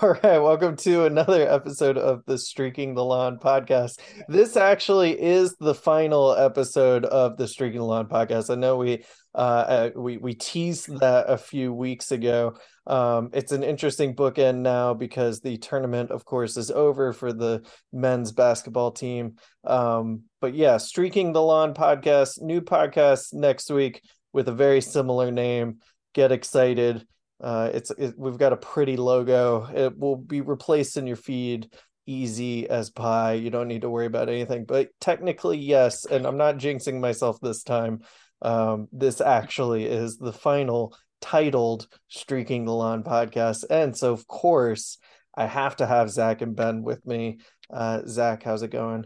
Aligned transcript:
All 0.02 0.16
right, 0.22 0.38
welcome 0.38 0.76
to 0.76 1.04
another 1.04 1.46
episode 1.46 1.98
of 1.98 2.24
the 2.24 2.38
Streaking 2.38 2.94
the 2.94 3.04
Lawn 3.04 3.38
podcast. 3.38 3.98
This 4.28 4.56
actually 4.56 5.20
is 5.20 5.54
the 5.60 5.74
final 5.74 6.32
episode 6.34 7.04
of 7.04 7.36
the 7.36 7.46
Streaking 7.46 7.80
the 7.80 7.84
Lawn 7.84 8.08
podcast. 8.08 8.50
I 8.50 8.54
know 8.54 8.78
we 8.78 9.04
uh, 9.34 9.38
uh 9.38 9.90
we 9.94 10.16
we 10.16 10.32
teased 10.32 11.00
that 11.00 11.26
a 11.28 11.36
few 11.36 11.74
weeks 11.74 12.12
ago. 12.12 12.56
Um, 12.86 13.28
it's 13.34 13.52
an 13.52 13.62
interesting 13.62 14.14
bookend 14.16 14.60
now 14.60 14.94
because 14.94 15.40
the 15.40 15.58
tournament, 15.58 16.10
of 16.10 16.24
course, 16.24 16.56
is 16.56 16.70
over 16.70 17.12
for 17.12 17.34
the 17.34 17.62
men's 17.92 18.32
basketball 18.32 18.92
team. 18.92 19.34
Um, 19.64 20.22
but 20.40 20.54
yeah, 20.54 20.78
Streaking 20.78 21.34
the 21.34 21.42
Lawn 21.42 21.74
podcast, 21.74 22.40
new 22.40 22.62
podcast 22.62 23.34
next 23.34 23.70
week 23.70 24.02
with 24.32 24.48
a 24.48 24.54
very 24.54 24.80
similar 24.80 25.30
name. 25.30 25.80
Get 26.14 26.32
excited 26.32 27.04
uh, 27.40 27.70
it's 27.72 27.90
it, 27.92 28.14
we've 28.16 28.38
got 28.38 28.52
a 28.52 28.56
pretty 28.56 28.96
logo. 28.96 29.66
It 29.74 29.98
will 29.98 30.16
be 30.16 30.40
replaced 30.40 30.96
in 30.96 31.06
your 31.06 31.16
feed 31.16 31.68
easy 32.06 32.68
as 32.68 32.90
pie. 32.90 33.34
You 33.34 33.50
don't 33.50 33.68
need 33.68 33.82
to 33.82 33.90
worry 33.90 34.06
about 34.06 34.28
anything. 34.28 34.64
But 34.64 34.88
technically, 35.00 35.58
yes, 35.58 36.04
and 36.04 36.26
I'm 36.26 36.36
not 36.36 36.58
jinxing 36.58 37.00
myself 37.00 37.38
this 37.40 37.62
time. 37.62 38.00
Um, 38.42 38.88
this 38.92 39.20
actually 39.20 39.84
is 39.84 40.16
the 40.16 40.32
final 40.32 40.96
titled 41.20 41.86
Streaking 42.08 42.64
the 42.64 42.72
Lawn 42.72 43.02
podcast. 43.02 43.64
And 43.68 43.96
so 43.96 44.12
of 44.12 44.26
course 44.26 44.98
I 45.34 45.46
have 45.46 45.76
to 45.76 45.86
have 45.86 46.10
Zach 46.10 46.42
and 46.42 46.56
Ben 46.56 46.82
with 46.82 47.06
me. 47.06 47.38
Uh 47.70 48.02
Zach, 48.06 48.42
how's 48.42 48.62
it 48.62 48.70
going? 48.70 49.04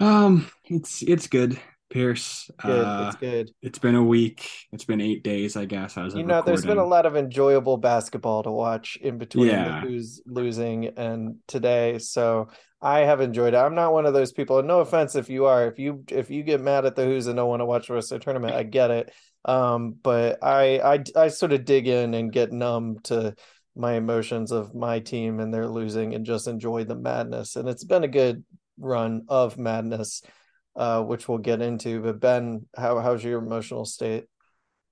Um, 0.00 0.50
it's 0.64 1.02
it's 1.02 1.28
good. 1.28 1.60
Pierce. 1.92 2.50
Good. 2.62 2.84
Uh, 2.84 3.04
it's 3.08 3.16
good. 3.16 3.50
It's 3.60 3.78
been 3.78 3.94
a 3.94 4.02
week. 4.02 4.48
It's 4.72 4.84
been 4.84 5.00
eight 5.00 5.22
days, 5.22 5.56
I 5.56 5.66
guess. 5.66 5.98
I 5.98 6.02
was 6.02 6.14
you 6.14 6.22
know, 6.22 6.36
recording. 6.36 6.46
there's 6.46 6.64
been 6.64 6.78
a 6.78 6.86
lot 6.86 7.04
of 7.04 7.16
enjoyable 7.16 7.76
basketball 7.76 8.42
to 8.44 8.50
watch 8.50 8.96
in 8.96 9.18
between 9.18 9.48
yeah. 9.48 9.82
who's 9.82 10.22
losing 10.26 10.86
and 10.96 11.36
today. 11.46 11.98
So 11.98 12.48
I 12.80 13.00
have 13.00 13.20
enjoyed 13.20 13.52
it. 13.52 13.58
I'm 13.58 13.74
not 13.74 13.92
one 13.92 14.06
of 14.06 14.14
those 14.14 14.32
people. 14.32 14.58
And 14.58 14.66
no 14.66 14.80
offense 14.80 15.14
if 15.16 15.28
you 15.28 15.44
are. 15.44 15.66
If 15.66 15.78
you 15.78 16.04
if 16.08 16.30
you 16.30 16.42
get 16.42 16.62
mad 16.62 16.86
at 16.86 16.96
the 16.96 17.04
Hoos 17.04 17.26
and 17.26 17.36
don't 17.36 17.48
want 17.48 17.60
to 17.60 17.66
watch 17.66 17.88
the 17.88 17.94
rest 17.94 18.10
of 18.10 18.20
the 18.20 18.24
tournament, 18.24 18.54
I 18.54 18.62
get 18.62 18.90
it. 18.90 19.12
Um, 19.44 19.94
but 20.02 20.42
I 20.42 20.80
I 20.80 21.04
I 21.14 21.28
sort 21.28 21.52
of 21.52 21.66
dig 21.66 21.86
in 21.86 22.14
and 22.14 22.32
get 22.32 22.52
numb 22.52 23.00
to 23.04 23.34
my 23.76 23.94
emotions 23.94 24.50
of 24.50 24.74
my 24.74 25.00
team 25.00 25.40
and 25.40 25.52
they're 25.52 25.68
losing 25.68 26.14
and 26.14 26.24
just 26.24 26.48
enjoy 26.48 26.84
the 26.84 26.96
madness. 26.96 27.56
And 27.56 27.68
it's 27.68 27.84
been 27.84 28.04
a 28.04 28.08
good 28.08 28.44
run 28.78 29.26
of 29.28 29.58
madness 29.58 30.22
uh, 30.76 31.02
which 31.02 31.28
we'll 31.28 31.38
get 31.38 31.62
into. 31.62 32.00
But 32.00 32.20
Ben, 32.20 32.66
how 32.76 33.00
how's 33.00 33.24
your 33.24 33.38
emotional 33.38 33.84
state? 33.84 34.26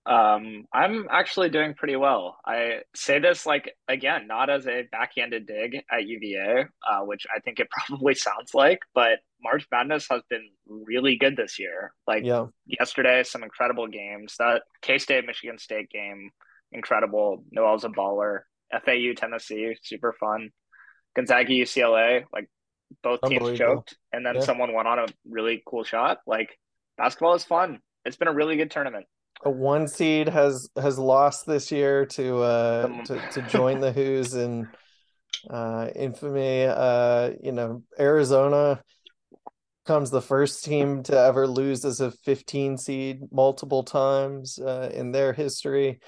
Um, 0.06 0.64
I'm 0.72 1.06
actually 1.10 1.50
doing 1.50 1.74
pretty 1.74 1.96
well. 1.96 2.38
I 2.44 2.80
say 2.94 3.18
this 3.18 3.44
like 3.46 3.74
again, 3.86 4.26
not 4.26 4.50
as 4.50 4.66
a 4.66 4.88
backhanded 4.90 5.46
dig 5.46 5.82
at 5.90 6.06
UVA, 6.06 6.66
uh, 6.88 7.00
which 7.04 7.26
I 7.34 7.40
think 7.40 7.60
it 7.60 7.68
probably 7.88 8.14
sounds 8.14 8.54
like, 8.54 8.80
but 8.94 9.18
March 9.42 9.66
Madness 9.70 10.06
has 10.10 10.22
been 10.28 10.48
really 10.66 11.16
good 11.16 11.36
this 11.36 11.58
year. 11.58 11.92
Like 12.06 12.24
yeah. 12.24 12.46
yesterday, 12.66 13.22
some 13.22 13.42
incredible 13.42 13.86
games. 13.88 14.34
That 14.38 14.62
K 14.82 14.98
State 14.98 15.26
Michigan 15.26 15.58
State 15.58 15.90
game, 15.90 16.30
incredible. 16.72 17.44
Nowell's 17.50 17.84
a 17.84 17.88
baller. 17.88 18.40
FAU 18.84 19.14
Tennessee, 19.16 19.76
super 19.82 20.14
fun. 20.18 20.50
Gonzaga 21.16 21.52
UCLA, 21.52 22.24
like 22.32 22.48
both 23.02 23.20
teams 23.22 23.58
choked, 23.58 23.96
and 24.12 24.24
then 24.24 24.36
yeah. 24.36 24.40
someone 24.40 24.72
went 24.72 24.88
on 24.88 24.98
a 24.98 25.06
really 25.28 25.62
cool 25.66 25.84
shot. 25.84 26.18
Like 26.26 26.58
basketball 26.96 27.34
is 27.34 27.44
fun. 27.44 27.80
It's 28.04 28.16
been 28.16 28.28
a 28.28 28.32
really 28.32 28.56
good 28.56 28.70
tournament. 28.70 29.06
A 29.44 29.50
one 29.50 29.88
seed 29.88 30.28
has 30.28 30.68
has 30.76 30.98
lost 30.98 31.46
this 31.46 31.72
year 31.72 32.06
to 32.06 32.38
uh 32.40 33.04
to, 33.04 33.20
to 33.32 33.42
join 33.48 33.80
the 33.80 33.92
Hoos 33.92 34.34
in 34.34 34.68
uh 35.48 35.88
infamy. 35.94 36.64
Uh, 36.64 37.30
you 37.42 37.52
know, 37.52 37.82
Arizona 37.98 38.82
comes 39.86 40.10
the 40.10 40.22
first 40.22 40.64
team 40.64 41.02
to 41.02 41.18
ever 41.18 41.46
lose 41.46 41.84
as 41.84 42.00
a 42.00 42.10
15 42.10 42.76
seed 42.76 43.22
multiple 43.32 43.82
times 43.82 44.58
uh, 44.58 44.90
in 44.94 45.10
their 45.10 45.32
history 45.32 45.98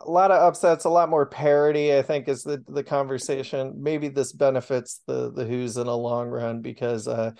a 0.00 0.10
lot 0.10 0.30
of 0.30 0.42
upsets, 0.42 0.84
a 0.84 0.90
lot 0.90 1.08
more 1.08 1.26
parity. 1.26 1.96
I 1.96 2.02
think 2.02 2.28
is 2.28 2.42
the 2.42 2.62
the 2.68 2.84
conversation. 2.84 3.74
Maybe 3.78 4.08
this 4.08 4.32
benefits 4.32 5.02
the 5.06 5.32
the 5.32 5.44
Hoos 5.44 5.76
in 5.76 5.86
a 5.86 5.94
long 5.94 6.28
run 6.28 6.60
because 6.60 7.08
uh, 7.08 7.32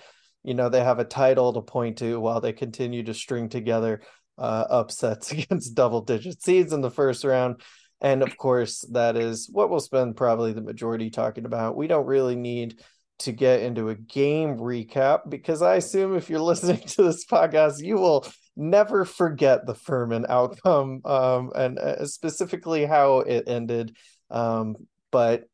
you 0.42 0.54
know 0.54 0.68
they 0.68 0.82
have 0.82 0.98
a 0.98 1.04
title 1.04 1.52
to 1.52 1.62
point 1.62 1.98
to 1.98 2.20
while 2.20 2.40
they 2.40 2.52
continue 2.52 3.02
to 3.04 3.14
string 3.14 3.48
together 3.48 4.02
uh, 4.38 4.64
upsets 4.68 5.32
against 5.32 5.74
double 5.74 6.02
digit 6.02 6.42
seeds 6.42 6.72
in 6.72 6.80
the 6.80 6.90
first 6.90 7.24
round. 7.24 7.60
And 8.00 8.22
of 8.22 8.36
course, 8.36 8.82
that 8.92 9.16
is 9.16 9.48
what 9.50 9.70
we'll 9.70 9.80
spend 9.80 10.16
probably 10.16 10.52
the 10.52 10.60
majority 10.60 11.10
talking 11.10 11.46
about. 11.46 11.76
We 11.76 11.86
don't 11.86 12.06
really 12.06 12.36
need 12.36 12.78
to 13.20 13.32
get 13.32 13.62
into 13.62 13.88
a 13.88 13.94
game 13.94 14.58
recap 14.58 15.30
because 15.30 15.62
I 15.62 15.76
assume 15.76 16.14
if 16.14 16.28
you're 16.28 16.40
listening 16.40 16.80
to 16.80 17.02
this 17.04 17.24
podcast, 17.24 17.82
you 17.82 17.96
will 17.96 18.26
never 18.56 19.04
forget 19.04 19.66
the 19.66 19.74
Furman 19.74 20.26
outcome 20.28 21.00
um, 21.04 21.52
and 21.54 21.78
uh, 21.78 22.06
specifically 22.06 22.84
how 22.86 23.20
it 23.20 23.44
ended. 23.46 23.96
Um, 24.30 24.76
but 25.12 25.44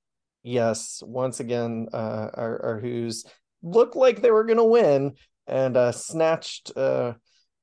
yes, 0.42 1.02
once 1.04 1.40
again, 1.40 1.88
uh, 1.92 2.28
our, 2.34 2.62
our 2.64 2.80
Hoos 2.80 3.24
looked 3.62 3.96
like 3.96 4.22
they 4.22 4.30
were 4.30 4.44
going 4.44 4.58
to 4.58 4.64
win 4.64 5.14
and 5.46 5.76
uh, 5.76 5.92
snatched 5.92 6.76
uh, 6.76 7.14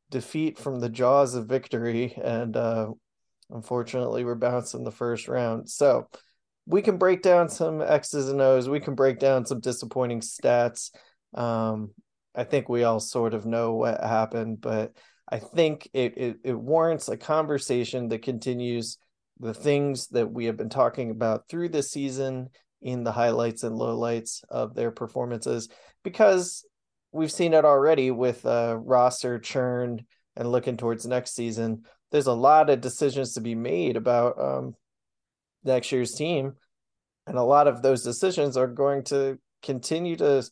defeat 0.10 0.60
from 0.60 0.80
the 0.80 0.90
jaws 0.90 1.36
of 1.36 1.48
victory. 1.48 2.14
And 2.22 2.56
uh, 2.56 2.90
unfortunately, 3.50 4.24
we're 4.24 4.36
bounced 4.36 4.76
in 4.76 4.84
the 4.84 4.92
first 4.92 5.28
round. 5.28 5.70
So 5.70 6.08
we 6.66 6.82
can 6.82 6.98
break 6.98 7.22
down 7.22 7.50
some 7.50 7.82
X's 7.82 8.30
and 8.30 8.42
O's. 8.42 8.70
We 8.70 8.80
can 8.80 8.96
break 8.96 9.20
down 9.20 9.46
some 9.46 9.60
disappointing 9.60 10.22
stats. 10.22 10.92
Um, 11.34 11.92
I 12.36 12.44
think 12.44 12.70
we 12.70 12.84
all 12.84 13.00
sort 13.00 13.34
of 13.34 13.46
know 13.46 13.74
what 13.74 14.02
happened, 14.02 14.62
but 14.62 14.94
I 15.30 15.40
think 15.40 15.90
it, 15.94 16.18
it, 16.18 16.38
it 16.44 16.60
warrants 16.60 17.08
a 17.08 17.18
conversation 17.18 18.10
that 18.10 18.24
continues 18.24 18.98
the 19.40 19.54
things 19.54 20.08
that 20.08 20.32
we 20.32 20.46
have 20.46 20.58
been 20.58 20.70
talking 20.70 21.12
about 21.12 21.48
through 21.48 21.70
the 21.70 21.84
season 21.84 22.50
in 22.82 23.04
the 23.04 23.12
highlights 23.12 23.64
and 23.64 23.78
lowlights 23.78 24.44
of 24.50 24.74
their 24.74 24.92
performances 24.92 25.70
because 26.04 26.66
we've 27.12 27.32
seen 27.32 27.54
it 27.54 27.66
already 27.66 28.12
with 28.12 28.46
uh, 28.46 28.78
roster 28.80 29.40
churn 29.40 30.06
and 30.36 30.52
looking 30.52 30.78
towards 30.78 31.06
next 31.06 31.36
season. 31.36 31.84
There's 32.12 32.28
a 32.28 32.34
lot 32.34 32.70
of 32.70 32.82
decisions 32.82 33.34
to 33.34 33.42
be 33.42 33.56
made 33.56 33.98
about 33.98 34.40
um, 34.40 34.76
next 35.64 35.92
year's 35.92 36.14
team, 36.14 36.54
and 37.28 37.38
a 37.38 37.44
lot 37.44 37.68
of 37.68 37.82
those 37.82 38.04
decisions 38.04 38.58
are 38.58 38.68
going 38.68 39.04
to 39.06 39.38
continue 39.62 40.16
to 40.16 40.44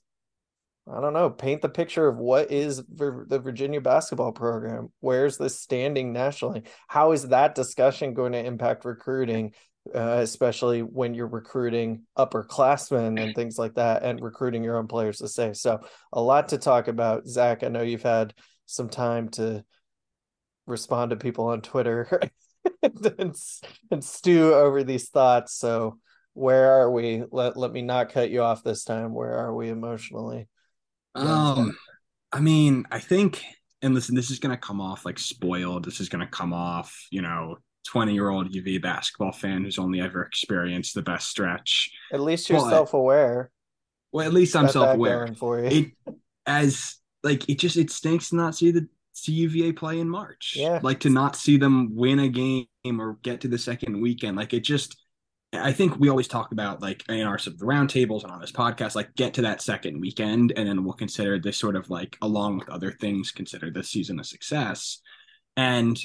I 0.91 1.01
don't 1.01 1.13
know, 1.13 1.29
paint 1.29 1.61
the 1.61 1.69
picture 1.69 2.07
of 2.07 2.17
what 2.17 2.51
is 2.51 2.77
the 2.77 3.41
Virginia 3.43 3.81
basketball 3.81 4.31
program. 4.31 4.89
Where's 5.01 5.37
this 5.37 5.59
standing 5.59 6.13
nationally? 6.13 6.63
How 6.87 7.11
is 7.11 7.27
that 7.27 7.55
discussion 7.55 8.13
going 8.13 8.31
to 8.31 8.45
impact 8.45 8.85
recruiting, 8.85 9.53
uh, 9.93 10.19
especially 10.21 10.81
when 10.81 11.13
you're 11.13 11.27
recruiting 11.27 12.03
upperclassmen 12.17 13.21
and 13.21 13.35
things 13.35 13.57
like 13.57 13.73
that, 13.73 14.03
and 14.03 14.21
recruiting 14.21 14.63
your 14.63 14.77
own 14.77 14.87
players 14.87 15.17
to 15.17 15.27
say? 15.27 15.51
So, 15.53 15.81
a 16.13 16.21
lot 16.21 16.49
to 16.49 16.57
talk 16.57 16.87
about. 16.87 17.27
Zach, 17.27 17.63
I 17.63 17.67
know 17.67 17.81
you've 17.81 18.03
had 18.03 18.33
some 18.65 18.87
time 18.87 19.27
to 19.29 19.65
respond 20.67 21.09
to 21.09 21.17
people 21.17 21.47
on 21.47 21.61
Twitter 21.61 22.21
and, 22.81 23.35
and 23.91 24.03
stew 24.03 24.53
over 24.53 24.85
these 24.85 25.09
thoughts. 25.09 25.53
So, 25.53 25.99
where 26.33 26.71
are 26.71 26.91
we? 26.91 27.23
Let 27.29 27.57
let 27.57 27.73
me 27.73 27.81
not 27.81 28.13
cut 28.13 28.29
you 28.29 28.41
off 28.41 28.63
this 28.63 28.85
time. 28.85 29.13
Where 29.13 29.37
are 29.37 29.53
we 29.53 29.69
emotionally? 29.69 30.47
Um, 31.17 31.77
I 32.31 32.39
mean, 32.39 32.85
I 32.91 32.99
think, 32.99 33.43
and 33.81 33.93
listen, 33.93 34.15
this 34.15 34.31
is 34.31 34.39
going 34.39 34.55
to 34.55 34.61
come 34.61 34.81
off 34.81 35.05
like 35.05 35.19
spoiled. 35.19 35.85
This 35.85 35.99
is 35.99 36.09
going 36.09 36.25
to 36.25 36.31
come 36.31 36.53
off, 36.53 37.07
you 37.11 37.21
know, 37.21 37.57
20 37.87 38.13
year 38.13 38.29
old 38.29 38.51
UV 38.51 38.81
basketball 38.81 39.31
fan 39.31 39.63
who's 39.63 39.79
only 39.79 40.01
ever 40.01 40.23
experienced 40.23 40.93
the 40.93 41.01
best 41.01 41.29
stretch. 41.29 41.89
At 42.11 42.19
least 42.19 42.49
you're 42.49 42.59
self 42.59 42.93
aware. 42.93 43.51
Well, 44.11 44.25
at 44.25 44.33
least 44.33 44.55
I'm 44.55 44.67
self 44.67 44.95
aware. 44.95 45.27
For 45.37 45.63
you. 45.63 45.93
It, 46.05 46.15
as 46.45 46.95
like, 47.23 47.47
it 47.49 47.59
just, 47.59 47.77
it 47.77 47.89
stinks 47.89 48.29
to 48.29 48.35
not 48.35 48.55
see 48.55 48.71
the 48.71 48.87
see 49.13 49.31
UVA 49.31 49.71
play 49.71 49.99
in 49.99 50.09
March. 50.09 50.53
Yeah. 50.55 50.79
Like 50.83 50.99
to 51.01 51.09
not 51.09 51.35
see 51.35 51.57
them 51.57 51.95
win 51.95 52.19
a 52.19 52.29
game 52.29 52.67
or 52.85 53.17
get 53.23 53.41
to 53.41 53.47
the 53.47 53.57
second 53.57 53.99
weekend. 53.99 54.37
Like 54.37 54.53
it 54.53 54.61
just, 54.61 54.97
I 55.57 55.71
think 55.71 55.99
we 55.99 56.09
always 56.09 56.27
talk 56.27 56.51
about 56.51 56.81
like 56.81 57.03
in 57.09 57.21
our 57.21 57.37
sort 57.37 57.55
of 57.55 57.61
roundtables 57.61 58.23
and 58.23 58.31
on 58.31 58.41
this 58.41 58.51
podcast, 58.51 58.95
like 58.95 59.13
get 59.15 59.33
to 59.35 59.41
that 59.43 59.61
second 59.61 59.99
weekend, 59.99 60.53
and 60.55 60.67
then 60.67 60.83
we'll 60.83 60.93
consider 60.93 61.39
this 61.39 61.57
sort 61.57 61.75
of 61.75 61.89
like 61.89 62.17
along 62.21 62.57
with 62.57 62.69
other 62.69 62.91
things, 62.91 63.31
consider 63.31 63.69
this 63.69 63.89
season 63.89 64.19
a 64.19 64.23
success. 64.23 64.99
And 65.55 65.99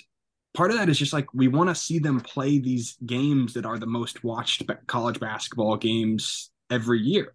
part 0.55 0.71
of 0.71 0.77
that 0.77 0.89
is 0.89 0.99
just 0.99 1.13
like 1.13 1.33
we 1.35 1.49
want 1.49 1.69
to 1.69 1.75
see 1.75 1.99
them 1.99 2.21
play 2.21 2.59
these 2.59 2.97
games 3.07 3.55
that 3.55 3.67
are 3.67 3.79
the 3.79 3.87
most 3.87 4.25
watched 4.25 4.63
college 4.87 5.21
basketball 5.21 5.77
games 5.77 6.51
every 6.71 7.01
year. 7.01 7.33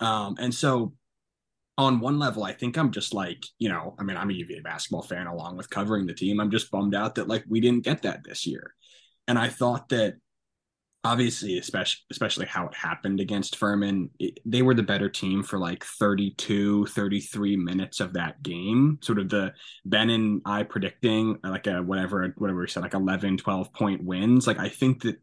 Um, 0.00 0.36
and 0.38 0.54
so 0.54 0.94
on 1.76 2.00
one 2.00 2.18
level, 2.18 2.42
I 2.42 2.52
think 2.52 2.76
I'm 2.76 2.90
just 2.90 3.14
like, 3.14 3.44
you 3.58 3.68
know, 3.68 3.94
I 3.98 4.02
mean, 4.02 4.16
I'm 4.16 4.30
a 4.30 4.34
UVA 4.34 4.60
basketball 4.60 5.02
fan 5.02 5.28
along 5.28 5.56
with 5.56 5.70
covering 5.70 6.06
the 6.06 6.14
team. 6.14 6.40
I'm 6.40 6.50
just 6.50 6.70
bummed 6.70 6.94
out 6.94 7.14
that 7.14 7.28
like 7.28 7.44
we 7.48 7.60
didn't 7.60 7.84
get 7.84 8.02
that 8.02 8.24
this 8.24 8.46
year. 8.46 8.74
And 9.28 9.38
I 9.38 9.48
thought 9.48 9.90
that 9.90 10.14
obviously 11.04 11.58
especially 11.58 12.00
especially 12.10 12.46
how 12.46 12.66
it 12.66 12.74
happened 12.74 13.20
against 13.20 13.56
Furman 13.56 14.10
it, 14.18 14.40
they 14.44 14.62
were 14.62 14.74
the 14.74 14.82
better 14.82 15.08
team 15.08 15.42
for 15.42 15.58
like 15.58 15.84
32 15.84 16.86
33 16.86 17.56
minutes 17.56 18.00
of 18.00 18.12
that 18.14 18.42
game. 18.42 18.98
Sort 19.02 19.18
of 19.18 19.28
the 19.28 19.54
Ben 19.84 20.10
and 20.10 20.42
I 20.44 20.64
predicting 20.64 21.38
like 21.44 21.66
a 21.66 21.82
whatever 21.82 22.34
whatever 22.36 22.60
we 22.60 22.68
said 22.68 22.82
like 22.82 22.94
11 22.94 23.38
12 23.38 23.72
point 23.72 24.04
wins. 24.04 24.46
Like 24.46 24.58
I 24.58 24.68
think 24.68 25.02
that 25.02 25.16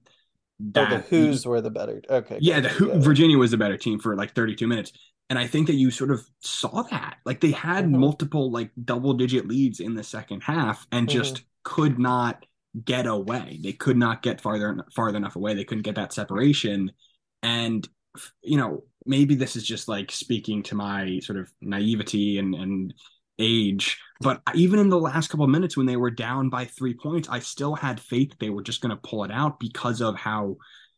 that 0.72 0.92
oh, 0.92 0.98
the 0.98 1.02
Hoos 1.02 1.46
were 1.46 1.60
the 1.60 1.70
better 1.70 2.02
okay 2.10 2.38
yeah 2.40 2.62
the 2.62 2.70
Who, 2.70 2.98
Virginia 3.02 3.38
was 3.38 3.52
the 3.52 3.58
better 3.58 3.78
team 3.78 4.00
for 4.00 4.16
like 4.16 4.34
32 4.34 4.68
minutes. 4.68 4.94
And 5.30 5.40
I 5.40 5.48
think 5.48 5.68
that 5.68 5.76
you 5.76 5.90
sort 5.90 6.12
of 6.12 6.22
saw 6.40 6.84
that. 6.84 7.18
Like 7.26 7.42
they 7.42 7.52
had 7.52 7.86
mm-hmm. 7.86 8.00
multiple 8.00 8.52
like 8.52 8.70
double 8.84 9.14
digit 9.14 9.48
leads 9.48 9.80
in 9.80 9.96
the 9.96 10.04
second 10.04 10.42
half 10.42 10.88
and 10.92 11.08
mm-hmm. 11.08 11.18
just 11.18 11.44
could 11.64 12.00
not 12.00 12.46
get 12.84 13.08
away. 13.08 13.60
They 13.64 13.74
could 13.74 13.98
not 13.98 14.22
get 14.22 14.42
farther 14.42 14.86
farther 14.94 15.18
enough 15.18 15.36
away. 15.36 15.54
They 15.54 15.64
couldn't 15.64 15.84
get 15.84 15.96
that 15.96 16.14
separation. 16.14 16.92
And 17.44 17.88
you 18.42 18.58
know, 18.58 18.84
maybe 19.06 19.36
this 19.36 19.56
is 19.56 19.64
just 19.64 19.88
like 19.88 20.12
speaking 20.12 20.64
to 20.64 20.76
my 20.76 21.20
sort 21.20 21.40
of 21.40 21.52
naivety 21.62 22.38
and 22.38 22.56
and 22.56 22.94
age, 23.38 24.00
but 24.22 24.42
even 24.54 24.80
in 24.80 24.90
the 24.90 24.98
last 24.98 25.28
couple 25.28 25.44
of 25.44 25.52
minutes 25.52 25.76
when 25.76 25.86
they 25.86 25.98
were 25.98 26.10
down 26.10 26.50
by 26.50 26.64
3 26.64 26.94
points, 26.94 27.28
I 27.28 27.40
still 27.40 27.76
had 27.76 28.00
faith 28.00 28.34
they 28.40 28.50
were 28.50 28.64
just 28.64 28.80
going 28.80 28.96
to 28.96 29.10
pull 29.10 29.26
it 29.26 29.32
out 29.32 29.60
because 29.60 30.02
of 30.02 30.16
how 30.16 30.56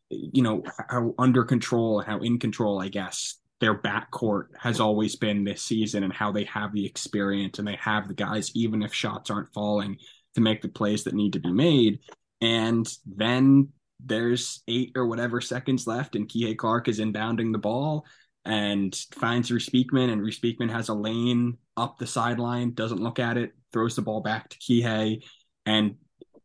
you 0.09 0.41
know, 0.41 0.63
how 0.89 1.13
under 1.17 1.43
control, 1.43 2.01
how 2.01 2.19
in 2.19 2.39
control, 2.39 2.81
I 2.81 2.89
guess, 2.89 3.39
their 3.59 3.75
backcourt 3.75 4.45
has 4.57 4.79
always 4.79 5.15
been 5.15 5.43
this 5.43 5.63
season 5.63 6.03
and 6.03 6.13
how 6.13 6.31
they 6.31 6.43
have 6.45 6.73
the 6.73 6.85
experience 6.85 7.59
and 7.59 7.67
they 7.67 7.77
have 7.81 8.07
the 8.07 8.13
guys, 8.13 8.51
even 8.55 8.83
if 8.83 8.93
shots 8.93 9.29
aren't 9.29 9.53
falling, 9.53 9.97
to 10.37 10.41
make 10.41 10.61
the 10.61 10.69
plays 10.69 11.03
that 11.03 11.15
need 11.15 11.33
to 11.33 11.39
be 11.39 11.51
made. 11.51 11.99
And 12.41 12.87
then 13.05 13.69
there's 13.99 14.61
eight 14.67 14.91
or 14.95 15.07
whatever 15.07 15.41
seconds 15.41 15.87
left, 15.87 16.15
and 16.15 16.29
Kihei 16.29 16.55
Clark 16.55 16.87
is 16.87 16.99
inbounding 16.99 17.51
the 17.51 17.57
ball 17.57 18.05
and 18.45 18.95
finds 19.13 19.51
Reece 19.51 19.69
Beekman, 19.69 20.11
and 20.11 20.21
Reece 20.21 20.39
Beekman 20.39 20.69
has 20.69 20.89
a 20.89 20.93
lane 20.93 21.57
up 21.75 21.97
the 21.97 22.05
sideline, 22.05 22.75
doesn't 22.75 23.01
look 23.01 23.17
at 23.17 23.35
it, 23.35 23.51
throws 23.73 23.95
the 23.95 24.03
ball 24.03 24.21
back 24.21 24.49
to 24.49 24.57
Kihei, 24.59 25.23
and 25.65 25.95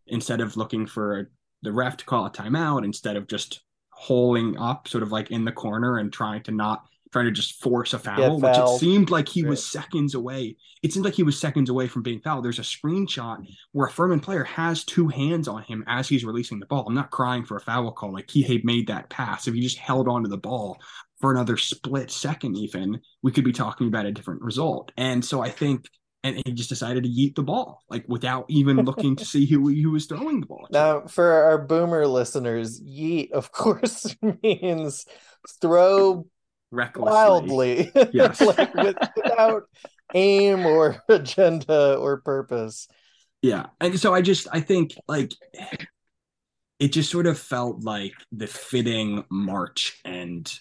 instead 0.06 0.40
of 0.40 0.56
looking 0.56 0.86
for 0.86 1.30
the 1.60 1.70
ref 1.70 1.98
to 1.98 2.04
call 2.06 2.26
a 2.26 2.30
timeout, 2.30 2.84
instead 2.84 3.16
of 3.16 3.28
just 3.28 3.60
holding 3.90 4.58
up, 4.58 4.88
sort 4.88 5.02
of 5.02 5.12
like 5.12 5.30
in 5.30 5.44
the 5.44 5.52
corner 5.52 5.98
and 5.98 6.12
trying 6.12 6.42
to 6.44 6.50
not 6.50 6.82
trying 7.12 7.26
to 7.26 7.31
just 7.31 7.61
force 7.61 7.93
a 7.93 7.99
foul, 7.99 8.41
which 8.41 8.56
it 8.56 8.79
seemed 8.79 9.11
like 9.11 9.29
he 9.29 9.44
was 9.44 9.64
seconds 9.64 10.14
away. 10.14 10.56
It 10.82 10.93
seemed 10.93 11.05
like 11.05 11.14
he 11.14 11.23
was 11.23 11.38
seconds 11.38 11.69
away 11.69 11.87
from 11.87 12.03
being 12.03 12.20
fouled. 12.20 12.44
There's 12.44 12.59
a 12.59 12.62
screenshot 12.62 13.47
where 13.73 13.87
a 13.87 13.91
Furman 13.91 14.20
player 14.20 14.44
has 14.44 14.85
two 14.85 15.09
hands 15.09 15.47
on 15.47 15.62
him 15.62 15.85
as 15.87 16.09
he's 16.09 16.25
releasing 16.25 16.59
the 16.59 16.67
ball. 16.67 16.87
I'm 16.87 16.94
not 16.94 17.11
crying 17.11 17.44
for 17.44 17.56
a 17.56 17.61
foul 17.61 17.93
call. 17.93 18.12
Like 18.12 18.31
he 18.31 18.43
had 18.43 18.64
made 18.64 18.88
that 18.88 19.11
pass. 19.11 19.47
If 19.47 19.55
he 19.55 19.61
just 19.61 19.79
held 19.79 20.09
onto 20.09 20.29
the 20.29 20.38
ball 20.38 20.81
for 21.20 21.31
another 21.31 21.56
split 21.56 22.11
second, 22.11 22.56
even, 22.56 23.00
we 23.23 23.31
could 23.31 23.44
be 23.44 23.53
talking 23.53 23.88
about 23.88 24.06
a 24.06 24.12
different 24.12 24.43
result. 24.43 24.91
And 24.97 25.25
so 25.25 25.43
I 25.43 25.50
think 25.50 25.87
and 26.25 26.41
he 26.47 26.53
just 26.53 26.69
decided 26.69 27.03
to 27.03 27.11
yeet 27.11 27.35
the 27.35 27.43
ball, 27.43 27.82
like 27.91 28.05
without 28.09 28.44
even 28.49 28.85
looking 28.85 29.17
to 29.17 29.25
see 29.32 29.44
who 29.47 29.69
who 29.69 29.91
was 29.91 30.06
throwing 30.06 30.41
the 30.41 30.47
ball. 30.47 30.69
Now, 30.70 31.03
for 31.06 31.31
our 31.32 31.59
boomer 31.59 32.06
listeners, 32.06 32.81
yeet, 32.81 33.32
of 33.32 33.53
course, 33.53 34.14
means 34.43 35.05
throw 35.61 36.26
recklessly. 36.72 37.12
wildly, 37.12 37.92
yes, 38.12 38.40
like 38.40 38.74
with, 38.74 38.96
without 39.16 39.64
aim 40.14 40.66
or 40.66 41.02
agenda 41.08 41.96
or 41.96 42.20
purpose. 42.20 42.88
Yeah, 43.42 43.66
and 43.80 43.98
so 43.98 44.14
I 44.14 44.22
just 44.22 44.48
I 44.52 44.60
think 44.60 44.94
like 45.06 45.32
it 46.78 46.88
just 46.92 47.10
sort 47.10 47.26
of 47.26 47.38
felt 47.38 47.84
like 47.84 48.14
the 48.32 48.46
fitting 48.46 49.24
March 49.30 50.00
end 50.04 50.52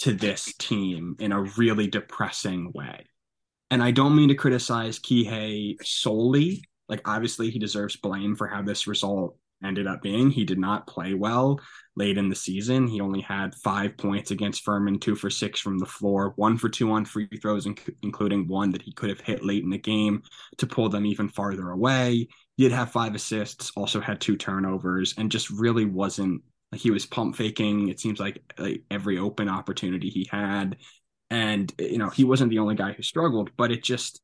to 0.00 0.12
this 0.12 0.52
team 0.58 1.16
in 1.20 1.32
a 1.32 1.42
really 1.56 1.86
depressing 1.86 2.72
way. 2.72 3.06
And 3.70 3.82
I 3.82 3.90
don't 3.90 4.16
mean 4.16 4.28
to 4.28 4.34
criticize 4.34 4.98
Kihei 4.98 5.76
solely. 5.84 6.64
Like 6.88 7.08
obviously 7.08 7.50
he 7.50 7.58
deserves 7.58 7.96
blame 7.96 8.36
for 8.36 8.46
how 8.46 8.62
this 8.62 8.86
result 8.86 9.36
ended 9.62 9.86
up 9.86 10.02
being. 10.02 10.30
He 10.30 10.44
did 10.44 10.58
not 10.58 10.86
play 10.86 11.14
well 11.14 11.60
late 11.96 12.18
in 12.18 12.28
the 12.28 12.34
season. 12.34 12.86
He 12.86 13.00
only 13.00 13.20
had 13.20 13.54
five 13.54 13.96
points 13.96 14.30
against 14.30 14.64
Furman, 14.64 14.98
two 14.98 15.14
for 15.14 15.30
six 15.30 15.60
from 15.60 15.78
the 15.78 15.86
floor, 15.86 16.32
one 16.36 16.56
for 16.56 16.68
two 16.68 16.90
on 16.92 17.04
free 17.04 17.28
throws, 17.40 17.66
including 18.02 18.48
one 18.48 18.70
that 18.72 18.82
he 18.82 18.92
could 18.92 19.10
have 19.10 19.20
hit 19.20 19.44
late 19.44 19.62
in 19.62 19.70
the 19.70 19.78
game 19.78 20.22
to 20.58 20.66
pull 20.66 20.88
them 20.88 21.06
even 21.06 21.28
farther 21.28 21.70
away. 21.70 22.28
He 22.56 22.62
did 22.62 22.72
have 22.72 22.92
five 22.92 23.14
assists, 23.14 23.72
also 23.76 24.00
had 24.00 24.20
two 24.20 24.36
turnovers, 24.36 25.14
and 25.16 25.30
just 25.30 25.50
really 25.50 25.84
wasn't 25.84 26.42
like 26.72 26.80
he 26.80 26.90
was 26.90 27.06
pump 27.06 27.36
faking. 27.36 27.88
It 27.88 28.00
seems 28.00 28.18
like, 28.18 28.42
like 28.58 28.82
every 28.90 29.18
open 29.18 29.48
opportunity 29.48 30.08
he 30.08 30.28
had. 30.30 30.76
And, 31.30 31.72
you 31.78 31.98
know, 31.98 32.10
he 32.10 32.24
wasn't 32.24 32.50
the 32.50 32.58
only 32.58 32.74
guy 32.74 32.92
who 32.92 33.02
struggled, 33.02 33.50
but 33.56 33.72
it 33.72 33.82
just 33.82 34.20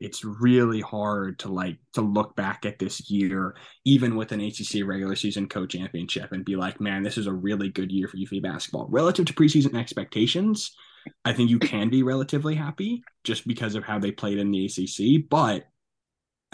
it's 0.00 0.24
really 0.24 0.80
hard 0.80 1.38
to 1.40 1.48
like 1.52 1.78
to 1.94 2.00
look 2.00 2.36
back 2.36 2.64
at 2.64 2.78
this 2.78 3.10
year, 3.10 3.56
even 3.84 4.16
with 4.16 4.32
an 4.32 4.40
ACC 4.40 4.84
regular 4.84 5.16
season 5.16 5.48
co-championship, 5.48 6.32
and 6.32 6.44
be 6.44 6.56
like, 6.56 6.80
man, 6.80 7.02
this 7.02 7.18
is 7.18 7.26
a 7.26 7.32
really 7.32 7.68
good 7.68 7.90
year 7.90 8.06
for 8.06 8.16
UVA 8.16 8.40
basketball 8.40 8.86
relative 8.90 9.26
to 9.26 9.32
preseason 9.32 9.78
expectations. 9.78 10.76
I 11.24 11.32
think 11.32 11.50
you 11.50 11.58
can 11.58 11.88
be 11.88 12.02
relatively 12.02 12.54
happy 12.54 13.02
just 13.24 13.46
because 13.46 13.74
of 13.74 13.84
how 13.84 13.98
they 13.98 14.12
played 14.12 14.38
in 14.38 14.50
the 14.50 14.66
ACC. 14.66 15.28
But 15.28 15.64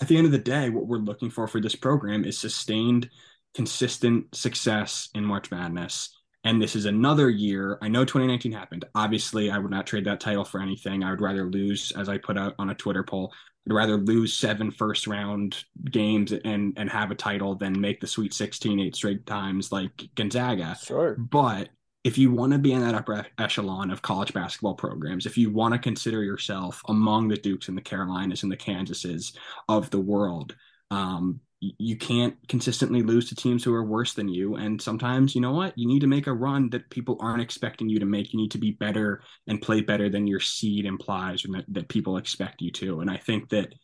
at 0.01 0.09
the 0.09 0.17
end 0.17 0.27
of 0.27 0.33
the 0.33 0.39
day, 0.39 0.71
what 0.71 0.87
we're 0.87 0.99
looking 0.99 1.31
for 1.31 1.47
for 1.47 1.61
this 1.61 1.77
program 1.77 2.25
is 2.25 2.39
sustained, 2.39 3.11
consistent 3.55 4.35
success 4.35 5.09
in 5.15 5.25
March 5.25 5.51
Madness 5.51 6.17
and 6.45 6.61
this 6.61 6.77
is 6.77 6.85
another 6.85 7.31
year. 7.31 7.79
I 7.83 7.89
know 7.89 8.05
2019 8.05 8.53
happened. 8.53 8.85
Obviously, 8.95 9.51
I 9.51 9.59
would 9.59 9.71
not 9.71 9.87
trade 9.87 10.05
that 10.05 10.21
title 10.21 10.45
for 10.45 10.61
anything. 10.61 11.03
I 11.03 11.11
would 11.11 11.23
rather 11.23 11.47
lose, 11.47 11.93
as 11.97 12.09
I 12.09 12.19
put 12.19 12.37
out 12.37 12.55
on 12.59 12.71
a 12.71 12.75
Twitter 12.75 13.03
poll, 13.03 13.33
I'd 13.67 13.73
rather 13.73 13.97
lose 13.97 14.37
seven 14.37 14.71
first 14.71 15.07
round 15.07 15.65
games 15.91 16.33
and 16.33 16.75
and 16.77 16.91
have 16.91 17.11
a 17.11 17.15
title 17.15 17.55
than 17.55 17.81
make 17.81 18.01
the 18.01 18.07
Sweet 18.07 18.35
16 18.35 18.79
eight 18.79 18.95
straight 18.95 19.25
times 19.27 19.73
like 19.73 20.09
Gonzaga. 20.15 20.77
Sure. 20.83 21.17
But 21.17 21.71
if 22.05 22.19
you 22.19 22.31
want 22.31 22.53
to 22.53 22.59
be 22.59 22.73
in 22.73 22.83
that 22.83 22.95
upper 22.95 23.27
echelon 23.39 23.91
of 23.91 24.03
college 24.03 24.35
basketball 24.35 24.75
programs, 24.75 25.25
if 25.25 25.39
you 25.39 25.51
want 25.51 25.73
to 25.73 25.79
consider 25.79 26.23
yourself 26.23 26.83
among 26.89 27.29
the 27.29 27.37
Dukes 27.37 27.69
and 27.69 27.79
the 27.79 27.83
Carolinas 27.83 28.43
and 28.43 28.53
the 28.53 28.59
Kansases 28.59 29.33
of 29.71 29.89
the 29.89 30.01
world, 30.01 30.55
um, 30.91 31.41
you 31.61 31.97
can't 31.97 32.37
consistently 32.49 33.03
lose 33.03 33.29
to 33.29 33.35
teams 33.35 33.65
who 33.65 33.73
are 33.75 33.85
worse 33.85 34.15
than 34.15 34.29
you. 34.29 34.57
And 34.57 34.81
sometimes, 34.81 35.35
you 35.35 35.41
know 35.41 35.53
what? 35.53 35.73
You 35.77 35.89
need 35.89 36.01
to 36.01 36.07
make 36.07 36.27
a 36.27 36.33
run 36.33 36.69
that 36.71 36.91
people 36.91 37.17
aren't 37.21 37.43
expecting 37.43 37.89
you 37.89 37.99
to 37.99 38.07
make. 38.07 38.33
You 38.33 38.41
need 38.41 38.51
to 38.53 38.59
be 38.59 38.73
better 38.73 39.23
and 39.47 39.63
play 39.63 39.81
better 39.81 40.09
than 40.11 40.27
your 40.27 40.41
seed 40.41 40.85
implies 40.85 41.45
and 41.45 41.55
that, 41.55 41.65
that 41.69 41.89
people 41.89 42.17
expect 42.17 42.61
you 42.61 42.71
to. 42.73 43.01
And 43.01 43.11
I 43.11 43.17
think 43.17 43.49
that 43.51 43.75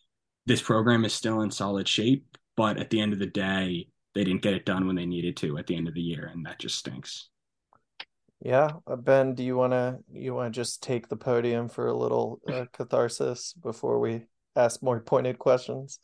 this 0.46 0.62
program 0.62 1.04
is 1.04 1.14
still 1.14 1.40
in 1.42 1.50
solid 1.50 1.88
shape, 1.88 2.26
but 2.56 2.78
at 2.78 2.90
the 2.90 3.00
end 3.00 3.12
of 3.12 3.18
the 3.18 3.26
day, 3.26 3.88
they 4.14 4.24
didn't 4.24 4.42
get 4.42 4.54
it 4.54 4.66
done 4.66 4.86
when 4.86 4.96
they 4.96 5.06
needed 5.06 5.36
to 5.38 5.56
at 5.58 5.66
the 5.66 5.76
end 5.76 5.88
of 5.88 5.94
the 5.94 6.02
year. 6.02 6.30
And 6.32 6.44
that 6.46 6.58
just 6.58 6.76
stinks. 6.76 7.28
Yeah, 8.42 8.70
uh, 8.86 8.96
Ben, 8.96 9.34
do 9.34 9.44
you 9.44 9.56
want 9.56 9.74
to 9.74 9.98
you 10.10 10.34
want 10.34 10.52
to 10.52 10.58
just 10.58 10.82
take 10.82 11.08
the 11.08 11.16
podium 11.16 11.68
for 11.68 11.88
a 11.88 11.96
little 11.96 12.40
uh, 12.50 12.64
catharsis 12.72 13.52
before 13.52 14.00
we 14.00 14.22
ask 14.56 14.82
more 14.82 15.00
pointed 15.00 15.38
questions? 15.38 16.00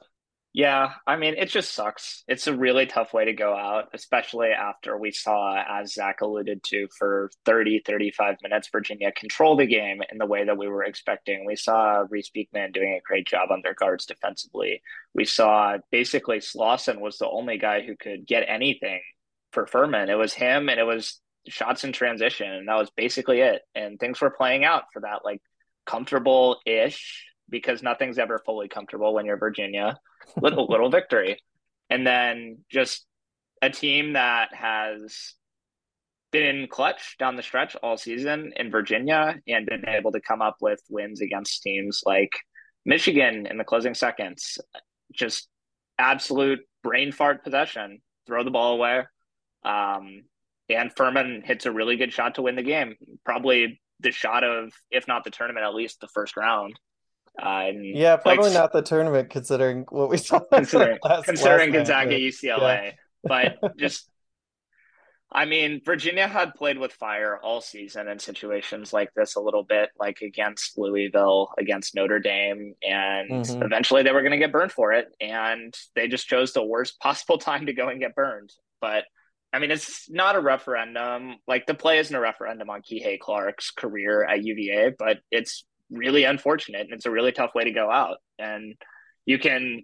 Yeah, 0.57 0.95
I 1.07 1.17
mean, 1.17 1.35
it 1.37 1.51
just 1.51 1.75
sucks. 1.75 2.25
It's 2.27 2.47
a 2.47 2.57
really 2.57 2.87
tough 2.87 3.13
way 3.13 3.27
to 3.27 3.35
go 3.35 3.55
out, 3.55 3.91
especially 3.93 4.49
after 4.53 4.97
we 4.97 5.11
saw, 5.11 5.63
as 5.63 5.93
Zach 5.93 6.23
alluded 6.23 6.65
to, 6.69 6.89
for 6.99 7.31
30, 7.45 7.83
35 7.85 8.37
minutes, 8.43 8.71
Virginia 8.73 9.13
control 9.13 9.57
the 9.57 9.67
game 9.67 10.01
in 10.11 10.17
the 10.17 10.25
way 10.25 10.45
that 10.47 10.57
we 10.57 10.67
were 10.67 10.83
expecting. 10.83 11.45
We 11.45 11.57
saw 11.57 12.07
Reece 12.09 12.31
Beekman 12.31 12.73
doing 12.73 12.95
a 12.95 13.07
great 13.07 13.27
job 13.27 13.51
on 13.51 13.61
their 13.63 13.75
guards 13.75 14.07
defensively. 14.07 14.81
We 15.13 15.27
saw 15.27 15.77
basically 15.91 16.41
Slawson 16.41 17.03
was 17.03 17.19
the 17.19 17.29
only 17.29 17.59
guy 17.59 17.83
who 17.83 17.95
could 17.95 18.27
get 18.27 18.47
anything 18.49 19.03
for 19.53 19.67
Furman. 19.67 20.09
It 20.09 20.15
was 20.15 20.33
him 20.33 20.71
and 20.71 20.81
it 20.81 20.85
was 20.85 21.21
shots 21.47 21.85
in 21.85 21.93
transition, 21.93 22.51
and 22.51 22.67
that 22.67 22.79
was 22.79 22.89
basically 22.97 23.43
it. 23.43 23.61
And 23.75 24.01
things 24.01 24.23
were 24.23 24.31
playing 24.31 24.65
out 24.65 24.85
for 24.95 25.01
that, 25.01 25.23
like, 25.23 25.43
comfortable 25.85 26.61
ish 26.65 27.27
because 27.49 27.83
nothing's 27.83 28.19
ever 28.19 28.43
fully 28.45 28.69
comfortable 28.69 29.15
when 29.15 29.27
you're 29.27 29.37
Virginia. 29.37 29.99
Little 30.41 30.67
little 30.67 30.91
victory, 30.91 31.39
and 31.91 32.07
then 32.07 32.59
just 32.71 33.07
a 33.63 33.71
team 33.71 34.15
that 34.15 34.55
has 34.55 35.35
been 36.33 36.57
in 36.57 36.69
clutch 36.69 37.17
down 37.19 37.37
the 37.37 37.43
stretch 37.43 37.77
all 37.77 37.97
season 37.97 38.53
in 38.57 38.71
Virginia 38.71 39.41
and 39.47 39.67
been 39.67 39.89
able 39.89 40.13
to 40.13 40.21
come 40.21 40.43
up 40.43 40.57
with 40.61 40.81
wins 40.91 41.21
against 41.21 41.63
teams 41.63 42.03
like 42.05 42.33
Michigan 42.85 43.47
in 43.47 43.57
the 43.57 43.65
closing 43.65 43.95
seconds. 43.95 44.59
Just 45.13 45.49
absolute 45.99 46.61
brain 46.83 47.13
fart 47.13 47.43
possession, 47.45 48.01
throw 48.27 48.45
the 48.45 48.51
ball 48.51 48.75
away. 48.75 49.05
Um, 49.65 50.25
and 50.69 50.93
Furman 50.95 51.43
hits 51.45 51.67
a 51.67 51.73
really 51.73 51.97
good 51.97 52.13
shot 52.13 52.35
to 52.35 52.43
win 52.43 52.57
the 52.57 52.63
game. 52.63 52.97
Probably 53.25 53.81
the 54.01 54.11
shot 54.11 54.45
of, 54.45 54.73
if 54.91 55.09
not 55.09 55.25
the 55.25 55.31
tournament, 55.31 55.65
at 55.65 55.75
least 55.75 56.01
the 56.01 56.09
first 56.09 56.37
round. 56.37 56.79
Uh, 57.41 57.71
yeah, 57.81 58.17
probably 58.17 58.45
like, 58.45 58.55
not 58.55 58.73
the 58.73 58.83
tournament 58.83 59.31
considering 59.31 59.85
what 59.91 60.09
we 60.09 60.17
saw. 60.17 60.41
Considering, 60.41 60.99
last, 61.05 61.25
considering 61.25 61.73
last 61.73 61.89
Gonzaga, 61.89 62.19
UCLA, 62.19 62.93
yeah. 62.93 62.93
but 63.23 63.77
just 63.79 64.09
I 65.31 65.45
mean, 65.45 65.83
Virginia 65.85 66.29
had 66.29 66.55
played 66.55 66.79
with 66.79 66.93
fire 66.93 67.39
all 67.43 67.61
season 67.61 68.09
in 68.09 68.19
situations 68.19 68.93
like 68.93 69.13
this 69.15 69.35
a 69.35 69.41
little 69.41 69.65
bit, 69.65 69.91
like 69.99 70.21
against 70.21 70.79
Louisville, 70.79 71.53
against 71.59 71.95
Notre 71.95 72.21
Dame, 72.21 72.75
and 72.83 73.31
mm-hmm. 73.31 73.63
eventually 73.63 74.03
they 74.03 74.13
were 74.13 74.23
going 74.23 74.33
to 74.33 74.39
get 74.39 74.53
burned 74.53 74.73
for 74.73 74.93
it. 74.93 75.09
And 75.21 75.75
they 75.95 76.07
just 76.07 76.29
chose 76.29 76.53
the 76.53 76.65
worst 76.65 77.01
possible 77.01 77.39
time 77.39 77.67
to 77.67 77.73
go 77.73 77.89
and 77.89 78.01
get 78.01 78.15
burned. 78.15 78.53
But 78.81 79.05
I 79.53 79.59
mean, 79.59 79.71
it's 79.71 80.09
not 80.09 80.37
a 80.37 80.41
referendum. 80.41 81.37
Like 81.49 81.67
the 81.67 81.75
play 81.75 81.99
isn't 81.99 82.15
a 82.15 82.21
referendum 82.21 82.71
on 82.71 82.83
Kihei 82.83 83.19
Clark's 83.19 83.73
career 83.73 84.25
at 84.25 84.45
UVA, 84.45 84.95
but 84.97 85.19
it's 85.31 85.65
really 85.91 86.25
unfortunate 86.25 86.83
and 86.83 86.93
it's 86.93 87.07
a 87.07 87.11
really 87.11 87.33
tough 87.33 87.55
way 87.55 87.65
to 87.65 87.73
go 87.73 87.91
out. 87.91 88.19
And 88.39 88.75
you 89.25 89.39
can 89.39 89.83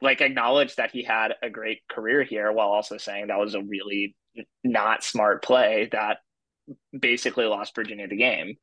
like 0.00 0.20
acknowledge 0.20 0.76
that 0.76 0.90
he 0.90 1.02
had 1.02 1.34
a 1.42 1.50
great 1.50 1.80
career 1.88 2.22
here 2.22 2.50
while 2.52 2.68
also 2.68 2.96
saying 2.96 3.26
that 3.26 3.38
was 3.38 3.54
a 3.54 3.62
really 3.62 4.16
not 4.62 5.04
smart 5.04 5.42
play 5.42 5.88
that 5.92 6.18
basically 6.98 7.44
lost 7.44 7.74
Virginia 7.74 8.08
the 8.08 8.16
game. 8.16 8.56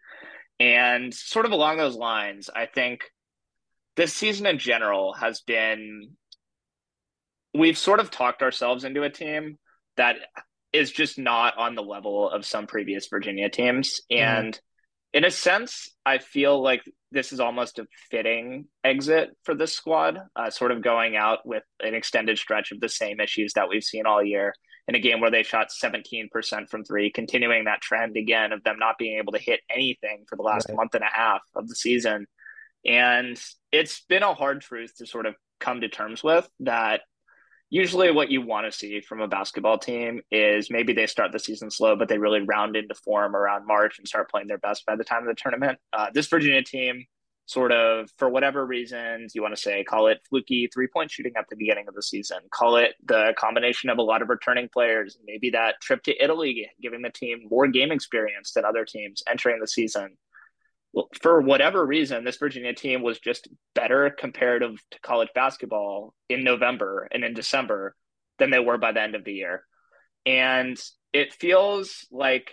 And 0.60 1.14
sort 1.14 1.46
of 1.46 1.52
along 1.52 1.78
those 1.78 1.96
lines, 1.96 2.50
I 2.54 2.66
think 2.66 3.02
this 3.96 4.14
season 4.14 4.46
in 4.46 4.58
general 4.58 5.14
has 5.14 5.42
been 5.42 6.12
we've 7.54 7.78
sort 7.78 8.00
of 8.00 8.12
talked 8.12 8.42
ourselves 8.42 8.84
into 8.84 9.04
a 9.04 9.10
team 9.10 9.58
that 9.98 10.16
is 10.72 10.92
just 10.92 11.20
not 11.20 11.58
on 11.58 11.76
the 11.76 11.84
level 11.84 12.30
of 12.30 12.46
some 12.46 12.66
previous 12.66 13.08
Virginia 13.08 13.50
teams. 13.50 14.02
Mm-hmm. 14.12 14.24
And 14.24 14.54
mm 14.54 14.60
in 15.14 15.26
a 15.26 15.32
sense, 15.32 15.90
I 16.06 16.20
feel 16.20 16.62
like 16.62 16.84
this 17.12 17.34
is 17.34 17.40
almost 17.40 17.80
a 17.80 17.88
fitting 18.10 18.66
exit 18.84 19.32
for 19.44 19.54
this 19.54 19.74
squad, 19.74 20.20
uh, 20.36 20.50
sort 20.50 20.72
of 20.72 20.82
going 20.82 21.18
out 21.18 21.46
with 21.46 21.64
an 21.82 21.96
extended 21.96 22.38
stretch 22.38 22.72
of 22.72 22.80
the 22.80 22.88
same 22.88 23.20
issues 23.20 23.54
that 23.54 23.68
we've 23.68 23.84
seen 23.84 24.06
all 24.06 24.24
year 24.24 24.54
in 24.88 24.96
a 24.96 25.00
game 25.00 25.20
where 25.20 25.32
they 25.32 25.44
shot 25.44 25.68
17% 25.70 26.70
from 26.70 26.84
three, 26.84 27.12
continuing 27.12 27.66
that 27.66 27.82
trend 27.82 28.16
again 28.16 28.52
of 28.52 28.64
them 28.64 28.78
not 28.80 28.98
being 28.98 29.18
able 29.18 29.34
to 29.34 29.40
hit 29.40 29.60
anything 29.70 30.24
for 30.30 30.38
the 30.38 30.44
last 30.44 30.68
right. 30.70 30.78
month 30.78 30.96
and 30.96 31.04
a 31.04 31.12
half 31.12 31.42
of 31.56 31.68
the 31.68 31.76
season. 31.76 32.26
And 32.86 33.40
it's 33.72 34.02
been 34.08 34.24
a 34.24 34.34
hard 34.34 34.62
truth 34.62 34.96
to 34.98 35.06
sort 35.06 35.26
of 35.26 35.36
come 35.60 35.82
to 35.82 35.90
terms 35.90 36.24
with 36.24 36.50
that 36.62 37.02
usually 37.72 38.12
what 38.12 38.30
you 38.30 38.42
want 38.42 38.66
to 38.66 38.78
see 38.78 39.00
from 39.00 39.22
a 39.22 39.28
basketball 39.28 39.80
team 39.80 40.22
is 40.30 40.70
maybe 40.70 40.92
they 40.92 41.08
start 41.08 41.32
the 41.32 41.40
season 41.40 41.72
slow, 41.72 41.96
but 41.96 42.10
they 42.10 42.18
really 42.18 42.42
round 42.42 42.76
into 42.76 42.94
form 42.94 43.34
around 43.34 43.66
March 43.66 43.98
and 43.98 44.08
start 44.08 44.30
playing 44.30 44.48
their 44.48 44.58
best 44.58 44.86
by 44.86 44.96
the 44.96 45.06
time 45.06 45.24
of 45.24 45.30
the 45.30 45.42
tournament. 45.42 45.80
Uh, 45.94 46.08
this 46.14 46.28
Virginia 46.28 46.62
team, 46.62 47.06
sort 47.46 47.72
of 47.72 48.10
for 48.18 48.30
whatever 48.30 48.66
reasons 48.66 49.34
you 49.34 49.42
want 49.42 49.56
to 49.56 49.62
say, 49.62 49.86
call 49.86 50.08
it 50.08 50.20
fluky 50.30 50.70
three 50.74 50.88
point 50.88 51.10
shooting 51.10 51.32
at 51.38 51.46
the 51.50 51.56
beginning 51.56 51.88
of 51.88 51.96
the 51.96 52.04
season, 52.04 52.40
call 52.52 52.76
it 52.76 52.94
the 53.06 53.34
combination 53.38 53.90
of 53.90 53.98
a 53.98 54.04
lot 54.04 54.22
of 54.22 54.28
returning 54.28 54.70
players, 54.72 55.18
maybe 55.26 55.50
that 55.50 55.76
trip 55.82 56.04
to 56.04 56.24
Italy, 56.24 56.70
giving 56.82 57.02
the 57.02 57.10
team 57.10 57.48
more 57.50 57.68
game 57.68 57.92
experience 57.92 58.52
than 58.52 58.66
other 58.66 58.84
teams 58.84 59.24
entering 59.30 59.62
the 59.62 59.68
season 59.68 60.18
for 61.22 61.42
whatever 61.42 61.86
reason, 61.86 62.24
this 62.24 62.38
Virginia 62.38 62.74
team 62.74 63.02
was 63.02 63.20
just 63.20 63.48
better 63.76 64.10
comparative 64.10 64.76
to 64.92 65.00
college 65.00 65.30
basketball 65.34 66.14
in 66.30 66.44
November 66.44 67.08
and 67.12 67.24
in 67.24 67.34
December 67.34 67.96
than 68.40 68.50
they 68.50 68.60
were 68.60 68.78
by 68.78 68.92
the 68.92 69.02
end 69.02 69.16
of 69.16 69.24
the 69.24 69.34
year. 69.34 69.64
And 70.26 70.78
it 71.14 71.34
feels 71.34 72.06
like 72.12 72.52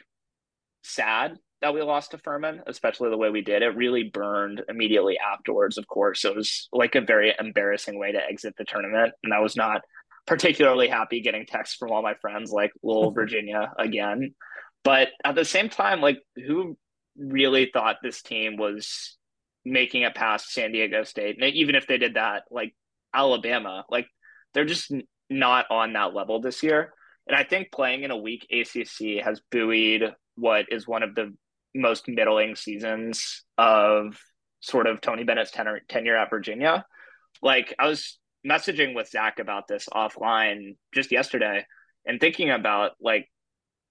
sad 0.83 1.37
that 1.61 1.75
we 1.75 1.83
lost 1.83 2.13
to 2.13 2.19
Furman, 2.19 2.63
especially 2.67 3.11
the 3.11 3.17
way 3.17 3.31
we 3.31 3.43
did. 3.43 3.63
It 3.63 3.77
really 3.77 4.05
burned 4.05 4.63
immediately 4.69 5.19
afterwards, 5.19 5.77
of 5.77 5.89
course. 5.89 6.25
It 6.25 6.37
was 6.37 6.69
like 6.73 6.95
a 6.95 7.01
very 7.01 7.35
embarrassing 7.39 7.99
way 7.99 8.13
to 8.13 8.25
exit 8.25 8.55
the 8.57 8.65
tournament. 8.65 9.13
And 9.25 9.35
I 9.35 9.41
was 9.41 9.57
not 9.57 9.83
particularly 10.27 10.89
happy 10.89 11.21
getting 11.21 11.47
texts 11.47 11.77
from 11.77 11.91
all 11.91 12.03
my 12.03 12.15
friends 12.15 12.53
like, 12.53 12.71
little 12.83 13.11
Virginia 13.13 13.73
again. 13.77 14.35
But 14.85 15.09
at 15.25 15.35
the 15.35 15.45
same 15.45 15.69
time, 15.69 16.01
like, 16.01 16.19
who 16.37 16.77
really 17.19 17.71
thought 17.73 17.97
this 18.03 18.23
team 18.23 18.57
was 18.57 19.17
making 19.65 20.03
it 20.03 20.15
past 20.15 20.53
San 20.53 20.73
Diego 20.73 21.05
State. 21.05 21.37
And 21.41 21.55
even 21.55 21.75
if 21.75 21.87
they 21.87 21.99
did 21.99 22.15
that, 22.15 22.45
like 22.51 22.75
Alabama, 23.13 23.85
like 23.91 24.07
they're 24.55 24.65
just 24.65 24.93
not 25.29 25.67
on 25.71 25.93
that 25.93 26.15
level 26.15 26.41
this 26.41 26.63
year. 26.63 26.93
And 27.27 27.37
I 27.37 27.45
think 27.45 27.71
playing 27.73 28.05
in 28.05 28.11
a 28.11 28.17
weak 28.17 28.47
ACC 28.51 29.23
has 29.23 29.41
buoyed 29.51 30.15
what 30.37 30.67
is 30.71 30.89
one 30.89 31.03
of 31.03 31.15
the 31.15 31.35
most 31.75 32.09
middling 32.09 32.57
seasons 32.57 33.45
of 33.59 34.19
sort 34.61 34.87
of 34.87 35.01
Tony 35.01 35.25
Bennett's 35.25 35.51
tenure, 35.51 35.81
tenure 35.89 36.17
at 36.17 36.31
Virginia. 36.31 36.85
Like 37.43 37.75
I 37.79 37.87
was 37.87 38.19
messaging 38.47 38.95
with 38.95 39.11
Zach 39.11 39.39
about 39.39 39.69
this 39.69 39.87
offline 39.93 40.77
just 40.95 41.13
yesterday 41.13 41.67
and 42.07 42.21
thinking 42.21 42.51
about 42.51 42.93
like 43.01 43.29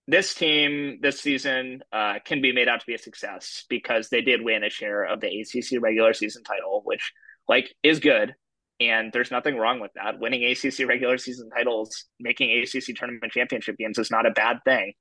this 0.08 0.34
team 0.34 1.00
this 1.02 1.20
season 1.20 1.84
uh, 1.92 2.16
can 2.24 2.42
be 2.42 2.54
made 2.54 2.68
out 2.68 2.80
to 2.80 2.86
be 2.86 2.94
a 2.94 3.00
success 3.00 3.66
because 3.70 4.10
they 4.10 4.22
did 4.22 4.42
win 4.42 4.64
a 4.64 4.70
share 4.70 5.04
of 5.04 5.20
the 5.20 5.42
ACC 5.42 5.82
regular 5.82 6.14
season 6.14 6.44
title, 6.44 6.82
which 6.86 7.14
like 7.48 7.74
is 7.84 8.00
good, 8.00 8.34
and 8.80 9.12
there's 9.12 9.32
nothing 9.32 9.58
wrong 9.58 9.80
with 9.80 9.92
that. 9.96 10.20
Winning 10.20 10.44
ACC 10.44 10.88
regular 10.88 11.18
season 11.18 11.50
titles, 11.50 12.06
making 12.20 12.52
ACC 12.52 12.96
tournament 12.96 13.34
championship 13.34 13.78
games 13.78 13.98
is 13.98 14.12
not 14.12 14.26
a 14.26 14.32
bad 14.32 14.60
thing. 14.64 14.94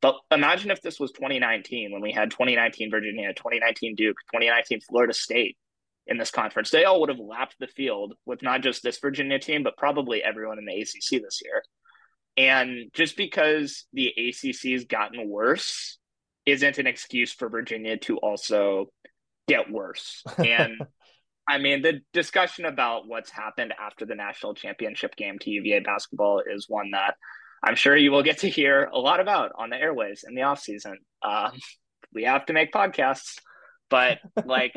But 0.00 0.16
imagine 0.30 0.70
if 0.70 0.82
this 0.82 1.00
was 1.00 1.12
2019 1.12 1.92
when 1.92 2.02
we 2.02 2.12
had 2.12 2.30
2019 2.30 2.90
Virginia, 2.90 3.32
2019 3.34 3.94
Duke, 3.94 4.16
2019 4.32 4.80
Florida 4.80 5.14
State 5.14 5.56
in 6.06 6.18
this 6.18 6.30
conference. 6.30 6.70
They 6.70 6.84
all 6.84 7.00
would 7.00 7.08
have 7.08 7.18
lapped 7.18 7.56
the 7.58 7.66
field 7.66 8.14
with 8.26 8.42
not 8.42 8.62
just 8.62 8.82
this 8.82 8.98
Virginia 8.98 9.38
team, 9.38 9.62
but 9.62 9.76
probably 9.76 10.22
everyone 10.22 10.58
in 10.58 10.66
the 10.66 10.80
ACC 10.80 11.22
this 11.22 11.40
year. 11.42 11.62
And 12.36 12.90
just 12.92 13.16
because 13.16 13.84
the 13.92 14.08
ACC 14.08 14.72
has 14.72 14.84
gotten 14.84 15.28
worse 15.28 15.98
isn't 16.46 16.78
an 16.78 16.86
excuse 16.86 17.32
for 17.32 17.48
Virginia 17.48 17.96
to 17.98 18.18
also 18.18 18.86
get 19.48 19.70
worse. 19.70 20.22
And 20.38 20.78
I 21.48 21.58
mean, 21.58 21.82
the 21.82 22.00
discussion 22.12 22.64
about 22.64 23.06
what's 23.06 23.30
happened 23.30 23.74
after 23.78 24.06
the 24.06 24.14
national 24.14 24.54
championship 24.54 25.14
game 25.14 25.38
to 25.40 25.50
UVA 25.50 25.80
basketball 25.80 26.42
is 26.44 26.66
one 26.68 26.92
that 26.92 27.16
I'm 27.62 27.76
sure 27.76 27.96
you 27.96 28.10
will 28.10 28.22
get 28.22 28.38
to 28.38 28.48
hear 28.48 28.84
a 28.92 28.98
lot 28.98 29.20
about 29.20 29.52
on 29.58 29.70
the 29.70 29.76
airways 29.76 30.24
in 30.26 30.34
the 30.34 30.42
off 30.42 30.60
season. 30.60 30.98
Um, 31.22 31.52
we 32.14 32.24
have 32.24 32.46
to 32.46 32.52
make 32.52 32.72
podcasts, 32.72 33.38
but 33.90 34.18
like, 34.44 34.74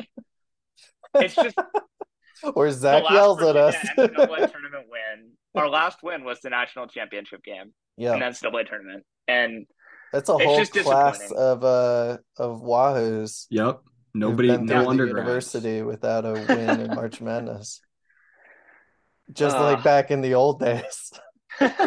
it's 1.14 1.34
just 1.34 1.56
or 2.54 2.70
Zach 2.70 3.04
yells 3.10 3.42
at 3.42 3.56
us. 3.56 3.74
NCAA 3.96 4.16
tournament 4.52 4.86
win. 4.90 5.32
Our 5.54 5.68
last 5.68 5.98
win 6.02 6.24
was 6.24 6.40
the 6.40 6.50
national 6.50 6.86
championship 6.86 7.42
game. 7.42 7.72
Yeah, 7.96 8.14
in 8.14 8.20
NCAA 8.20 8.68
tournament, 8.68 9.04
and 9.26 9.66
that's 10.12 10.28
a 10.28 10.38
whole 10.38 10.64
class 10.64 11.30
of 11.32 11.64
uh 11.64 12.18
of 12.36 12.62
Wahoos. 12.62 13.46
Yep, 13.50 13.80
nobody, 14.14 14.56
no 14.56 14.92
university 14.92 15.82
without 15.82 16.24
a 16.24 16.32
win 16.32 16.80
in 16.80 16.94
March 16.94 17.20
Madness. 17.20 17.80
Just 19.32 19.56
uh, 19.56 19.62
like 19.62 19.84
back 19.84 20.10
in 20.10 20.22
the 20.22 20.34
old 20.34 20.60
days, 20.60 21.12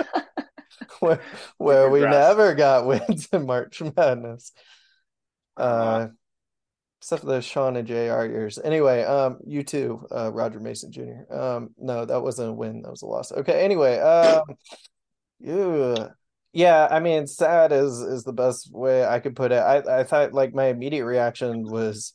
where, 1.00 1.22
where 1.58 1.90
we 1.90 2.02
never 2.02 2.54
got 2.54 2.86
wins 2.86 3.28
in 3.32 3.48
March 3.48 3.82
Madness. 3.82 4.52
Uh, 5.58 5.62
uh 5.62 6.08
except 7.02 7.22
for 7.22 7.30
the 7.30 7.42
Sean 7.42 7.78
and 7.78 7.88
J.R. 7.88 8.28
years. 8.28 8.60
Anyway, 8.64 9.02
um, 9.04 9.40
you 9.44 9.64
too, 9.64 10.06
uh, 10.16 10.32
Roger 10.32 10.60
Mason 10.60 10.92
Jr. 10.92 11.34
Um, 11.34 11.70
no, 11.80 12.06
that 12.06 12.22
wasn't 12.22 12.50
a 12.50 12.54
win. 12.54 12.84
That 12.84 12.92
was 12.92 13.02
a 13.02 13.08
loss. 13.08 13.32
Okay. 13.32 13.66
Anyway, 13.66 13.98
um, 13.98 14.44
yeah, 15.40 16.10
yeah. 16.54 16.88
I 16.92 17.00
mean, 17.00 17.26
sad 17.26 17.72
is 17.72 18.00
is 18.02 18.24
the 18.24 18.34
best 18.34 18.72
way 18.72 19.04
I 19.04 19.20
could 19.20 19.36
put 19.36 19.52
it. 19.52 19.56
I 19.56 20.02
I 20.02 20.04
thought 20.04 20.34
like 20.34 20.54
my 20.54 20.68
immediate 20.68 21.06
reaction 21.06 21.64
was, 21.64 22.14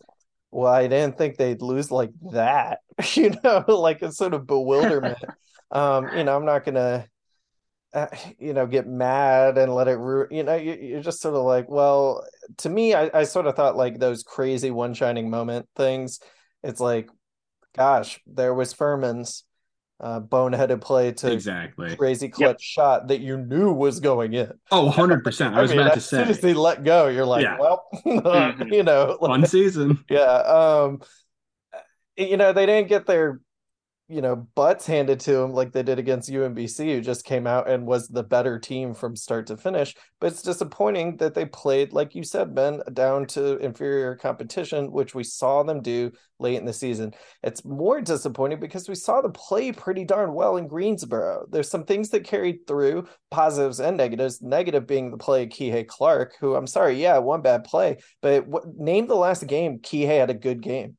well, 0.53 0.73
I 0.73 0.87
didn't 0.87 1.19
think 1.19 1.37
they'd 1.37 1.63
lose 1.63 1.91
like 1.91 2.13
that. 2.31 2.79
you 3.15 3.35
know, 3.43 3.65
like 3.67 4.03
a 4.03 4.13
sort 4.13 4.35
of 4.35 4.47
bewilderment. 4.47 5.19
um, 5.73 6.17
you 6.17 6.23
know, 6.23 6.37
I'm 6.37 6.47
not 6.47 6.65
gonna 6.65 7.07
uh, 7.97 8.07
you 8.39 8.53
know 8.53 8.67
get 8.67 8.87
mad 8.87 9.57
and 9.57 9.75
let 9.75 9.89
it 9.89 9.99
you 10.31 10.43
know 10.43 10.55
you, 10.55 10.99
are 10.99 11.03
just 11.03 11.23
sort 11.23 11.35
of 11.35 11.45
like 11.45 11.69
well 11.71 12.23
to 12.59 12.69
me 12.69 12.93
I, 12.93 13.11
I 13.13 13.25
sort 13.25 13.47
of 13.47 13.57
thought 13.57 13.75
like 13.75 13.99
those 13.99 14.23
crazy 14.23 14.71
one 14.71 14.93
shining 14.93 15.31
moment 15.31 15.67
things 15.75 16.21
it's 16.63 16.79
like 16.79 17.09
gosh 17.75 18.21
there 18.27 18.53
was 18.53 18.75
furman's 18.75 19.45
uh, 19.99 20.21
boneheaded 20.21 20.83
play 20.83 21.11
to 21.11 21.33
exactly 21.33 21.97
crazy 21.97 22.29
clutch 22.29 22.49
yep. 22.49 22.61
shot 22.61 23.09
that 23.09 23.21
you 23.21 23.39
knew 23.39 23.73
was 23.73 23.99
going 23.99 24.35
in. 24.35 24.53
Oh, 24.71 24.93
100%. 24.95 25.55
I 25.55 25.63
was 25.63 25.71
I 25.71 25.75
mean, 25.75 25.87
about 25.87 25.95
to 25.95 26.03
say. 26.03 26.21
As 26.21 26.27
soon 26.27 26.37
as 26.37 26.41
he 26.43 26.53
let 26.53 26.85
go, 26.85 27.09
you're 27.09 27.25
like, 27.25 27.45
yeah. 27.45 27.57
well, 27.59 27.87
mm-hmm. 28.07 28.75
you 28.75 28.83
know. 28.83 29.17
Like, 29.19 29.31
Fun 29.31 29.47
season. 29.47 30.05
Yeah. 30.11 30.21
Um, 30.21 31.01
you 32.15 32.37
know, 32.37 32.53
they 32.53 32.67
didn't 32.67 32.89
get 32.89 33.07
their 33.07 33.41
you 34.09 34.21
know, 34.21 34.37
butts 34.37 34.87
handed 34.87 35.19
to 35.21 35.33
them 35.33 35.53
like 35.53 35.73
they 35.73 35.83
did 35.83 35.99
against 35.99 36.31
UMBC, 36.31 36.95
who 36.95 37.01
just 37.01 37.25
came 37.25 37.47
out 37.47 37.69
and 37.69 37.87
was 37.87 38.07
the 38.07 38.23
better 38.23 38.59
team 38.59 38.95
from 38.95 39.17
start 39.17 39.49
to 39.49 39.57
finish. 39.57 39.95
But 40.21 40.29
it's 40.29 40.43
disappointing 40.43 41.17
that 41.17 41.35
they 41.35 41.45
played, 41.45 41.93
like 41.93 42.15
you 42.15 42.23
said, 42.23 42.55
Ben, 42.55 42.83
down 42.93 43.27
to 43.29 43.57
inferior 43.59 44.15
competition, 44.15 44.93
which 44.93 45.15
we 45.15 45.25
saw 45.25 45.65
them 45.65 45.83
do 45.83 46.13
late 46.39 46.57
in 46.57 46.65
the 46.65 46.73
season. 46.73 47.15
It's 47.43 47.65
more 47.65 48.01
disappointing 48.01 48.61
because 48.61 48.89
we 48.89 48.95
saw 48.95 49.23
them 49.23 49.33
play 49.33 49.73
pretty 49.73 50.05
darn 50.05 50.35
well 50.35 50.57
in 50.57 50.69
Greensboro. 50.69 51.47
There's 51.51 51.71
some 51.71 51.85
things 51.85 52.11
that 52.11 52.25
carried 52.25 52.67
through, 52.69 53.09
positives 53.33 53.81
and 53.81 53.97
negatives. 53.97 54.41
Negative 54.41 54.87
being 54.87 55.11
the 55.11 55.19
play 55.19 55.45
of 55.45 55.49
Kihei 55.49 55.87
Clark, 55.87 56.35
who 56.39 56.55
I'm 56.55 56.69
sorry, 56.69 57.03
yeah, 57.03 57.19
one 57.19 57.43
bad 57.43 57.65
play, 57.65 57.97
but 58.23 58.47
name 58.77 59.09
the 59.09 59.17
last 59.17 59.47
game 59.49 59.81
Kihei 59.81 60.19
had 60.19 60.31
a 60.31 60.35
good 60.35 60.63
game 60.63 60.97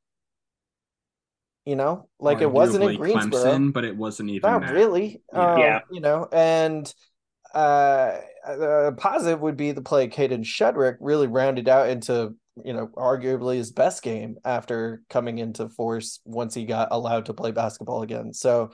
you 1.68 1.76
know 1.76 2.08
like 2.18 2.40
it 2.40 2.50
wasn't 2.50 2.82
in 2.82 2.96
Greensboro, 2.96 3.44
Clemson, 3.44 3.74
but 3.74 3.84
it 3.84 3.98
wasn't 3.98 4.30
even 4.30 4.50
not 4.50 4.62
that. 4.62 4.74
really. 4.74 5.22
Yeah. 5.34 5.52
Um, 5.52 5.60
yeah, 5.60 5.80
you 5.92 6.00
know, 6.00 6.30
and 6.32 6.92
uh, 7.54 8.22
a 8.46 8.94
positive 8.94 9.42
would 9.42 9.58
be 9.58 9.74
the 9.74 9.82
play 9.82 10.08
Kadin 10.08 10.46
Shedrick 10.46 10.96
really 11.02 11.28
rounded 11.28 11.68
out 11.68 11.90
into 11.90 12.36
you 12.64 12.72
know 12.72 12.88
arguably 12.96 13.58
his 13.58 13.74
best 13.74 14.02
game 14.02 14.38
after 14.46 15.02
coming 15.10 15.40
into 15.40 15.68
force 15.68 16.22
once 16.24 16.54
he 16.54 16.64
got 16.64 16.88
allowed 16.92 17.26
to 17.26 17.34
play 17.34 17.52
basketball 17.52 18.02
again. 18.02 18.32
So 18.32 18.72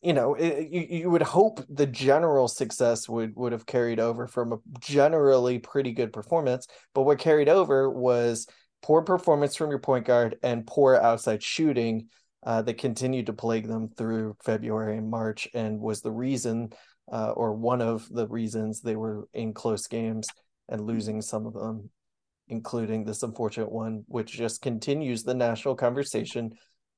you 0.00 0.12
know 0.12 0.34
it, 0.34 0.68
you, 0.68 0.86
you 0.88 1.10
would 1.10 1.22
hope 1.22 1.64
the 1.68 1.86
general 1.86 2.46
success 2.46 3.08
would 3.08 3.34
would 3.34 3.50
have 3.50 3.66
carried 3.66 3.98
over 3.98 4.28
from 4.28 4.52
a 4.52 4.58
generally 4.78 5.58
pretty 5.58 5.90
good 5.90 6.12
performance 6.12 6.68
but 6.94 7.02
what 7.02 7.18
carried 7.18 7.48
over 7.48 7.90
was 7.90 8.46
poor 8.82 9.02
performance 9.02 9.56
from 9.56 9.70
your 9.70 9.78
point 9.78 10.06
guard 10.06 10.36
and 10.42 10.66
poor 10.66 10.96
outside 10.96 11.42
shooting 11.42 12.08
uh, 12.44 12.62
that 12.62 12.78
continued 12.78 13.26
to 13.26 13.32
plague 13.32 13.66
them 13.66 13.88
through 13.96 14.36
February 14.44 14.96
and 14.96 15.10
March 15.10 15.48
and 15.54 15.80
was 15.80 16.00
the 16.00 16.12
reason 16.12 16.70
uh, 17.12 17.30
or 17.30 17.54
one 17.54 17.80
of 17.80 18.08
the 18.10 18.26
reasons 18.28 18.80
they 18.80 18.96
were 18.96 19.28
in 19.32 19.52
close 19.52 19.86
games 19.86 20.28
and 20.68 20.86
losing 20.86 21.20
some 21.22 21.46
of 21.46 21.54
them, 21.54 21.90
including 22.48 23.04
this 23.04 23.22
unfortunate 23.22 23.70
one, 23.72 24.04
which 24.06 24.32
just 24.32 24.62
continues 24.62 25.24
the 25.24 25.34
national 25.34 25.74
conversation. 25.74 26.52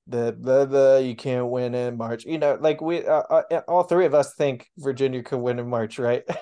The 0.06 0.36
the 0.38 0.66
the 0.66 1.02
you 1.04 1.14
can't 1.14 1.48
win 1.48 1.74
in 1.74 1.96
March. 1.96 2.24
You 2.24 2.38
know, 2.38 2.58
like 2.60 2.80
we 2.80 3.06
uh, 3.06 3.22
uh 3.22 3.60
all 3.68 3.84
three 3.84 4.06
of 4.06 4.14
us 4.14 4.34
think 4.34 4.66
Virginia 4.76 5.22
can 5.22 5.40
win 5.40 5.58
in 5.58 5.68
March, 5.68 5.98
right? 5.98 6.24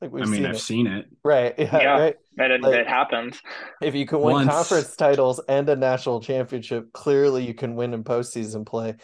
Like 0.00 0.12
we've 0.12 0.22
I 0.22 0.26
mean, 0.26 0.34
seen 0.36 0.46
I've 0.46 0.54
it. 0.54 0.60
seen 0.60 0.86
it. 0.86 1.06
Right. 1.24 1.54
Yeah. 1.58 1.78
yeah 1.80 1.98
right. 1.98 2.16
It, 2.38 2.62
like, 2.62 2.74
it 2.74 2.86
happens. 2.86 3.40
If 3.82 3.94
you 3.94 4.06
can 4.06 4.20
win 4.20 4.34
Once... 4.34 4.50
conference 4.50 4.94
titles 4.96 5.40
and 5.48 5.68
a 5.68 5.76
national 5.76 6.20
championship, 6.20 6.92
clearly 6.92 7.44
you 7.44 7.54
can 7.54 7.74
win 7.74 7.94
in 7.94 8.04
postseason 8.04 8.64
play. 8.64 8.94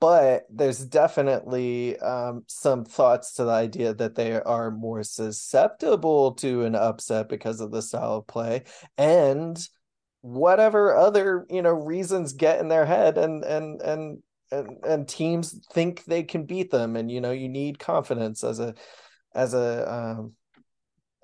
But 0.00 0.44
there's 0.50 0.84
definitely 0.84 1.98
um, 1.98 2.44
some 2.46 2.84
thoughts 2.84 3.34
to 3.34 3.44
the 3.44 3.52
idea 3.52 3.94
that 3.94 4.14
they 4.14 4.40
are 4.40 4.70
more 4.70 5.02
susceptible 5.02 6.32
to 6.36 6.64
an 6.64 6.74
upset 6.74 7.28
because 7.28 7.60
of 7.60 7.70
the 7.70 7.82
style 7.82 8.16
of 8.16 8.26
play 8.26 8.64
and 8.96 9.58
whatever 10.20 10.96
other 10.96 11.46
you 11.48 11.62
know 11.62 11.72
reasons 11.72 12.32
get 12.32 12.60
in 12.60 12.68
their 12.68 12.84
head 12.84 13.16
and 13.16 13.44
and 13.44 13.80
and 13.82 14.22
and, 14.50 14.84
and 14.84 15.08
teams 15.08 15.60
think 15.72 16.04
they 16.04 16.22
can 16.22 16.44
beat 16.44 16.70
them 16.70 16.96
and 16.96 17.10
you 17.10 17.20
know 17.20 17.30
you 17.30 17.48
need 17.48 17.78
confidence 17.78 18.42
as 18.42 18.58
a 18.58 18.74
as 19.34 19.54
a 19.54 19.90
um, 19.90 20.32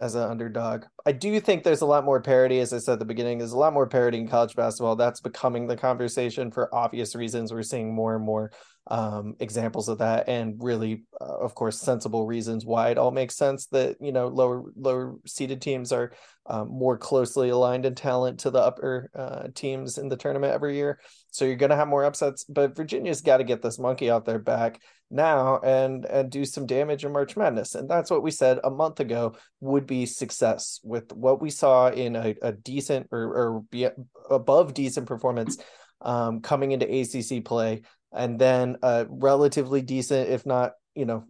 as 0.04 0.14
an 0.14 0.22
underdog. 0.22 0.84
I 1.06 1.12
do 1.12 1.40
think 1.40 1.64
there's 1.64 1.80
a 1.80 1.86
lot 1.86 2.04
more 2.04 2.20
parity, 2.20 2.60
as 2.60 2.74
I 2.74 2.78
said 2.78 2.94
at 2.94 2.98
the 2.98 3.06
beginning. 3.06 3.38
There's 3.38 3.52
a 3.52 3.58
lot 3.58 3.72
more 3.72 3.86
parity 3.86 4.18
in 4.18 4.28
college 4.28 4.54
basketball. 4.54 4.96
That's 4.96 5.20
becoming 5.20 5.66
the 5.66 5.78
conversation 5.78 6.50
for 6.50 6.72
obvious 6.74 7.14
reasons. 7.14 7.54
We're 7.54 7.62
seeing 7.62 7.94
more 7.94 8.14
and 8.14 8.22
more 8.22 8.52
um, 8.88 9.34
examples 9.40 9.88
of 9.88 9.98
that, 9.98 10.28
and 10.28 10.62
really, 10.62 11.04
uh, 11.20 11.38
of 11.38 11.54
course, 11.54 11.80
sensible 11.80 12.26
reasons 12.26 12.66
why 12.66 12.90
it 12.90 12.98
all 12.98 13.10
makes 13.10 13.36
sense 13.36 13.66
that 13.68 13.96
you 14.00 14.12
know 14.12 14.28
lower 14.28 14.64
lower 14.76 15.16
seeded 15.26 15.62
teams 15.62 15.90
are 15.90 16.12
um, 16.46 16.68
more 16.68 16.98
closely 16.98 17.48
aligned 17.48 17.86
in 17.86 17.94
talent 17.94 18.40
to 18.40 18.50
the 18.50 18.58
upper 18.58 19.10
uh, 19.14 19.48
teams 19.54 19.96
in 19.96 20.08
the 20.08 20.16
tournament 20.16 20.52
every 20.52 20.76
year. 20.76 21.00
So 21.30 21.44
you're 21.44 21.56
going 21.56 21.70
to 21.70 21.76
have 21.76 21.88
more 21.88 22.04
upsets, 22.04 22.44
but 22.44 22.76
Virginia's 22.76 23.22
got 23.22 23.38
to 23.38 23.44
get 23.44 23.62
this 23.62 23.78
monkey 23.78 24.10
out 24.10 24.26
their 24.26 24.38
back 24.38 24.80
now 25.10 25.60
and 25.60 26.04
and 26.04 26.30
do 26.30 26.44
some 26.44 26.66
damage 26.66 27.04
in 27.04 27.12
March 27.12 27.36
Madness. 27.36 27.74
And 27.74 27.88
that's 27.88 28.10
what 28.10 28.22
we 28.22 28.30
said 28.30 28.58
a 28.62 28.70
month 28.70 29.00
ago 29.00 29.36
would 29.60 29.86
be 29.86 30.04
success 30.04 30.80
with 30.84 31.12
what 31.12 31.40
we 31.40 31.48
saw 31.48 31.88
in 31.88 32.16
a, 32.16 32.34
a 32.42 32.52
decent 32.52 33.08
or, 33.10 33.62
or 33.72 33.82
above 34.30 34.74
decent 34.74 35.06
performance 35.06 35.56
um, 36.00 36.40
coming 36.40 36.72
into 36.72 36.86
ACC 36.86 37.44
play, 37.44 37.82
and 38.14 38.38
then 38.38 38.76
a 38.82 39.06
relatively 39.08 39.82
decent, 39.82 40.28
if 40.30 40.46
not 40.46 40.72
you 40.94 41.04
know 41.04 41.24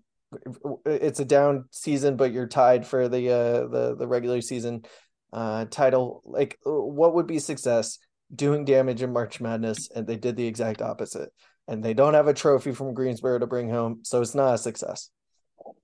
it's 0.84 1.20
a 1.20 1.24
down 1.24 1.64
season, 1.70 2.16
but 2.16 2.32
you're 2.32 2.46
tied 2.46 2.86
for 2.86 3.08
the 3.08 3.30
uh, 3.30 3.66
the 3.68 3.96
the 3.96 4.06
regular 4.06 4.40
season 4.40 4.84
uh, 5.32 5.66
title. 5.66 6.22
Like, 6.24 6.58
what 6.64 7.14
would 7.14 7.26
be 7.26 7.38
success? 7.38 7.98
Doing 8.34 8.64
damage 8.64 9.02
in 9.02 9.12
March 9.12 9.40
Madness, 9.40 9.90
and 9.94 10.06
they 10.06 10.16
did 10.16 10.36
the 10.36 10.46
exact 10.46 10.82
opposite. 10.82 11.30
And 11.68 11.82
they 11.82 11.94
don't 11.94 12.14
have 12.14 12.26
a 12.26 12.34
trophy 12.34 12.72
from 12.72 12.94
Greensboro 12.94 13.38
to 13.38 13.46
bring 13.46 13.70
home, 13.70 14.00
so 14.02 14.20
it's 14.20 14.34
not 14.34 14.54
a 14.54 14.58
success. 14.58 15.10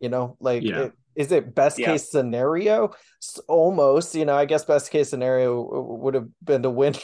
You 0.00 0.08
know, 0.08 0.36
like, 0.40 0.62
yeah. 0.62 0.80
it, 0.80 0.92
is 1.16 1.32
it 1.32 1.54
best 1.54 1.78
yeah. 1.78 1.86
case 1.86 2.10
scenario? 2.10 2.92
Almost. 3.48 4.14
You 4.14 4.24
know, 4.24 4.36
I 4.36 4.44
guess 4.44 4.64
best 4.64 4.90
case 4.90 5.10
scenario 5.10 5.62
would 6.00 6.14
have 6.14 6.28
been 6.42 6.62
to 6.62 6.70
win 6.70 6.94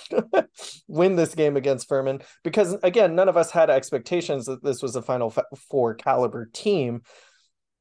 win 0.89 1.17
this 1.17 1.35
game 1.35 1.57
against 1.57 1.89
Furman 1.89 2.23
because 2.45 2.77
again, 2.83 3.15
none 3.15 3.29
of 3.29 3.37
us 3.37 3.51
had 3.51 3.69
expectations 3.69 4.47
that 4.47 4.63
this 4.63 4.83
was 4.83 4.97
a 4.97 5.03
Final 5.03 5.35
Four 5.69 5.95
caliber 5.95 6.49
team 6.53 7.03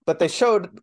but 0.06 0.20
they 0.20 0.28
showed 0.28 0.80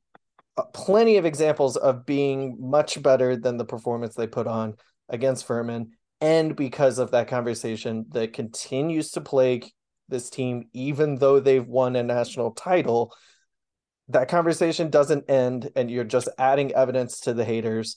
uh, 0.57 0.65
plenty 0.75 1.17
of 1.17 1.25
examples 1.25 1.77
of 1.77 2.05
being 2.05 2.57
much 2.61 3.01
better 3.03 3.37
than 3.37 3.57
the 3.57 3.65
performance 3.65 4.15
they 4.15 4.27
put 4.27 4.47
on 4.47 4.75
against 5.09 5.47
Furman. 5.47 5.93
And 6.21 6.55
because 6.55 6.99
of 6.99 7.13
that 7.13 7.29
conversation 7.29 8.07
that 8.11 8.33
continues 8.33 9.13
to 9.13 9.21
plague 9.21 9.71
this 10.09 10.31
team, 10.31 10.69
even 10.73 11.17
though 11.17 11.41
they've 11.41 11.67
won 11.67 11.97
a 11.97 12.03
national 12.03 12.53
title, 12.53 13.13
that 14.13 14.29
conversation 14.29 14.91
doesn't 14.91 15.29
end, 15.31 15.71
and 15.77 15.91
you're 15.91 16.05
just 16.05 16.29
adding 16.39 16.73
evidence 16.73 17.21
to 17.21 17.35
the 17.35 17.45
haters. 17.45 17.97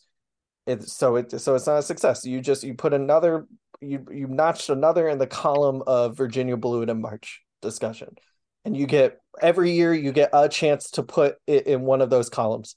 It's 0.67 0.93
so 0.93 1.15
it 1.15 1.31
so 1.39 1.55
it's 1.55 1.67
not 1.67 1.79
a 1.79 1.83
success. 1.83 2.25
You 2.25 2.41
just 2.41 2.63
you 2.63 2.73
put 2.73 2.93
another 2.93 3.47
you 3.81 4.05
you 4.11 4.27
notched 4.27 4.69
another 4.69 5.07
in 5.07 5.19
the 5.19 5.27
column 5.27 5.83
of 5.85 6.17
Virginia 6.17 6.57
Blue 6.57 6.81
in 6.81 7.01
March 7.01 7.41
discussion 7.61 8.15
and 8.65 8.75
you 8.75 8.87
get 8.87 9.19
every 9.41 9.71
year 9.71 9.93
you 9.93 10.11
get 10.11 10.31
a 10.33 10.49
chance 10.49 10.89
to 10.91 11.03
put 11.03 11.35
it 11.47 11.67
in 11.67 11.81
one 11.81 12.01
of 12.01 12.09
those 12.09 12.29
columns. 12.29 12.75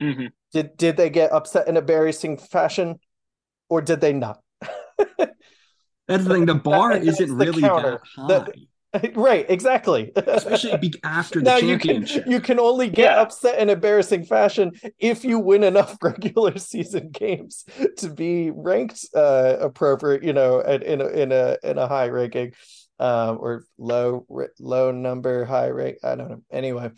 Mm-hmm. 0.00 0.26
Did 0.52 0.76
did 0.76 0.96
they 0.96 1.10
get 1.10 1.32
upset 1.32 1.68
in 1.68 1.76
a 1.76 1.80
embarrassing 1.80 2.38
fashion, 2.38 3.00
or 3.68 3.82
did 3.82 4.00
they 4.00 4.12
not? 4.12 4.40
That's 5.18 6.24
the 6.24 6.34
thing. 6.34 6.46
The 6.46 6.54
bar 6.54 6.94
that, 6.94 7.06
isn't 7.06 7.32
really 7.32 7.62
that 7.62 8.00
high. 8.16 8.26
The, 8.28 8.52
right, 9.14 9.46
exactly. 9.48 10.12
Especially 10.14 10.94
after 11.04 11.40
the 11.40 11.44
now 11.44 11.58
championship. 11.58 12.16
You 12.16 12.22
can, 12.22 12.32
you 12.32 12.40
can 12.40 12.60
only 12.60 12.88
get 12.88 13.12
yeah. 13.12 13.20
upset 13.20 13.58
in 13.58 13.70
embarrassing 13.70 14.24
fashion 14.24 14.72
if 14.98 15.24
you 15.24 15.38
win 15.38 15.64
enough 15.64 15.96
regular 16.02 16.58
season 16.58 17.10
games 17.10 17.64
to 17.98 18.10
be 18.10 18.50
ranked 18.50 19.04
uh, 19.14 19.56
appropriate, 19.60 20.22
you 20.22 20.32
know, 20.32 20.60
in 20.60 21.00
a, 21.00 21.06
in 21.06 21.32
a 21.32 21.56
in 21.62 21.78
a 21.78 21.88
high 21.88 22.08
ranking 22.08 22.52
um, 22.98 23.38
or 23.40 23.64
low 23.78 24.26
low 24.60 24.90
number, 24.90 25.44
high 25.44 25.68
rate. 25.68 25.98
I 26.02 26.14
don't 26.14 26.30
know. 26.30 26.42
Anyway, 26.50 26.90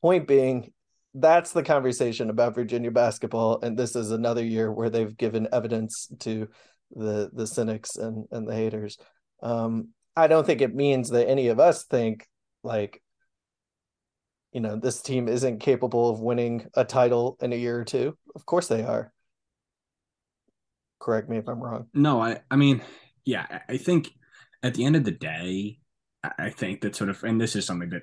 point 0.00 0.26
being, 0.26 0.72
that's 1.14 1.52
the 1.52 1.62
conversation 1.62 2.30
about 2.30 2.54
Virginia 2.54 2.90
basketball, 2.90 3.60
and 3.62 3.78
this 3.78 3.94
is 3.96 4.10
another 4.10 4.44
year 4.44 4.72
where 4.72 4.90
they've 4.90 5.16
given 5.16 5.48
evidence 5.52 6.08
to 6.20 6.48
the 6.92 7.30
the 7.32 7.46
cynics 7.46 7.96
and 7.96 8.26
and 8.30 8.48
the 8.48 8.54
haters. 8.54 8.96
Um, 9.42 9.88
I 10.16 10.26
don't 10.26 10.46
think 10.46 10.60
it 10.60 10.74
means 10.74 11.10
that 11.10 11.28
any 11.28 11.48
of 11.48 11.58
us 11.58 11.84
think 11.84 12.26
like 12.62 13.02
you 14.52 14.60
know 14.60 14.76
this 14.76 15.00
team 15.00 15.28
isn't 15.28 15.60
capable 15.60 16.10
of 16.10 16.20
winning 16.20 16.66
a 16.74 16.84
title 16.84 17.36
in 17.40 17.52
a 17.52 17.56
year 17.56 17.78
or 17.78 17.84
two. 17.84 18.16
Of 18.34 18.44
course 18.46 18.68
they 18.68 18.82
are. 18.82 19.12
Correct 21.00 21.28
me 21.28 21.38
if 21.38 21.48
I'm 21.48 21.60
wrong. 21.60 21.86
No, 21.94 22.22
I 22.22 22.40
I 22.50 22.56
mean, 22.56 22.82
yeah, 23.24 23.60
I 23.68 23.76
think 23.76 24.10
at 24.62 24.74
the 24.74 24.84
end 24.84 24.96
of 24.96 25.04
the 25.04 25.10
day, 25.10 25.78
I 26.22 26.50
think 26.50 26.82
that 26.82 26.94
sort 26.94 27.10
of, 27.10 27.22
and 27.24 27.40
this 27.40 27.56
is 27.56 27.66
something 27.66 27.90
that 27.90 28.02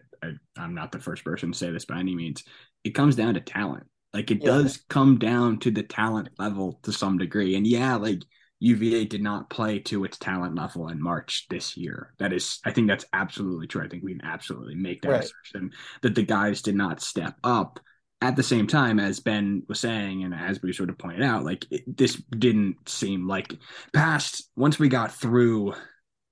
I, 0.58 0.64
am 0.64 0.76
not 0.76 0.92
the 0.92 1.00
first 1.00 1.24
person 1.24 1.52
to 1.52 1.58
say 1.58 1.72
this 1.72 1.86
by 1.86 2.00
any 2.00 2.16
means. 2.16 2.44
It 2.84 2.92
comes 2.92 3.16
down 3.16 3.36
to 3.36 3.40
talent. 3.40 3.86
Like 4.14 4.30
it 4.32 4.40
yeah. 4.42 4.52
does 4.52 4.84
come 4.90 5.20
down 5.20 5.60
to 5.60 5.72
the 5.72 5.84
talent 5.84 6.30
level 6.38 6.80
to 6.84 6.92
some 6.92 7.18
degree. 7.18 7.56
And 7.56 7.66
yeah, 7.66 7.96
like 7.96 8.24
UVA 8.60 9.06
did 9.06 9.24
not 9.24 9.50
play 9.50 9.80
to 9.80 10.04
its 10.04 10.18
talent 10.18 10.56
level 10.56 10.90
in 10.90 11.02
March 11.02 11.48
this 11.50 11.78
year. 11.78 12.14
That 12.20 12.34
is, 12.34 12.60
I 12.66 12.72
think 12.72 12.88
that's 12.88 13.06
absolutely 13.14 13.68
true. 13.68 13.84
I 13.84 13.88
think 13.88 14.04
we 14.04 14.14
can 14.14 14.26
absolutely 14.26 14.76
make 14.76 15.02
that 15.02 15.10
right. 15.10 15.24
assertion 15.24 15.72
that 16.02 16.16
the 16.16 16.24
guys 16.24 16.62
did 16.62 16.76
not 16.76 17.02
step 17.02 17.36
up. 17.44 17.80
At 18.22 18.36
the 18.36 18.44
same 18.44 18.68
time, 18.68 19.00
as 19.00 19.22
Ben 19.22 19.64
was 19.70 19.80
saying, 19.80 20.26
and 20.26 20.34
as 20.34 20.62
we 20.62 20.74
sort 20.74 20.90
of 20.90 20.98
pointed 20.98 21.24
out, 21.24 21.46
like 21.46 21.66
it, 21.72 21.84
this 21.98 22.16
didn't 22.16 22.90
seem 22.90 23.30
like 23.30 23.56
past 23.94 24.50
once 24.58 24.78
we 24.78 24.90
got 24.90 25.16
through 25.16 25.74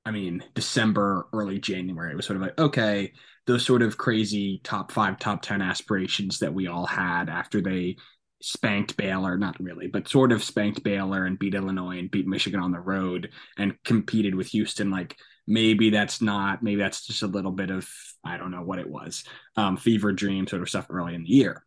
I 0.08 0.12
mean, 0.12 0.42
December, 0.54 1.28
early 1.34 1.60
January, 1.60 2.14
it 2.14 2.16
was 2.16 2.26
sort 2.26 2.38
of 2.38 2.42
like, 2.42 2.58
okay, 2.58 3.12
those 3.46 3.66
sort 3.66 3.82
of 3.82 3.98
crazy 3.98 4.62
top 4.64 4.94
five, 4.94 5.20
top 5.20 5.42
10 5.42 5.62
aspirations 5.62 6.40
that 6.40 6.54
we 6.54 6.68
all 6.68 6.86
had 6.86 7.28
after 7.28 7.60
they 7.60 7.98
spanked 8.42 8.98
Baylor, 8.98 9.38
not 9.38 9.60
really, 9.60 9.88
but 9.88 10.08
sort 10.08 10.32
of 10.32 10.44
spanked 10.44 10.84
Baylor 10.84 11.26
and 11.26 11.40
beat 11.40 11.56
Illinois 11.56 12.00
and 12.00 12.12
beat 12.12 12.28
Michigan 12.28 12.60
on 12.60 12.72
the 12.72 12.80
road 12.80 13.32
and 13.58 13.76
competed 13.84 14.36
with 14.36 14.48
Houston. 14.48 14.92
Like 14.92 15.16
maybe 15.48 15.90
that's 15.90 16.22
not, 16.22 16.62
maybe 16.62 16.82
that's 16.82 17.06
just 17.06 17.24
a 17.24 17.28
little 17.28 17.52
bit 17.52 17.72
of, 17.72 17.90
I 18.24 18.38
don't 18.38 18.52
know 18.52 18.64
what 18.64 18.80
it 18.80 18.90
was, 18.90 19.24
um, 19.56 19.78
fever 19.78 20.12
dream 20.12 20.48
sort 20.48 20.62
of 20.62 20.70
stuff 20.70 20.88
early 20.90 21.16
in 21.16 21.24
the 21.24 21.30
year. 21.30 21.64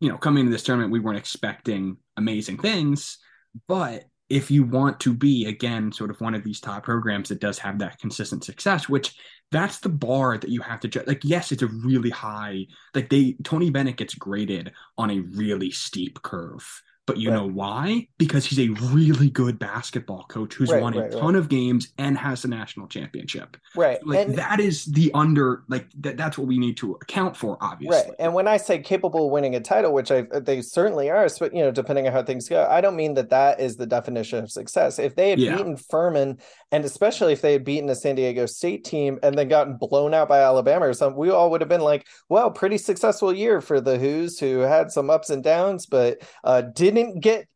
You 0.00 0.10
know, 0.10 0.18
coming 0.18 0.42
into 0.42 0.52
this 0.52 0.62
tournament, 0.62 0.92
we 0.92 1.00
weren't 1.00 1.18
expecting 1.18 1.96
amazing 2.16 2.58
things, 2.58 3.18
but 3.66 4.04
if 4.28 4.50
you 4.50 4.64
want 4.64 4.98
to 5.00 5.14
be 5.14 5.46
again 5.46 5.92
sort 5.92 6.10
of 6.10 6.20
one 6.20 6.34
of 6.34 6.42
these 6.42 6.60
top 6.60 6.82
programs 6.84 7.28
that 7.28 7.40
does 7.40 7.58
have 7.58 7.78
that 7.78 7.98
consistent 7.98 8.44
success 8.44 8.88
which 8.88 9.16
that's 9.52 9.78
the 9.78 9.88
bar 9.88 10.36
that 10.36 10.50
you 10.50 10.60
have 10.60 10.80
to 10.80 10.88
judge. 10.88 11.06
Like 11.06 11.24
yes 11.24 11.52
it's 11.52 11.62
a 11.62 11.68
really 11.68 12.10
high 12.10 12.66
like 12.94 13.08
they 13.08 13.36
tony 13.44 13.70
bennett 13.70 13.96
gets 13.96 14.14
graded 14.14 14.72
on 14.98 15.10
a 15.10 15.20
really 15.20 15.70
steep 15.70 16.20
curve 16.22 16.82
but 17.06 17.18
you 17.18 17.30
right. 17.30 17.36
know 17.36 17.48
why? 17.48 18.08
Because 18.18 18.44
he's 18.44 18.58
a 18.58 18.68
really 18.92 19.30
good 19.30 19.60
basketball 19.60 20.24
coach 20.24 20.54
who's 20.54 20.72
right, 20.72 20.82
won 20.82 20.94
a 20.94 21.02
right, 21.02 21.12
ton 21.12 21.36
of 21.36 21.48
games 21.48 21.92
and 21.98 22.18
has 22.18 22.44
a 22.44 22.48
national 22.48 22.88
championship. 22.88 23.56
Right. 23.76 24.04
Like 24.04 24.26
and, 24.26 24.36
that 24.36 24.58
is 24.58 24.86
the 24.86 25.12
under 25.14 25.62
like 25.68 25.88
that, 26.00 26.16
that's 26.16 26.36
what 26.36 26.48
we 26.48 26.58
need 26.58 26.76
to 26.78 26.94
account 26.94 27.36
for, 27.36 27.56
obviously. 27.60 27.96
Right. 27.96 28.10
And 28.18 28.34
when 28.34 28.48
I 28.48 28.56
say 28.56 28.80
capable 28.80 29.26
of 29.26 29.32
winning 29.32 29.54
a 29.54 29.60
title, 29.60 29.94
which 29.94 30.10
I 30.10 30.22
they 30.22 30.62
certainly 30.62 31.08
are, 31.08 31.28
but 31.38 31.54
you 31.54 31.62
know, 31.62 31.70
depending 31.70 32.08
on 32.08 32.12
how 32.12 32.24
things 32.24 32.48
go, 32.48 32.66
I 32.68 32.80
don't 32.80 32.96
mean 32.96 33.14
that 33.14 33.30
that 33.30 33.60
is 33.60 33.76
the 33.76 33.86
definition 33.86 34.40
of 34.40 34.50
success. 34.50 34.98
If 34.98 35.14
they 35.14 35.30
had 35.30 35.38
yeah. 35.38 35.56
beaten 35.56 35.76
Furman 35.76 36.38
and 36.72 36.84
especially 36.84 37.32
if 37.32 37.40
they 37.40 37.52
had 37.52 37.64
beaten 37.64 37.88
a 37.88 37.94
San 37.94 38.16
Diego 38.16 38.46
State 38.46 38.84
team 38.84 39.20
and 39.22 39.38
then 39.38 39.46
gotten 39.46 39.76
blown 39.76 40.12
out 40.12 40.28
by 40.28 40.40
Alabama 40.40 40.88
or 40.88 40.92
something, 40.92 41.18
we 41.18 41.30
all 41.30 41.50
would 41.50 41.60
have 41.60 41.68
been 41.68 41.80
like, 41.80 42.08
well, 42.28 42.50
pretty 42.50 42.78
successful 42.78 43.32
year 43.32 43.60
for 43.60 43.80
the 43.80 43.96
Hoos 43.96 44.40
who 44.40 44.58
had 44.58 44.90
some 44.90 45.08
ups 45.08 45.30
and 45.30 45.44
downs, 45.44 45.86
but 45.86 46.22
uh, 46.42 46.62
didn't 46.62 46.95
get 47.20 47.46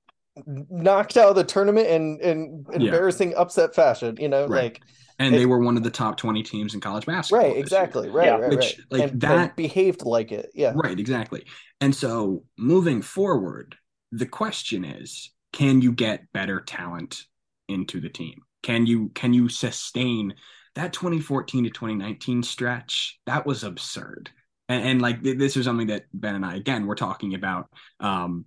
knocked 0.46 1.16
out 1.16 1.30
of 1.30 1.36
the 1.36 1.44
tournament 1.44 1.88
in, 1.88 2.18
in 2.20 2.64
embarrassing 2.72 3.32
yeah. 3.32 3.38
upset 3.38 3.74
fashion, 3.74 4.16
you 4.18 4.28
know, 4.28 4.46
right. 4.46 4.64
like 4.64 4.82
and 5.20 5.34
it, 5.34 5.38
they 5.38 5.46
were 5.46 5.58
one 5.58 5.76
of 5.76 5.82
the 5.82 5.90
top 5.90 6.16
20 6.16 6.42
teams 6.42 6.74
in 6.74 6.80
college 6.80 7.04
basketball. 7.04 7.46
Right, 7.46 7.56
exactly. 7.56 8.08
Right, 8.08 8.26
yeah. 8.26 8.36
right, 8.36 8.50
Which, 8.50 8.58
right. 8.58 8.78
Like 8.90 9.10
and, 9.10 9.20
that 9.20 9.38
and 9.38 9.56
behaved 9.56 10.02
like 10.02 10.32
it. 10.32 10.50
Yeah. 10.54 10.72
Right, 10.74 10.98
exactly. 10.98 11.44
And 11.80 11.94
so 11.94 12.44
moving 12.56 13.02
forward, 13.02 13.76
the 14.12 14.26
question 14.26 14.84
is, 14.84 15.30
can 15.52 15.82
you 15.82 15.92
get 15.92 16.32
better 16.32 16.60
talent 16.60 17.24
into 17.68 18.00
the 18.00 18.08
team? 18.08 18.40
Can 18.62 18.86
you 18.86 19.10
can 19.14 19.32
you 19.32 19.48
sustain 19.48 20.34
that 20.74 20.92
2014 20.92 21.64
to 21.64 21.70
2019 21.70 22.42
stretch? 22.42 23.18
That 23.26 23.46
was 23.46 23.62
absurd. 23.62 24.30
And, 24.68 24.84
and 24.84 25.02
like 25.02 25.22
this 25.22 25.56
is 25.56 25.64
something 25.64 25.88
that 25.88 26.04
Ben 26.14 26.34
and 26.34 26.46
I 26.46 26.56
again 26.56 26.86
we're 26.86 26.94
talking 26.94 27.34
about 27.34 27.66
um 28.00 28.44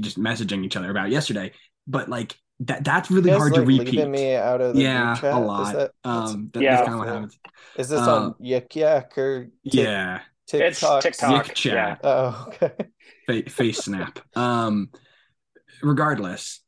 just 0.00 0.18
messaging 0.18 0.64
each 0.64 0.76
other 0.76 0.90
about 0.90 1.10
yesterday. 1.10 1.52
But 1.86 2.08
like 2.08 2.36
that 2.60 2.84
that's 2.84 3.10
really 3.10 3.30
hard 3.30 3.52
like 3.52 3.60
to 3.60 3.66
repeat. 3.66 4.08
me 4.08 4.36
out 4.36 4.60
of 4.60 4.76
yeah, 4.76 5.18
a 5.22 5.38
lot. 5.38 5.74
That, 5.74 5.90
um, 6.04 6.50
that, 6.52 6.62
yeah, 6.62 6.76
that's 6.76 6.88
kind 6.88 6.94
of 6.94 6.98
what 7.00 7.08
happens. 7.08 7.38
Is 7.76 7.88
this 7.88 8.00
um, 8.00 8.08
on 8.08 8.34
Yik 8.34 8.74
Yak 8.74 9.18
or 9.18 9.48
yeah? 9.62 10.20
TikTok. 10.46 11.04
It's 11.04 11.18
TikTok. 11.18 11.46
Yik 11.46 11.54
chat. 11.54 11.74
Yeah. 11.74 11.96
Oh, 12.04 12.44
okay. 12.48 12.72
Face, 13.26 13.52
face 13.52 13.78
snap. 13.78 14.18
Um, 14.36 14.90
regardless, 15.82 16.60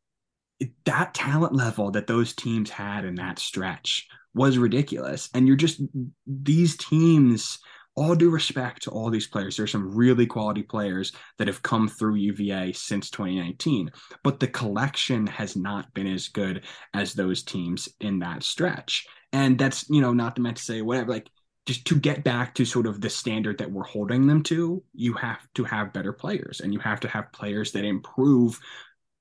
that 0.85 1.15
talent 1.15 1.55
level 1.55 1.91
that 1.93 2.07
those 2.07 2.35
teams 2.35 2.71
had 2.71 3.05
in 3.05 3.17
that 3.17 3.39
stretch 3.39 4.09
was 4.35 4.59
ridiculous. 4.59 5.29
And 5.35 5.47
you're 5.47 5.57
just 5.57 5.81
these 6.27 6.77
teams, 6.77 7.59
all 7.97 8.15
due 8.15 8.31
respect 8.31 8.83
to 8.83 8.91
all 8.91 9.11
these 9.11 9.27
players, 9.27 9.57
there's 9.57 9.71
some 9.71 9.95
really 9.95 10.27
quality 10.27 10.63
players 10.63 11.13
that 11.39 11.47
have 11.47 11.63
come 11.63 11.89
through 11.89 12.17
UVA 12.17 12.73
since 12.73 13.11
2019, 13.11 13.91
but 14.23 14.41
the 14.41 14.49
collection 14.49 15.27
has 15.27 15.57
not 15.57 15.93
been 15.95 16.07
as 16.07 16.29
good 16.29 16.65
as 16.93 17.15
those 17.15 17.43
teams 17.43 17.89
in 18.01 18.19
that 18.21 18.43
stretch. 18.43 19.07
And 19.33 19.59
that's, 19.59 19.89
you 19.89 20.01
know, 20.01 20.13
not 20.13 20.39
meant 20.39 20.57
to 20.57 20.63
say 20.63 20.83
whatever, 20.83 21.13
like 21.13 21.31
just 21.67 21.85
to 21.87 21.95
get 21.95 22.25
back 22.25 22.55
to 22.55 22.65
sort 22.65 22.87
of 22.87 23.01
the 23.01 23.11
standard 23.11 23.59
that 23.59 23.71
we're 23.71 23.85
holding 23.85 24.27
them 24.27 24.43
to, 24.45 24.83
you 24.93 25.15
have 25.15 25.47
to 25.55 25.65
have 25.65 25.93
better 25.93 26.13
players 26.13 26.61
and 26.61 26.73
you 26.73 26.81
have 26.81 27.01
to 27.01 27.09
have 27.09 27.33
players 27.33 27.73
that 27.73 27.85
improve 27.85 28.59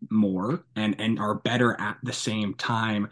more 0.10 0.66
and 0.76 1.00
and 1.00 1.18
are 1.18 1.36
better 1.36 1.80
at 1.80 1.98
the 2.04 2.12
same 2.12 2.54
time 2.56 3.08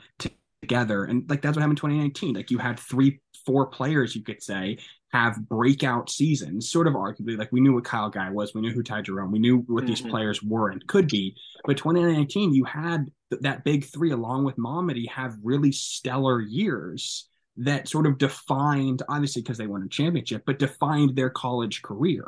together. 0.62 1.06
And 1.06 1.30
like 1.30 1.42
that's 1.42 1.56
what 1.56 1.62
happened 1.62 1.78
in 1.78 1.90
2019. 1.90 2.36
Like 2.36 2.52
you 2.52 2.58
had 2.58 2.80
three, 2.80 3.22
four 3.46 3.68
players 3.68 4.16
you 4.16 4.24
could 4.24 4.44
say 4.44 4.78
have 5.12 5.48
breakout 5.48 6.10
seasons, 6.10 6.70
sort 6.70 6.88
of 6.88 6.94
arguably 6.94 7.38
like 7.38 7.52
we 7.52 7.60
knew 7.60 7.74
what 7.74 7.84
Kyle 7.84 8.10
Guy 8.10 8.30
was, 8.30 8.54
we 8.54 8.62
knew 8.62 8.72
who 8.72 8.84
Ty 8.84 9.02
Jerome, 9.02 9.32
we 9.32 9.40
knew 9.40 9.58
what 9.68 9.84
mm-hmm. 9.84 9.88
these 9.88 10.02
players 10.02 10.42
were 10.42 10.70
and 10.70 10.86
could 10.88 11.08
be. 11.08 11.36
But 11.66 11.78
2019, 11.78 12.54
you 12.54 12.64
had 12.64 13.12
th- 13.30 13.42
that 13.42 13.64
big 13.64 13.86
three 13.86 14.12
along 14.12 14.46
with 14.46 14.58
Mamadi 14.58 15.10
have 15.10 15.38
really 15.44 15.72
stellar 15.72 16.40
years 16.42 17.28
that 17.58 17.90
sort 17.90 18.08
of 18.08 18.18
defined, 18.18 19.04
obviously 19.10 19.42
because 19.42 19.58
they 19.58 19.68
won 19.68 19.84
a 19.84 19.90
championship, 19.90 20.44
but 20.46 20.60
defined 20.60 21.16
their 21.16 21.30
college 21.30 21.82
career 21.82 22.26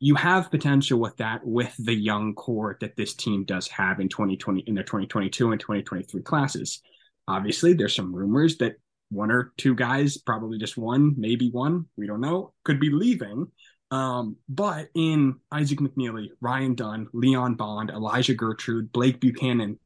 you 0.00 0.14
have 0.14 0.50
potential 0.50 1.00
with 1.00 1.16
that 1.16 1.40
with 1.44 1.74
the 1.78 1.94
young 1.94 2.34
core 2.34 2.76
that 2.80 2.96
this 2.96 3.14
team 3.14 3.44
does 3.44 3.66
have 3.68 4.00
in 4.00 4.08
2020 4.08 4.60
in 4.60 4.74
their 4.74 4.84
2022 4.84 5.50
and 5.50 5.60
2023 5.60 6.22
classes. 6.22 6.80
Obviously, 7.26 7.72
there's 7.72 7.96
some 7.96 8.14
rumors 8.14 8.58
that 8.58 8.76
one 9.10 9.30
or 9.30 9.52
two 9.56 9.74
guys, 9.74 10.18
probably 10.18 10.58
just 10.58 10.76
one, 10.76 11.14
maybe 11.16 11.50
one, 11.50 11.86
we 11.96 12.06
don't 12.06 12.20
know, 12.20 12.52
could 12.64 12.80
be 12.80 12.90
leaving. 12.90 13.46
Um, 13.90 14.36
but 14.48 14.88
in 14.94 15.36
Isaac 15.50 15.78
McNeely, 15.78 16.28
Ryan 16.40 16.74
Dunn, 16.74 17.08
Leon 17.12 17.54
Bond, 17.54 17.90
Elijah 17.90 18.34
Gertrude, 18.34 18.92
Blake 18.92 19.20
Buchanan, 19.20 19.78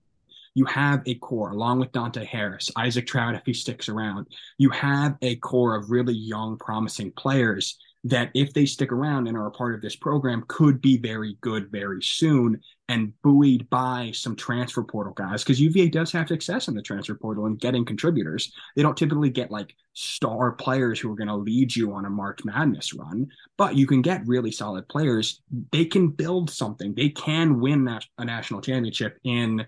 you 0.54 0.64
have 0.66 1.02
a 1.06 1.14
core 1.14 1.50
along 1.50 1.78
with 1.78 1.92
Dante 1.92 2.24
Harris, 2.24 2.70
Isaac 2.76 3.06
Traudt, 3.06 3.36
if 3.36 3.42
he 3.46 3.54
sticks 3.54 3.88
around. 3.88 4.26
You 4.58 4.70
have 4.70 5.16
a 5.22 5.36
core 5.36 5.76
of 5.76 5.90
really 5.90 6.14
young, 6.14 6.58
promising 6.58 7.12
players 7.12 7.78
that 8.04 8.30
if 8.34 8.52
they 8.52 8.66
stick 8.66 8.90
around 8.90 9.28
and 9.28 9.36
are 9.36 9.46
a 9.46 9.52
part 9.52 9.74
of 9.74 9.80
this 9.80 9.96
program 9.96 10.44
could 10.48 10.80
be 10.80 10.98
very 10.98 11.38
good 11.40 11.70
very 11.70 12.02
soon 12.02 12.60
and 12.92 13.12
buoyed 13.22 13.68
by 13.70 14.10
some 14.12 14.36
transfer 14.36 14.82
portal 14.82 15.14
guys 15.14 15.42
because 15.42 15.58
UVA 15.58 15.88
does 15.88 16.12
have 16.12 16.28
success 16.28 16.68
in 16.68 16.74
the 16.74 16.82
transfer 16.82 17.14
portal 17.14 17.46
and 17.46 17.58
getting 17.58 17.86
contributors. 17.86 18.52
They 18.76 18.82
don't 18.82 18.96
typically 18.96 19.30
get 19.30 19.50
like 19.50 19.74
star 19.94 20.52
players 20.52 21.00
who 21.00 21.10
are 21.10 21.16
going 21.16 21.28
to 21.28 21.36
lead 21.36 21.74
you 21.74 21.94
on 21.94 22.04
a 22.04 22.10
March 22.10 22.44
Madness 22.44 22.92
run, 22.92 23.28
but 23.56 23.76
you 23.76 23.86
can 23.86 24.02
get 24.02 24.26
really 24.26 24.52
solid 24.52 24.86
players. 24.88 25.40
They 25.70 25.86
can 25.86 26.08
build 26.08 26.50
something. 26.50 26.94
They 26.94 27.08
can 27.08 27.60
win 27.60 27.88
a 28.18 28.24
national 28.24 28.60
championship 28.60 29.18
in 29.24 29.58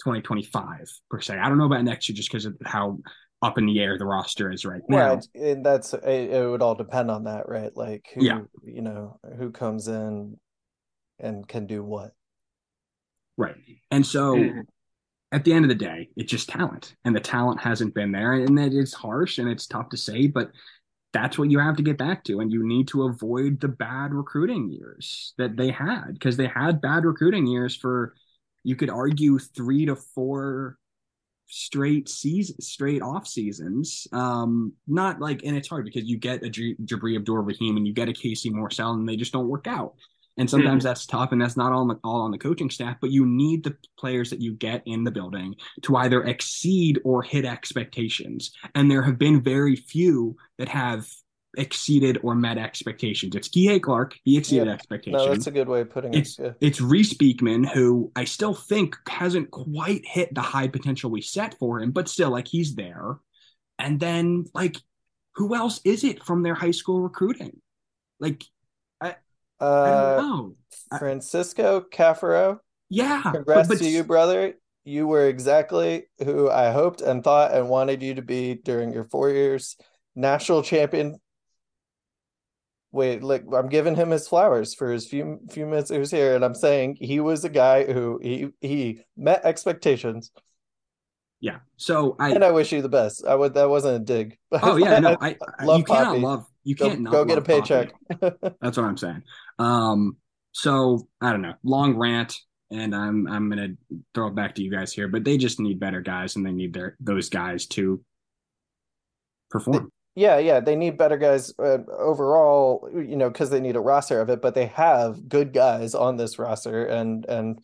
2025 0.00 0.90
per 1.08 1.20
se. 1.20 1.38
I 1.38 1.48
don't 1.48 1.56
know 1.56 1.64
about 1.64 1.84
next 1.84 2.08
year 2.08 2.16
just 2.16 2.28
because 2.28 2.44
of 2.44 2.54
how 2.66 2.98
up 3.40 3.56
in 3.56 3.64
the 3.66 3.80
air 3.80 3.96
the 3.96 4.04
roster 4.04 4.52
is 4.52 4.66
right 4.66 4.82
now. 4.88 5.14
Right, 5.14 5.26
and 5.34 5.64
that's 5.64 5.94
it, 5.94 6.30
it 6.30 6.48
would 6.48 6.62
all 6.62 6.74
depend 6.74 7.10
on 7.10 7.24
that, 7.24 7.48
right? 7.48 7.74
Like 7.74 8.10
who 8.14 8.24
yeah. 8.24 8.40
you 8.62 8.82
know 8.82 9.18
who 9.38 9.50
comes 9.50 9.88
in 9.88 10.38
and 11.18 11.48
can 11.48 11.66
do 11.66 11.82
what. 11.82 12.12
Right, 13.36 13.56
and 13.90 14.06
so 14.06 14.36
mm-hmm. 14.36 14.60
at 15.32 15.44
the 15.44 15.52
end 15.52 15.64
of 15.64 15.68
the 15.68 15.74
day, 15.74 16.08
it's 16.16 16.30
just 16.30 16.48
talent, 16.48 16.94
and 17.04 17.14
the 17.14 17.20
talent 17.20 17.60
hasn't 17.60 17.94
been 17.94 18.12
there, 18.12 18.32
and 18.32 18.56
that 18.58 18.72
is 18.72 18.94
harsh 18.94 19.38
and 19.38 19.48
it's 19.48 19.66
tough 19.66 19.88
to 19.90 19.96
say, 19.96 20.26
but 20.26 20.50
that's 21.14 21.38
what 21.38 21.50
you 21.50 21.60
have 21.60 21.76
to 21.76 21.82
get 21.82 21.96
back 21.96 22.24
to 22.24 22.40
and 22.40 22.52
you 22.52 22.66
need 22.66 22.88
to 22.88 23.04
avoid 23.04 23.60
the 23.60 23.68
bad 23.68 24.12
recruiting 24.12 24.68
years 24.68 25.32
that 25.38 25.56
they 25.56 25.70
had 25.70 26.12
because 26.12 26.36
they 26.36 26.48
had 26.48 26.80
bad 26.80 27.04
recruiting 27.04 27.46
years 27.46 27.76
for 27.76 28.14
you 28.64 28.74
could 28.74 28.90
argue 28.90 29.38
3 29.38 29.86
to 29.86 29.94
4 29.94 30.76
straight 31.46 32.08
season, 32.08 32.60
straight 32.60 33.02
off 33.02 33.26
seasons. 33.26 34.08
Um, 34.12 34.72
not 34.88 35.20
like, 35.20 35.44
and 35.44 35.56
it's 35.56 35.68
hard 35.68 35.84
because 35.84 36.04
you 36.04 36.18
get 36.18 36.42
a 36.42 36.48
J- 36.48 36.76
Jabri 36.84 37.16
Abdur 37.16 37.42
Rahim 37.42 37.76
and 37.76 37.86
you 37.86 37.92
get 37.92 38.08
a 38.08 38.12
Casey 38.12 38.50
Morsell 38.50 38.94
and 38.94 39.08
they 39.08 39.16
just 39.16 39.32
don't 39.32 39.48
work 39.48 39.66
out. 39.66 39.94
And 40.36 40.50
sometimes 40.50 40.82
mm-hmm. 40.82 40.88
that's 40.88 41.06
tough, 41.06 41.30
and 41.30 41.40
that's 41.40 41.56
not 41.56 41.72
all 41.72 41.82
on, 41.82 41.88
the, 41.88 41.98
all 42.02 42.22
on 42.22 42.32
the 42.32 42.38
coaching 42.38 42.70
staff. 42.70 42.96
But 43.00 43.10
you 43.10 43.24
need 43.24 43.62
the 43.62 43.76
players 43.98 44.30
that 44.30 44.40
you 44.40 44.54
get 44.54 44.82
in 44.84 45.04
the 45.04 45.12
building 45.12 45.54
to 45.82 45.96
either 45.96 46.24
exceed 46.24 47.00
or 47.04 47.22
hit 47.22 47.44
expectations. 47.44 48.52
And 48.74 48.90
there 48.90 49.02
have 49.02 49.18
been 49.18 49.42
very 49.42 49.76
few 49.76 50.36
that 50.58 50.68
have 50.68 51.06
exceeded 51.56 52.18
or 52.24 52.34
met 52.34 52.58
expectations. 52.58 53.36
It's 53.36 53.48
Kihei 53.48 53.80
Clark. 53.80 54.16
He 54.24 54.36
exceeded 54.36 54.66
expectations. 54.66 55.22
No, 55.22 55.28
that's 55.28 55.46
a 55.46 55.52
good 55.52 55.68
way 55.68 55.82
of 55.82 55.90
putting 55.90 56.12
it's, 56.12 56.36
it. 56.40 56.42
Yeah. 56.42 56.68
It's 56.68 56.80
Reece 56.80 57.14
Beekman, 57.14 57.62
who 57.62 58.10
I 58.16 58.24
still 58.24 58.54
think 58.54 58.96
hasn't 59.08 59.52
quite 59.52 60.04
hit 60.04 60.34
the 60.34 60.40
high 60.40 60.66
potential 60.66 61.12
we 61.12 61.20
set 61.20 61.56
for 61.60 61.80
him, 61.80 61.92
but 61.92 62.08
still, 62.08 62.30
like, 62.30 62.48
he's 62.48 62.74
there. 62.74 63.18
And 63.78 64.00
then, 64.00 64.46
like, 64.52 64.78
who 65.36 65.54
else 65.54 65.80
is 65.84 66.02
it 66.02 66.24
from 66.24 66.42
their 66.42 66.54
high 66.54 66.72
school 66.72 67.00
recruiting? 67.00 67.60
Like, 68.18 68.42
I, 69.00 69.14
uh. 69.60 70.50
Francisco 70.98 71.80
Caffaro. 71.80 72.58
Yeah. 72.90 73.22
Congrats 73.22 73.68
but, 73.68 73.78
but, 73.78 73.84
to 73.84 73.90
you, 73.90 74.04
brother. 74.04 74.54
you 74.84 75.06
were 75.06 75.26
exactly 75.26 76.04
who 76.22 76.50
I 76.50 76.70
hoped 76.70 77.00
and 77.00 77.24
thought 77.24 77.54
and 77.54 77.68
wanted 77.68 78.02
you 78.02 78.14
to 78.14 78.22
be 78.22 78.54
during 78.54 78.92
your 78.92 79.04
four 79.04 79.30
years 79.30 79.76
national 80.14 80.62
champion. 80.62 81.18
Wait, 82.92 83.24
look, 83.24 83.42
I'm 83.52 83.68
giving 83.68 83.96
him 83.96 84.10
his 84.10 84.28
flowers 84.28 84.74
for 84.74 84.92
his 84.92 85.06
few 85.06 85.40
few 85.50 85.66
minutes 85.66 85.90
he 85.90 85.98
was 85.98 86.12
here, 86.12 86.36
and 86.36 86.44
I'm 86.44 86.54
saying 86.54 86.98
he 87.00 87.18
was 87.18 87.44
a 87.44 87.48
guy 87.48 87.92
who 87.92 88.20
he 88.22 88.50
he 88.60 89.00
met 89.16 89.44
expectations. 89.44 90.30
Yeah. 91.40 91.58
So 91.76 92.14
I 92.20 92.30
and 92.30 92.44
I 92.44 92.52
wish 92.52 92.70
you 92.70 92.82
the 92.82 92.88
best. 92.88 93.24
I 93.26 93.34
would 93.34 93.54
that 93.54 93.68
wasn't 93.68 93.96
a 93.96 93.98
dig. 93.98 94.38
Oh 94.52 94.76
yeah, 94.76 95.00
no, 95.00 95.16
I, 95.20 95.36
I 95.58 95.64
love 95.64 95.78
you 95.78 95.84
Poppy. 95.84 96.20
love 96.20 96.46
you 96.62 96.76
can't 96.76 97.04
go, 97.04 97.10
go 97.10 97.24
get 97.24 97.38
a 97.38 97.42
paycheck. 97.42 97.92
That's 98.20 98.76
what 98.76 98.84
I'm 98.84 98.96
saying. 98.96 99.22
Um, 99.58 100.16
so 100.52 101.08
I 101.20 101.30
don't 101.30 101.42
know, 101.42 101.54
long 101.62 101.96
rant, 101.96 102.38
and 102.70 102.94
I'm 102.94 103.26
I'm 103.26 103.48
gonna 103.48 103.74
throw 104.14 104.28
it 104.28 104.34
back 104.34 104.54
to 104.56 104.62
you 104.62 104.70
guys 104.70 104.92
here, 104.92 105.08
but 105.08 105.24
they 105.24 105.36
just 105.36 105.60
need 105.60 105.80
better 105.80 106.00
guys, 106.00 106.36
and 106.36 106.44
they 106.44 106.52
need 106.52 106.72
their 106.72 106.96
those 107.00 107.28
guys 107.28 107.66
to 107.68 108.02
perform. 109.50 109.90
Yeah, 110.16 110.38
yeah, 110.38 110.60
they 110.60 110.76
need 110.76 110.96
better 110.96 111.16
guys 111.16 111.52
uh, 111.58 111.78
overall, 111.98 112.88
you 112.94 113.16
know, 113.16 113.28
because 113.28 113.50
they 113.50 113.60
need 113.60 113.74
a 113.74 113.80
roster 113.80 114.20
of 114.20 114.30
it. 114.30 114.40
But 114.40 114.54
they 114.54 114.66
have 114.66 115.28
good 115.28 115.52
guys 115.52 115.94
on 115.96 116.16
this 116.16 116.38
roster, 116.38 116.86
and 116.86 117.26
and 117.26 117.58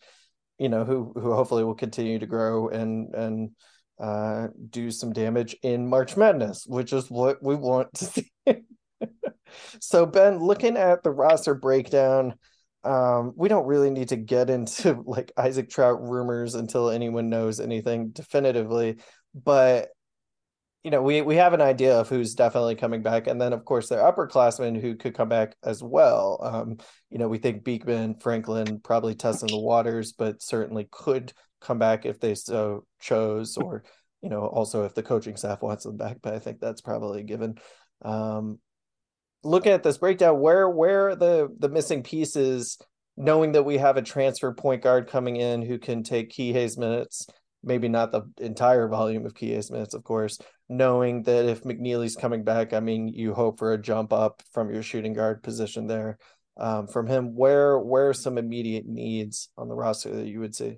you 0.59 0.67
know 0.67 0.83
who 0.83 1.13
who 1.15 1.33
hopefully 1.33 1.63
will 1.63 1.75
continue 1.75 2.19
to 2.19 2.25
grow 2.25 2.67
and 2.67 3.15
and 3.15 3.51
uh, 4.01 4.47
do 4.69 4.91
some 4.91 5.13
damage 5.13 5.55
in 5.63 5.87
March 5.87 6.17
Madness, 6.17 6.65
which 6.67 6.91
is 6.91 7.09
what 7.09 7.41
we 7.41 7.55
want 7.55 7.93
to 7.93 8.05
see. 8.05 8.31
so 9.79 10.05
Ben, 10.05 10.39
looking 10.39 10.77
at 10.77 11.03
the 11.03 11.11
roster 11.11 11.55
breakdown, 11.55 12.35
um, 12.83 13.33
we 13.35 13.47
don't 13.47 13.67
really 13.67 13.91
need 13.91 14.09
to 14.09 14.15
get 14.17 14.49
into 14.49 15.01
like 15.05 15.31
Isaac 15.37 15.69
Traudt 15.69 16.09
rumors 16.09 16.55
until 16.55 16.89
anyone 16.89 17.29
knows 17.29 17.59
anything 17.59 18.09
definitively, 18.09 18.97
but 19.33 19.89
you 20.83 20.89
know, 20.89 21.01
we 21.01 21.21
we 21.21 21.35
have 21.35 21.53
an 21.53 21.61
idea 21.61 21.99
of 21.99 22.09
who's 22.09 22.33
definitely 22.33 22.75
coming 22.75 23.03
back, 23.03 23.27
and 23.27 23.39
then 23.39 23.53
of 23.53 23.65
course 23.65 23.89
there 23.89 24.01
are 24.01 24.11
upperclassmen 24.11 24.79
who 24.81 24.95
could 24.95 25.13
come 25.13 25.29
back 25.29 25.55
as 25.63 25.83
well. 25.83 26.39
Um, 26.41 26.77
you 27.11 27.19
know, 27.19 27.27
we 27.27 27.37
think 27.37 27.63
Beekman, 27.63 28.15
Franklin 28.15 28.79
probably 28.79 29.13
testing 29.13 29.49
the 29.49 29.59
waters, 29.59 30.13
but 30.13 30.41
certainly 30.41 30.87
could 30.91 31.33
come 31.59 31.77
back 31.77 32.05
if 32.05 32.19
they 32.19 32.33
so 32.33 32.85
chose, 32.99 33.57
or 33.57 33.83
you 34.23 34.29
know, 34.29 34.47
also 34.47 34.83
if 34.85 34.95
the 34.95 35.03
coaching 35.03 35.37
staff 35.37 35.61
wants 35.61 35.83
them 35.83 35.97
back. 35.97 36.17
But 36.21 36.33
I 36.33 36.39
think 36.39 36.59
that's 36.59 36.81
probably 36.81 37.23
given. 37.23 37.59
Um, 38.03 38.59
looking 39.43 39.71
at 39.71 39.83
this 39.83 39.97
breakdown, 39.97 40.39
where 40.39 40.69
where 40.69 41.15
the 41.15 41.49
the 41.57 41.69
missing 41.69 42.03
pieces, 42.03 42.77
knowing 43.17 43.53
that 43.53 43.63
we 43.63 43.77
have 43.77 43.97
a 43.97 44.01
transfer 44.01 44.53
point 44.53 44.81
guard 44.81 45.07
coming 45.07 45.35
in 45.35 45.61
who 45.61 45.77
can 45.77 46.03
take 46.03 46.31
Kihei's 46.31 46.77
minutes, 46.77 47.27
maybe 47.63 47.87
not 47.87 48.11
the 48.11 48.23
entire 48.39 48.87
volume 48.87 49.25
of 49.25 49.33
Kihei's 49.33 49.71
minutes, 49.71 49.93
of 49.93 50.03
course, 50.03 50.39
knowing 50.69 51.23
that 51.23 51.45
if 51.45 51.63
McNeely's 51.63 52.15
coming 52.15 52.43
back, 52.43 52.73
I 52.73 52.79
mean, 52.79 53.07
you 53.07 53.33
hope 53.33 53.59
for 53.59 53.73
a 53.73 53.81
jump 53.81 54.13
up 54.13 54.41
from 54.53 54.73
your 54.73 54.83
shooting 54.83 55.13
guard 55.13 55.43
position 55.43 55.87
there. 55.87 56.17
Um, 56.57 56.87
from 56.87 57.07
him, 57.07 57.35
where 57.35 57.79
where 57.79 58.09
are 58.09 58.13
some 58.13 58.37
immediate 58.37 58.85
needs 58.85 59.49
on 59.57 59.67
the 59.67 59.75
roster 59.75 60.13
that 60.15 60.27
you 60.27 60.39
would 60.41 60.55
see? 60.55 60.77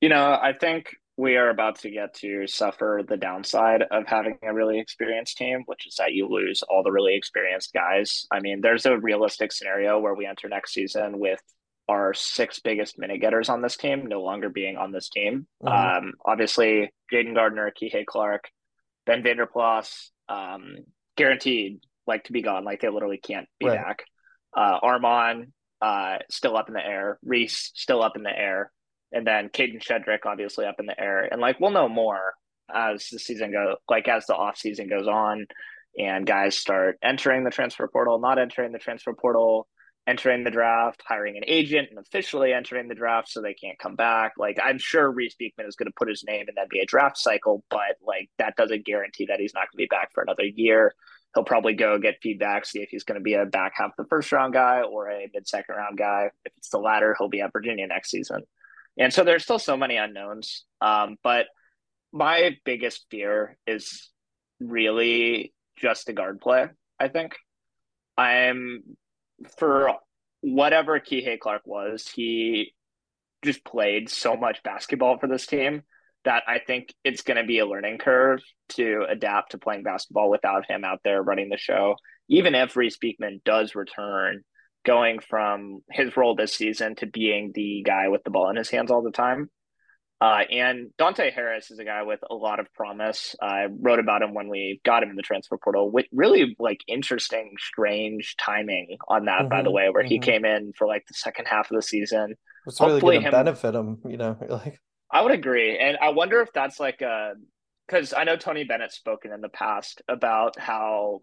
You 0.00 0.08
know, 0.08 0.32
I 0.32 0.54
think 0.58 0.94
we 1.20 1.36
are 1.36 1.50
about 1.50 1.78
to 1.78 1.90
get 1.90 2.14
to 2.14 2.46
suffer 2.46 3.02
the 3.06 3.16
downside 3.18 3.82
of 3.90 4.06
having 4.06 4.38
a 4.42 4.54
really 4.54 4.80
experienced 4.80 5.36
team, 5.36 5.64
which 5.66 5.86
is 5.86 5.96
that 5.96 6.14
you 6.14 6.26
lose 6.26 6.62
all 6.62 6.82
the 6.82 6.90
really 6.90 7.14
experienced 7.14 7.74
guys. 7.74 8.26
I 8.32 8.40
mean, 8.40 8.62
there's 8.62 8.86
a 8.86 8.98
realistic 8.98 9.52
scenario 9.52 9.98
where 9.98 10.14
we 10.14 10.24
enter 10.24 10.48
next 10.48 10.72
season 10.72 11.18
with 11.18 11.40
our 11.90 12.14
six 12.14 12.60
biggest 12.60 12.98
minute 12.98 13.20
getters 13.20 13.50
on 13.50 13.60
this 13.60 13.76
team 13.76 14.06
no 14.06 14.22
longer 14.22 14.48
being 14.48 14.78
on 14.78 14.92
this 14.92 15.10
team. 15.10 15.46
Mm-hmm. 15.62 16.06
Um, 16.06 16.12
obviously, 16.24 16.90
Jayden 17.12 17.34
Gardner, 17.34 17.70
Kihei 17.70 18.06
Clark, 18.06 18.48
Ben 19.04 19.22
Vander 19.22 19.46
Plas, 19.46 20.10
um, 20.26 20.76
guaranteed 21.18 21.80
like 22.06 22.24
to 22.24 22.32
be 22.32 22.40
gone. 22.40 22.64
Like 22.64 22.80
they 22.80 22.88
literally 22.88 23.18
can't 23.18 23.48
be 23.58 23.66
right. 23.66 23.76
back. 23.76 24.04
Uh, 24.56 24.80
Armaan 24.80 25.52
uh, 25.82 26.18
still 26.30 26.56
up 26.56 26.68
in 26.68 26.74
the 26.74 26.84
air. 26.86 27.18
Reece 27.22 27.72
still 27.74 28.02
up 28.02 28.16
in 28.16 28.22
the 28.22 28.34
air 28.34 28.72
and 29.12 29.26
then 29.26 29.48
Kadin 29.48 29.80
Shedrick 29.80 30.26
obviously 30.26 30.66
up 30.66 30.76
in 30.78 30.86
the 30.86 31.00
air. 31.00 31.28
And 31.30 31.40
like 31.40 31.60
we'll 31.60 31.70
know 31.70 31.88
more 31.88 32.34
as 32.72 33.08
the 33.08 33.18
season 33.18 33.52
go 33.52 33.76
like 33.88 34.08
as 34.08 34.26
the 34.26 34.34
off 34.34 34.56
season 34.56 34.88
goes 34.88 35.08
on 35.08 35.46
and 35.98 36.26
guys 36.26 36.56
start 36.56 36.98
entering 37.02 37.44
the 37.44 37.50
transfer 37.50 37.88
portal, 37.88 38.18
not 38.20 38.38
entering 38.38 38.72
the 38.72 38.78
transfer 38.78 39.12
portal, 39.12 39.66
entering 40.06 40.44
the 40.44 40.50
draft, 40.50 41.02
hiring 41.06 41.36
an 41.36 41.44
agent 41.46 41.88
and 41.90 41.98
officially 41.98 42.52
entering 42.52 42.88
the 42.88 42.94
draft 42.94 43.28
so 43.28 43.40
they 43.40 43.54
can't 43.54 43.78
come 43.78 43.96
back. 43.96 44.32
Like 44.38 44.58
I'm 44.62 44.78
sure 44.78 45.10
Reece 45.10 45.34
Beekman 45.34 45.66
is 45.66 45.76
going 45.76 45.88
to 45.88 45.94
put 45.96 46.08
his 46.08 46.24
name 46.24 46.46
in 46.48 46.54
that 46.56 46.68
NBA 46.70 46.86
draft 46.86 47.18
cycle, 47.18 47.64
but 47.70 47.96
like 48.06 48.30
that 48.38 48.56
doesn't 48.56 48.86
guarantee 48.86 49.26
that 49.26 49.40
he's 49.40 49.54
not 49.54 49.62
going 49.62 49.72
to 49.72 49.76
be 49.76 49.86
back 49.86 50.12
for 50.12 50.22
another 50.22 50.44
year. 50.44 50.94
He'll 51.34 51.44
probably 51.44 51.74
go 51.74 51.98
get 51.98 52.18
feedback, 52.22 52.66
see 52.66 52.80
if 52.80 52.88
he's 52.90 53.04
going 53.04 53.20
to 53.20 53.22
be 53.22 53.34
a 53.34 53.46
back 53.46 53.72
half 53.76 53.92
the 53.96 54.04
first 54.10 54.32
round 54.32 54.52
guy 54.52 54.82
or 54.82 55.10
a 55.10 55.30
mid 55.32 55.46
second 55.46 55.76
round 55.76 55.96
guy. 55.96 56.30
If 56.44 56.52
it's 56.56 56.70
the 56.70 56.78
latter, 56.78 57.14
he'll 57.18 57.28
be 57.28 57.40
at 57.40 57.52
Virginia 57.52 57.86
next 57.86 58.10
season. 58.10 58.42
And 58.98 59.12
so 59.12 59.24
there's 59.24 59.44
still 59.44 59.58
so 59.58 59.76
many 59.76 59.96
unknowns. 59.96 60.64
Um, 60.80 61.16
but 61.22 61.46
my 62.12 62.56
biggest 62.64 63.06
fear 63.10 63.56
is 63.66 64.10
really 64.60 65.52
just 65.76 66.06
the 66.06 66.12
guard 66.12 66.40
play, 66.40 66.66
I 66.98 67.08
think. 67.08 67.36
I'm 68.16 68.82
for 69.58 69.94
whatever 70.42 71.00
Kihei 71.00 71.38
Clark 71.38 71.62
was, 71.64 72.08
he 72.08 72.74
just 73.42 73.64
played 73.64 74.10
so 74.10 74.36
much 74.36 74.62
basketball 74.62 75.18
for 75.18 75.26
this 75.26 75.46
team 75.46 75.82
that 76.24 76.42
I 76.46 76.58
think 76.58 76.92
it's 77.02 77.22
going 77.22 77.38
to 77.38 77.44
be 77.46 77.60
a 77.60 77.66
learning 77.66 77.98
curve 77.98 78.40
to 78.70 79.06
adapt 79.08 79.52
to 79.52 79.58
playing 79.58 79.82
basketball 79.82 80.30
without 80.30 80.66
him 80.68 80.84
out 80.84 81.00
there 81.02 81.22
running 81.22 81.48
the 81.48 81.56
show. 81.56 81.96
Even 82.28 82.54
if 82.54 82.76
Reece 82.76 82.98
Beekman 82.98 83.40
does 83.44 83.74
return, 83.74 84.42
going 84.84 85.18
from 85.18 85.80
his 85.90 86.16
role 86.16 86.34
this 86.34 86.54
season 86.54 86.94
to 86.96 87.06
being 87.06 87.52
the 87.54 87.82
guy 87.84 88.08
with 88.08 88.24
the 88.24 88.30
ball 88.30 88.50
in 88.50 88.56
his 88.56 88.70
hands 88.70 88.90
all 88.90 89.02
the 89.02 89.10
time. 89.10 89.50
Uh, 90.22 90.42
and 90.50 90.90
Dante 90.98 91.30
Harris 91.30 91.70
is 91.70 91.78
a 91.78 91.84
guy 91.84 92.02
with 92.02 92.20
a 92.30 92.34
lot 92.34 92.60
of 92.60 92.70
promise. 92.74 93.34
I 93.40 93.68
wrote 93.80 93.98
about 93.98 94.20
him 94.20 94.34
when 94.34 94.48
we 94.48 94.80
got 94.84 95.02
him 95.02 95.08
in 95.08 95.16
the 95.16 95.22
transfer 95.22 95.56
portal 95.56 95.90
with 95.90 96.04
really 96.12 96.56
like 96.58 96.80
interesting, 96.86 97.54
strange 97.58 98.36
timing 98.36 98.98
on 99.08 99.24
that, 99.24 99.40
mm-hmm, 99.40 99.48
by 99.48 99.62
the 99.62 99.68
mm-hmm, 99.68 99.76
way, 99.76 99.88
where 99.88 100.02
mm-hmm. 100.02 100.10
he 100.10 100.18
came 100.18 100.44
in 100.44 100.72
for 100.76 100.86
like 100.86 101.04
the 101.08 101.14
second 101.14 101.46
half 101.46 101.70
of 101.70 101.76
the 101.76 101.82
season. 101.82 102.34
It's 102.66 102.80
really 102.80 103.00
going 103.00 103.22
to 103.22 103.30
benefit 103.30 103.74
him, 103.74 103.98
you 104.06 104.18
know, 104.18 104.36
like. 104.48 104.78
I 105.10 105.22
would 105.22 105.32
agree. 105.32 105.78
And 105.78 105.96
I 105.96 106.10
wonder 106.10 106.40
if 106.42 106.52
that's 106.52 106.78
like 106.78 107.00
a, 107.00 107.32
because 107.86 108.12
I 108.12 108.24
know 108.24 108.36
Tony 108.36 108.64
Bennett's 108.64 108.96
spoken 108.96 109.32
in 109.32 109.40
the 109.40 109.48
past 109.48 110.02
about 110.06 110.58
how 110.58 111.20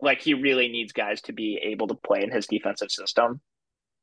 like 0.00 0.20
he 0.20 0.34
really 0.34 0.68
needs 0.68 0.92
guys 0.92 1.20
to 1.22 1.32
be 1.32 1.58
able 1.62 1.88
to 1.88 1.94
play 1.94 2.22
in 2.22 2.30
his 2.30 2.46
defensive 2.46 2.90
system 2.90 3.40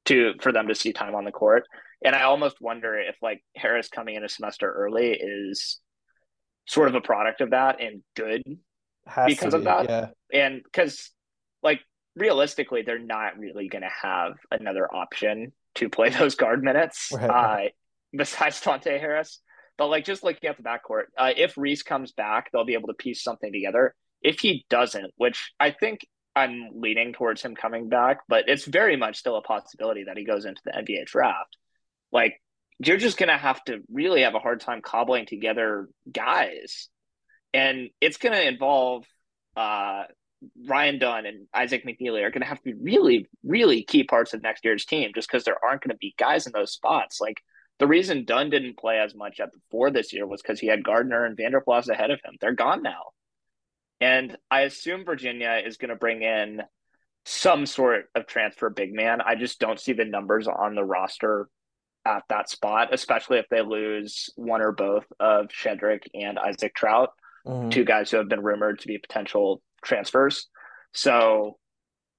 to 0.05 0.33
for 0.41 0.51
them 0.51 0.67
to 0.67 0.75
see 0.75 0.93
time 0.93 1.15
on 1.15 1.25
the 1.25 1.31
court. 1.31 1.63
And 2.03 2.15
I 2.15 2.23
almost 2.23 2.61
wonder 2.61 2.97
if 2.97 3.15
like 3.21 3.43
Harris 3.55 3.87
coming 3.87 4.15
in 4.15 4.23
a 4.23 4.29
semester 4.29 4.71
early 4.71 5.11
is 5.11 5.79
sort 6.67 6.87
of 6.87 6.95
a 6.95 7.01
product 7.01 7.41
of 7.41 7.51
that 7.51 7.81
and 7.81 8.01
good 8.15 8.43
Has 9.07 9.27
because 9.27 9.53
of 9.53 9.63
that. 9.63 9.89
Yeah. 9.89 10.07
And 10.33 10.61
because 10.63 11.11
like 11.63 11.81
realistically, 12.15 12.83
they're 12.83 12.99
not 12.99 13.37
really 13.37 13.67
going 13.67 13.83
to 13.83 13.89
have 14.01 14.33
another 14.51 14.93
option 14.93 15.53
to 15.75 15.89
play 15.89 16.09
those 16.19 16.35
guard 16.35 16.63
minutes 16.63 17.11
right. 17.13 17.29
uh, 17.29 17.69
besides 18.13 18.61
Dante 18.61 18.99
Harris. 18.99 19.41
But 19.77 19.87
like 19.87 20.05
just 20.05 20.23
looking 20.23 20.49
at 20.49 20.57
the 20.57 20.63
backcourt, 20.63 21.05
uh, 21.17 21.31
if 21.35 21.57
Reece 21.57 21.83
comes 21.83 22.13
back, 22.13 22.49
they'll 22.51 22.65
be 22.65 22.75
able 22.75 22.87
to 22.87 22.93
piece 22.93 23.23
something 23.23 23.51
together. 23.51 23.93
If 24.25 24.39
he 24.39 24.65
doesn't, 24.69 25.13
which 25.17 25.53
I 25.59 25.71
think 25.71 26.05
I'm 26.35 26.69
leaning 26.73 27.13
towards 27.13 27.41
him 27.41 27.55
coming 27.55 27.87
back, 27.87 28.19
but 28.27 28.49
it's 28.49 28.65
very 28.65 28.97
much 28.97 29.17
still 29.17 29.37
a 29.37 29.41
possibility 29.41 30.03
that 30.05 30.17
he 30.17 30.25
goes 30.25 30.45
into 30.45 30.61
the 30.65 30.71
NBA 30.71 31.05
draft. 31.05 31.55
Like 32.11 32.41
you're 32.79 32.97
just 32.97 33.17
going 33.17 33.29
to 33.29 33.37
have 33.37 33.63
to 33.65 33.81
really 33.91 34.21
have 34.21 34.35
a 34.35 34.39
hard 34.39 34.59
time 34.59 34.81
cobbling 34.81 35.25
together 35.25 35.87
guys. 36.11 36.89
And 37.53 37.89
it's 38.01 38.17
going 38.17 38.33
to 38.33 38.45
involve 38.45 39.05
uh, 39.55 40.03
Ryan 40.67 40.99
Dunn 40.99 41.25
and 41.25 41.47
Isaac 41.53 41.85
McNeely 41.85 42.23
are 42.23 42.31
going 42.31 42.41
to 42.41 42.47
have 42.47 42.61
to 42.61 42.63
be 42.63 42.73
really, 42.73 43.27
really 43.43 43.83
key 43.83 44.03
parts 44.03 44.33
of 44.33 44.43
next 44.43 44.65
year's 44.65 44.85
team 44.85 45.11
just 45.15 45.29
because 45.29 45.45
there 45.45 45.63
aren't 45.63 45.81
going 45.81 45.91
to 45.91 45.97
be 45.97 46.13
guys 46.17 46.47
in 46.47 46.53
those 46.53 46.73
spots. 46.73 47.21
Like 47.21 47.41
the 47.79 47.87
reason 47.87 48.25
Dunn 48.25 48.49
didn't 48.49 48.77
play 48.77 48.99
as 48.99 49.15
much 49.15 49.39
at 49.39 49.53
the 49.53 49.59
four 49.71 49.89
this 49.89 50.11
year 50.11 50.27
was 50.27 50.41
because 50.41 50.59
he 50.59 50.67
had 50.67 50.83
Gardner 50.83 51.23
and 51.25 51.37
Vander 51.37 51.61
Plas 51.61 51.87
ahead 51.87 52.11
of 52.11 52.19
him. 52.25 52.35
They're 52.41 52.53
gone 52.53 52.83
now. 52.83 53.03
And 54.05 54.37
I 54.51 54.61
assume 54.61 55.03
Virginia 55.03 55.59
is 55.65 55.77
going 55.77 55.89
to 55.89 55.95
bring 55.95 56.21
in 56.21 56.61
some 57.25 57.65
sort 57.65 58.05
of 58.13 58.27
transfer 58.27 58.69
big 58.69 58.93
man. 58.93 59.19
I 59.19 59.33
just 59.33 59.59
don't 59.59 59.79
see 59.79 59.93
the 59.93 60.05
numbers 60.05 60.47
on 60.47 60.75
the 60.75 60.83
roster 60.83 61.49
at 62.05 62.21
that 62.29 62.47
spot, 62.47 62.93
especially 62.93 63.39
if 63.39 63.47
they 63.49 63.63
lose 63.63 64.29
one 64.35 64.61
or 64.61 64.73
both 64.73 65.05
of 65.19 65.47
Shedrick 65.47 66.03
and 66.13 66.37
Isaac 66.37 66.75
Traudt, 66.75 67.09
mm-hmm. 67.47 67.69
two 67.69 67.83
guys 67.83 68.11
who 68.11 68.17
have 68.17 68.29
been 68.29 68.43
rumored 68.43 68.79
to 68.81 68.87
be 68.87 68.99
potential 68.99 69.63
transfers. 69.83 70.49
So 70.93 71.57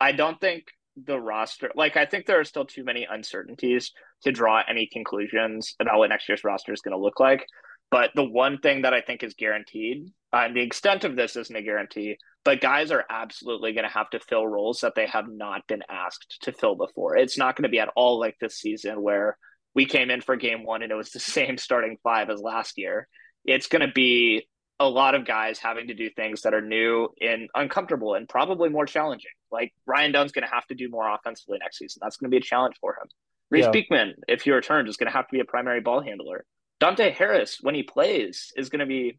I 0.00 0.10
don't 0.10 0.40
think 0.40 0.64
the 0.96 1.20
roster, 1.20 1.70
like, 1.76 1.96
I 1.96 2.06
think 2.06 2.26
there 2.26 2.40
are 2.40 2.44
still 2.44 2.64
too 2.64 2.82
many 2.82 3.06
uncertainties 3.08 3.92
to 4.24 4.32
draw 4.32 4.60
any 4.68 4.88
conclusions 4.92 5.76
about 5.78 5.98
what 5.98 6.08
next 6.08 6.28
year's 6.28 6.42
roster 6.42 6.72
is 6.72 6.80
going 6.80 6.96
to 6.96 7.02
look 7.02 7.20
like. 7.20 7.46
But 7.90 8.10
the 8.14 8.24
one 8.24 8.58
thing 8.58 8.82
that 8.82 8.94
I 8.94 9.00
think 9.00 9.22
is 9.22 9.34
guaranteed, 9.34 10.10
uh, 10.32 10.44
and 10.46 10.56
the 10.56 10.62
extent 10.62 11.04
of 11.04 11.16
this 11.16 11.36
isn't 11.36 11.54
a 11.54 11.62
guarantee, 11.62 12.18
but 12.44 12.60
guys 12.60 12.90
are 12.90 13.04
absolutely 13.08 13.72
going 13.72 13.84
to 13.84 13.92
have 13.92 14.10
to 14.10 14.20
fill 14.20 14.46
roles 14.46 14.80
that 14.80 14.94
they 14.94 15.06
have 15.06 15.28
not 15.28 15.66
been 15.66 15.82
asked 15.88 16.38
to 16.42 16.52
fill 16.52 16.74
before. 16.74 17.16
It's 17.16 17.38
not 17.38 17.56
going 17.56 17.64
to 17.64 17.68
be 17.68 17.80
at 17.80 17.90
all 17.96 18.18
like 18.18 18.36
this 18.40 18.58
season 18.58 19.02
where 19.02 19.36
we 19.74 19.84
came 19.84 20.10
in 20.10 20.20
for 20.20 20.36
game 20.36 20.64
one 20.64 20.82
and 20.82 20.90
it 20.90 20.96
was 20.96 21.10
the 21.10 21.20
same 21.20 21.58
starting 21.58 21.98
five 22.02 22.30
as 22.30 22.40
last 22.40 22.78
year. 22.78 23.08
It's 23.44 23.68
going 23.68 23.86
to 23.86 23.92
be 23.92 24.48
a 24.78 24.88
lot 24.88 25.14
of 25.14 25.24
guys 25.24 25.58
having 25.58 25.88
to 25.88 25.94
do 25.94 26.10
things 26.10 26.42
that 26.42 26.54
are 26.54 26.60
new 26.60 27.08
and 27.20 27.48
uncomfortable 27.54 28.14
and 28.14 28.28
probably 28.28 28.68
more 28.68 28.86
challenging. 28.86 29.30
Like 29.50 29.72
Ryan 29.86 30.12
Dunn's 30.12 30.32
going 30.32 30.46
to 30.46 30.52
have 30.52 30.66
to 30.66 30.74
do 30.74 30.88
more 30.90 31.08
offensively 31.08 31.58
next 31.60 31.78
season. 31.78 32.00
That's 32.02 32.16
going 32.16 32.30
to 32.30 32.34
be 32.34 32.38
a 32.38 32.46
challenge 32.46 32.76
for 32.80 32.92
him. 32.92 33.08
Reece 33.50 33.64
yeah. 33.64 33.70
Beekman, 33.70 34.14
if 34.28 34.42
he 34.42 34.50
returns, 34.50 34.88
is 34.88 34.96
going 34.96 35.10
to 35.10 35.16
have 35.16 35.28
to 35.28 35.32
be 35.32 35.40
a 35.40 35.44
primary 35.44 35.80
ball 35.80 36.02
handler. 36.02 36.44
Dante 36.80 37.10
Harris, 37.10 37.58
when 37.60 37.74
he 37.74 37.82
plays, 37.82 38.52
is 38.56 38.68
going 38.68 38.80
to 38.80 38.86
be 38.86 39.18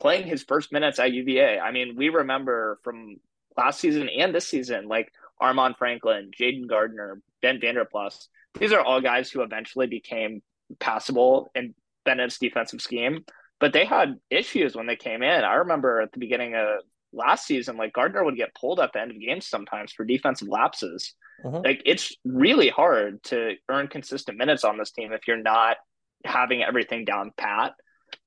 playing 0.00 0.26
his 0.26 0.42
first 0.42 0.72
minutes 0.72 0.98
at 0.98 1.12
UVA. 1.12 1.58
I 1.58 1.70
mean, 1.70 1.94
we 1.96 2.08
remember 2.08 2.78
from 2.82 3.16
last 3.56 3.80
season 3.80 4.08
and 4.08 4.34
this 4.34 4.48
season, 4.48 4.88
like 4.88 5.12
Armaan 5.40 5.76
Franklin, 5.76 6.30
Jayden 6.38 6.68
Gardner, 6.68 7.20
Ben 7.42 7.60
Vander 7.60 7.84
Plas. 7.84 8.28
These 8.58 8.72
are 8.72 8.80
all 8.80 9.00
guys 9.00 9.30
who 9.30 9.42
eventually 9.42 9.86
became 9.86 10.42
passable 10.80 11.50
in 11.54 11.74
Bennett's 12.04 12.38
defensive 12.38 12.80
scheme, 12.80 13.24
but 13.60 13.72
they 13.72 13.84
had 13.84 14.16
issues 14.30 14.74
when 14.74 14.86
they 14.86 14.96
came 14.96 15.22
in. 15.22 15.44
I 15.44 15.54
remember 15.54 16.00
at 16.00 16.12
the 16.12 16.18
beginning 16.18 16.54
of 16.54 16.80
last 17.12 17.46
season, 17.46 17.76
like 17.76 17.92
Gardner 17.92 18.24
would 18.24 18.36
get 18.36 18.54
pulled 18.54 18.80
at 18.80 18.92
the 18.92 19.00
end 19.00 19.10
of 19.10 19.20
games 19.20 19.46
sometimes 19.46 19.92
for 19.92 20.04
defensive 20.04 20.48
lapses. 20.48 21.14
Mm-hmm. 21.44 21.64
Like 21.64 21.82
it's 21.84 22.14
really 22.24 22.68
hard 22.68 23.22
to 23.24 23.54
earn 23.68 23.88
consistent 23.88 24.38
minutes 24.38 24.64
on 24.64 24.78
this 24.78 24.90
team 24.90 25.12
if 25.12 25.26
you're 25.26 25.42
not 25.42 25.76
having 26.26 26.62
everything 26.62 27.04
down 27.04 27.32
pat. 27.36 27.72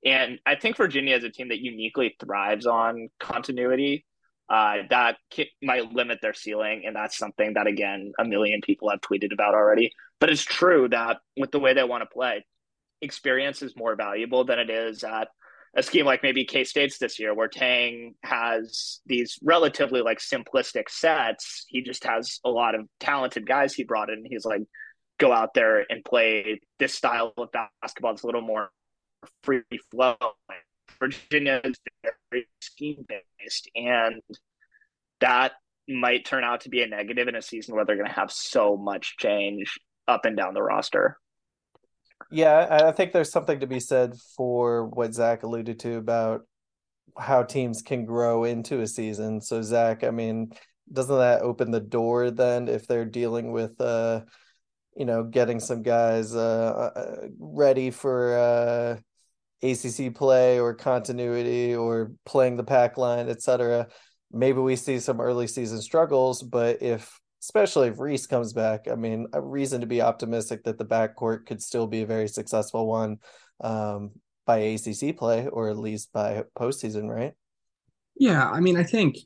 And 0.05 0.39
I 0.45 0.55
think 0.55 0.77
Virginia 0.77 1.15
is 1.15 1.23
a 1.23 1.29
team 1.29 1.49
that 1.49 1.59
uniquely 1.59 2.15
thrives 2.19 2.65
on 2.65 3.09
continuity. 3.19 4.05
Uh, 4.49 4.77
that 4.89 5.17
might 5.61 5.91
limit 5.93 6.19
their 6.23 6.33
ceiling, 6.33 6.81
and 6.85 6.95
that's 6.95 7.15
something 7.15 7.53
that 7.53 7.67
again 7.67 8.13
a 8.17 8.25
million 8.25 8.61
people 8.61 8.89
have 8.89 8.99
tweeted 8.99 9.31
about 9.31 9.53
already. 9.53 9.91
But 10.19 10.31
it's 10.31 10.43
true 10.43 10.89
that 10.89 11.17
with 11.37 11.51
the 11.51 11.59
way 11.59 11.75
they 11.75 11.83
want 11.83 12.01
to 12.01 12.07
play, 12.11 12.43
experience 13.01 13.61
is 13.61 13.75
more 13.75 13.95
valuable 13.95 14.45
than 14.45 14.57
it 14.57 14.71
is 14.71 15.03
at 15.03 15.27
a 15.75 15.83
scheme 15.83 16.05
like 16.05 16.23
maybe 16.23 16.45
K 16.45 16.63
State's 16.63 16.97
this 16.97 17.19
year, 17.19 17.33
where 17.33 17.47
Tang 17.47 18.15
has 18.23 19.01
these 19.05 19.37
relatively 19.43 20.01
like 20.01 20.17
simplistic 20.17 20.89
sets. 20.89 21.65
He 21.67 21.83
just 21.83 22.03
has 22.05 22.39
a 22.43 22.49
lot 22.49 22.73
of 22.73 22.87
talented 22.99 23.47
guys 23.47 23.75
he 23.75 23.83
brought 23.83 24.09
in. 24.09 24.25
He's 24.25 24.45
like, 24.45 24.61
go 25.19 25.31
out 25.31 25.53
there 25.53 25.85
and 25.89 26.03
play 26.03 26.59
this 26.79 26.95
style 26.95 27.33
of 27.37 27.49
basketball. 27.51 28.13
It's 28.13 28.23
a 28.23 28.25
little 28.25 28.41
more 28.41 28.71
free 29.43 29.61
flow. 29.91 30.15
Virginia 30.99 31.61
is 31.63 31.77
very 32.31 32.47
scheme 32.61 33.05
based, 33.07 33.69
and 33.75 34.21
that 35.21 35.53
might 35.87 36.25
turn 36.25 36.43
out 36.43 36.61
to 36.61 36.69
be 36.69 36.81
a 36.81 36.87
negative 36.87 37.27
in 37.27 37.35
a 37.35 37.41
season 37.41 37.75
where 37.75 37.85
they're 37.85 37.95
going 37.95 38.07
to 38.07 38.13
have 38.13 38.31
so 38.31 38.75
much 38.75 39.17
change 39.17 39.79
up 40.07 40.25
and 40.25 40.35
down 40.35 40.53
the 40.53 40.63
roster. 40.63 41.17
Yeah, 42.31 42.85
I 42.87 42.91
think 42.91 43.11
there's 43.11 43.31
something 43.31 43.59
to 43.61 43.67
be 43.67 43.79
said 43.79 44.13
for 44.35 44.85
what 44.87 45.13
Zach 45.13 45.43
alluded 45.43 45.79
to 45.79 45.97
about 45.97 46.41
how 47.17 47.43
teams 47.43 47.81
can 47.81 48.05
grow 48.05 48.43
into 48.43 48.81
a 48.81 48.87
season. 48.87 49.41
So 49.41 49.61
Zach, 49.61 50.03
I 50.03 50.11
mean, 50.11 50.51
doesn't 50.91 51.17
that 51.17 51.41
open 51.41 51.71
the 51.71 51.79
door 51.79 52.31
then 52.31 52.67
if 52.67 52.87
they're 52.87 53.05
dealing 53.05 53.51
with 53.51 53.79
uh 53.79 54.21
you 54.99 55.05
know 55.05 55.23
getting 55.23 55.59
some 55.59 55.81
guys 55.81 56.35
uh, 56.35 56.91
uh 56.95 57.27
ready 57.39 57.89
for 57.89 58.37
uh 58.37 58.99
ACC 59.61 60.13
play 60.13 60.59
or 60.59 60.73
continuity 60.73 61.75
or 61.75 62.11
playing 62.25 62.57
the 62.57 62.63
pack 62.63 62.97
line, 62.97 63.29
etc. 63.29 63.87
Maybe 64.31 64.59
we 64.59 64.75
see 64.75 64.99
some 64.99 65.19
early 65.19 65.47
season 65.47 65.81
struggles, 65.81 66.43
but 66.43 66.81
if 66.81 67.19
especially 67.41 67.87
if 67.87 67.99
Reece 67.99 68.27
comes 68.27 68.53
back, 68.53 68.87
I 68.89 68.95
mean, 68.95 69.27
a 69.33 69.41
reason 69.41 69.81
to 69.81 69.87
be 69.87 70.01
optimistic 70.01 70.63
that 70.63 70.77
the 70.77 70.85
backcourt 70.85 71.45
could 71.45 71.61
still 71.61 71.87
be 71.87 72.01
a 72.01 72.05
very 72.05 72.27
successful 72.27 72.87
one 72.87 73.17
um, 73.61 74.11
by 74.45 74.57
ACC 74.57 75.17
play 75.17 75.47
or 75.47 75.69
at 75.69 75.77
least 75.77 76.11
by 76.11 76.43
postseason, 76.57 77.09
right? 77.09 77.33
Yeah, 78.17 78.49
I 78.49 78.59
mean, 78.59 78.77
I 78.77 78.83
think 78.83 79.17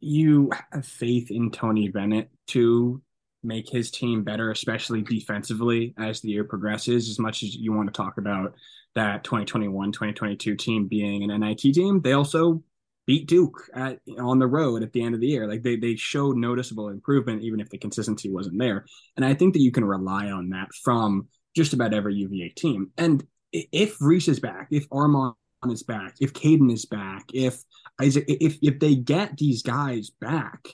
you 0.00 0.50
have 0.72 0.84
faith 0.84 1.30
in 1.30 1.50
Tony 1.50 1.88
Bennett 1.88 2.30
to 2.48 3.00
make 3.44 3.68
his 3.68 3.90
team 3.90 4.24
better, 4.24 4.50
especially 4.50 5.02
defensively 5.02 5.94
as 5.98 6.20
the 6.20 6.30
year 6.30 6.44
progresses. 6.44 7.08
As 7.08 7.18
much 7.18 7.42
as 7.42 7.54
you 7.54 7.72
want 7.72 7.88
to 7.88 7.96
talk 7.96 8.18
about 8.18 8.54
that 8.94 9.24
2021 9.24 9.92
2022 9.92 10.56
team 10.56 10.86
being 10.88 11.28
an 11.28 11.40
NIT 11.40 11.60
team, 11.60 12.00
they 12.00 12.12
also 12.12 12.62
beat 13.06 13.26
Duke 13.26 13.68
at 13.74 13.98
on 14.18 14.38
the 14.38 14.46
road 14.46 14.82
at 14.82 14.92
the 14.92 15.02
end 15.02 15.14
of 15.14 15.20
the 15.20 15.26
year. 15.26 15.48
Like 15.48 15.62
they 15.62 15.76
they 15.76 15.96
showed 15.96 16.36
noticeable 16.36 16.88
improvement, 16.88 17.42
even 17.42 17.60
if 17.60 17.70
the 17.70 17.78
consistency 17.78 18.30
wasn't 18.30 18.58
there. 18.58 18.84
And 19.16 19.24
I 19.24 19.34
think 19.34 19.54
that 19.54 19.62
you 19.62 19.72
can 19.72 19.84
rely 19.84 20.30
on 20.30 20.50
that 20.50 20.68
from 20.82 21.28
just 21.54 21.72
about 21.72 21.94
every 21.94 22.14
UVA 22.14 22.50
team. 22.50 22.90
And 22.98 23.26
if 23.52 24.00
Reece 24.00 24.28
is 24.28 24.40
back, 24.40 24.68
if 24.70 24.88
Armaan 24.88 25.34
is 25.68 25.82
back, 25.82 26.16
if 26.20 26.32
Kadin 26.32 26.72
is 26.72 26.84
back, 26.84 27.24
if 27.32 27.62
Isaac, 28.00 28.24
if 28.28 28.58
if 28.62 28.80
they 28.80 28.94
get 28.94 29.36
these 29.36 29.62
guys 29.62 30.10
back, 30.20 30.68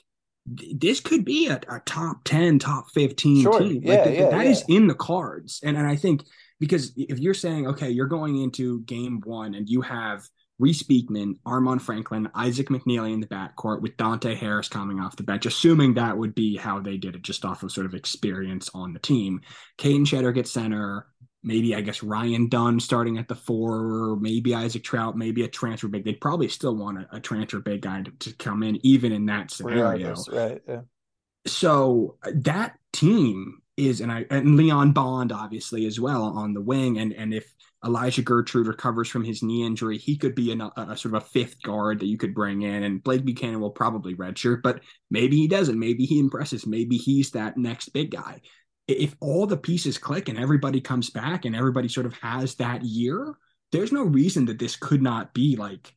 this 0.45 0.99
could 0.99 1.23
be 1.23 1.47
a, 1.47 1.59
a 1.69 1.81
top 1.85 2.17
10 2.25 2.59
top 2.59 2.89
15 2.93 3.43
sure. 3.43 3.59
team 3.59 3.81
yeah, 3.83 3.95
like 3.95 4.13
yeah, 4.15 4.29
that 4.29 4.45
yeah. 4.45 4.51
is 4.51 4.63
in 4.67 4.87
the 4.87 4.95
cards 4.95 5.59
and, 5.63 5.77
and 5.77 5.87
i 5.87 5.95
think 5.95 6.23
because 6.59 6.93
if 6.95 7.19
you're 7.19 7.33
saying 7.33 7.67
okay 7.67 7.89
you're 7.89 8.07
going 8.07 8.41
into 8.41 8.81
game 8.81 9.21
one 9.23 9.53
and 9.53 9.69
you 9.69 9.81
have 9.81 10.23
Reece 10.61 10.83
Beekman, 10.83 11.39
Armaan 11.43 11.81
Franklin, 11.81 12.29
Isaac 12.35 12.69
McNeely 12.69 13.13
in 13.13 13.19
the 13.19 13.25
backcourt 13.25 13.81
with 13.81 13.97
Dante 13.97 14.35
Harris 14.35 14.69
coming 14.69 14.99
off 14.99 15.15
the 15.15 15.23
bench, 15.23 15.47
assuming 15.47 15.95
that 15.95 16.15
would 16.15 16.35
be 16.35 16.55
how 16.55 16.79
they 16.79 16.97
did 16.97 17.15
it 17.15 17.23
just 17.23 17.43
off 17.43 17.63
of 17.63 17.71
sort 17.71 17.87
of 17.87 17.95
experience 17.95 18.69
on 18.75 18.93
the 18.93 18.99
team. 18.99 19.41
Kadin 19.79 20.05
Shedrick 20.05 20.37
at 20.37 20.47
center, 20.47 21.07
maybe 21.43 21.75
I 21.75 21.81
guess 21.81 22.03
Ryan 22.03 22.47
Dunn 22.49 22.79
starting 22.79 23.17
at 23.17 23.27
the 23.27 23.35
four, 23.35 24.15
maybe 24.17 24.53
Isaac 24.53 24.83
Traudt, 24.83 25.15
maybe 25.15 25.43
a 25.43 25.47
transfer 25.47 25.87
big. 25.87 26.05
They'd 26.05 26.21
probably 26.21 26.47
still 26.47 26.75
want 26.75 26.99
a, 26.99 27.15
a 27.17 27.19
transfer 27.19 27.59
big 27.59 27.81
guy 27.81 28.03
to, 28.03 28.11
to, 28.11 28.33
come 28.35 28.63
in, 28.63 28.79
even 28.85 29.11
in 29.11 29.25
that 29.27 29.51
scenario. 29.51 30.15
Right. 30.31 30.61
Yeah. 30.67 30.81
So 31.47 32.17
uh, 32.23 32.31
that 32.35 32.77
team 32.93 33.61
is, 33.77 34.01
and 34.01 34.11
I 34.11 34.25
and 34.29 34.57
Leon 34.57 34.91
Bond 34.91 35.31
obviously 35.31 35.85
as 35.85 35.99
well 35.99 36.23
on 36.23 36.53
the 36.53 36.61
wing, 36.61 36.99
and 36.99 37.13
and 37.13 37.33
if 37.33 37.51
Elijah 37.83 38.21
Gertrude 38.21 38.67
recovers 38.67 39.09
from 39.09 39.23
his 39.23 39.41
knee 39.41 39.65
injury, 39.65 39.97
he 39.97 40.15
could 40.15 40.35
be 40.35 40.51
a, 40.51 40.71
a, 40.79 40.95
sort 40.95 41.15
of 41.15 41.23
a 41.23 41.25
fifth 41.25 41.61
guard 41.63 41.99
that 41.99 42.05
you 42.05 42.17
could 42.17 42.35
bring 42.35 42.61
in. 42.61 42.83
And 42.83 43.03
Blake 43.03 43.25
Buchanan 43.25 43.59
will 43.59 43.71
probably 43.71 44.13
redshirt, 44.13 44.61
but 44.61 44.81
maybe 45.09 45.35
he 45.37 45.47
doesn't. 45.47 45.79
Maybe 45.79 46.05
he 46.05 46.19
impresses. 46.19 46.67
Maybe 46.67 46.97
he's 46.97 47.31
that 47.31 47.57
next 47.57 47.89
big 47.89 48.11
guy. 48.11 48.41
If 48.91 49.15
all 49.19 49.45
the 49.45 49.57
pieces 49.57 49.97
click 49.97 50.29
and 50.29 50.37
everybody 50.37 50.81
comes 50.81 51.09
back 51.09 51.45
and 51.45 51.55
everybody 51.55 51.87
sort 51.87 52.05
of 52.05 52.13
has 52.15 52.55
that 52.55 52.83
year, 52.83 53.35
there's 53.71 53.91
no 53.91 54.03
reason 54.03 54.45
that 54.45 54.59
this 54.59 54.75
could 54.75 55.01
not 55.01 55.33
be 55.33 55.55
like 55.55 55.93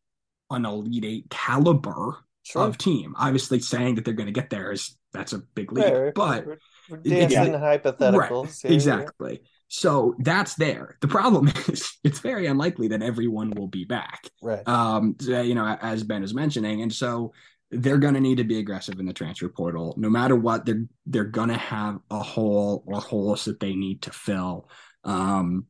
an 0.51 0.65
elite 0.65 1.05
eight 1.05 1.31
caliber 1.31 2.19
sure. 2.43 2.63
of 2.63 2.79
team. 2.79 3.15
Obviously, 3.19 3.61
saying 3.61 3.97
that 3.97 4.05
they're 4.05 4.15
going 4.15 4.27
to 4.27 4.33
get 4.33 4.51
there 4.51 4.73
is 4.73 4.97
that's 5.13 5.33
a 5.33 5.39
big 5.39 5.73
leap, 5.73 5.93
right, 5.93 6.15
but 6.15 6.47
we're 6.89 6.97
dancing 6.99 7.53
yeah. 7.53 7.61
hypotheticals. 7.61 8.65
Right, 8.65 8.73
exactly. 8.73 9.41
So 9.69 10.15
that's 10.19 10.55
there. 10.55 10.97
The 11.01 11.09
problem 11.09 11.49
is 11.69 11.97
it's 12.05 12.21
very 12.21 12.47
unlikely 12.47 12.89
that 12.89 13.03
everyone 13.03 13.51
will 13.51 13.69
be 13.69 13.85
back. 13.85 14.29
Right. 14.43 14.67
Um, 14.69 15.17
you 15.21 15.55
know, 15.55 15.67
as 15.67 16.05
Ben 16.05 16.23
is 16.23 16.35
mentioning. 16.35 16.83
And 16.83 16.93
so 16.93 17.33
they're 17.75 17.99
gonna 17.99 18.21
need 18.21 18.39
to 18.39 18.45
be 18.45 18.59
aggressive 18.59 18.99
in 18.99 19.07
the 19.07 19.13
transfer 19.13 19.49
portal. 19.49 19.95
No 19.97 20.11
matter 20.11 20.37
what, 20.37 20.65
they're 20.65 20.85
they're 21.07 21.25
gonna 21.25 21.59
have 21.59 21.99
a 22.11 22.23
hole 22.23 22.85
or 22.87 23.01
holes 23.01 23.45
that 23.47 23.61
they 23.61 23.75
need 23.75 24.03
to 24.03 24.11
fill. 24.11 24.69
Um 25.05 25.67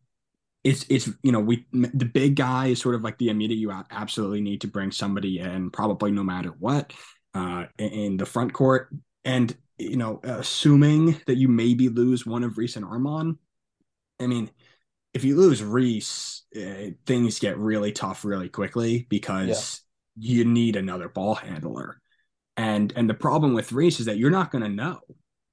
it's 0.62 0.86
it's 0.88 1.11
you 1.22 1.32
know 1.32 1.40
we 1.40 1.66
the 1.72 2.07
big 2.07 2.36
guy 2.36 2.68
is 2.68 2.80
sort 2.80 2.94
of 2.94 3.02
like 3.02 3.18
the 3.18 3.28
immediate 3.28 3.59
you 3.59 3.70
absolutely 3.90 4.40
need 4.40 4.62
to 4.62 4.66
bring 4.66 4.90
somebody 4.90 5.38
in 5.38 5.70
probably 5.70 6.11
no 6.11 6.22
matter 6.22 6.48
what 6.59 6.92
uh 7.34 7.66
in 7.78 8.16
the 8.16 8.24
front 8.24 8.55
court 8.55 8.88
and 9.26 9.55
you 9.78 9.96
know 9.96 10.20
assuming 10.22 11.20
that 11.26 11.36
you 11.36 11.48
maybe 11.48 11.88
lose 11.88 12.24
one 12.24 12.44
of 12.44 12.57
recent 12.59 12.86
Armaan, 12.86 13.36
I 14.20 14.26
mean, 14.26 14.50
if 15.12 15.24
you 15.24 15.36
lose 15.36 15.62
Reece, 15.62 16.42
uh, 16.57 16.90
things 17.07 17.38
get 17.38 17.59
really 17.59 17.92
tough 17.92 18.24
really 18.24 18.48
quickly 18.48 19.07
because. 19.09 19.80
You 20.16 20.44
need 20.44 20.76
another 20.76 21.08
ball 21.08 21.34
handler. 21.34 22.00
And 22.56 22.92
and 22.96 23.08
the 23.08 23.14
problem 23.14 23.54
with 23.54 23.72
Reece 23.72 24.00
is 24.00 24.06
that 24.06 24.18
you're 24.18 24.30
not 24.30 24.50
going 24.50 24.62
to 24.62 24.70
know 24.70 25.00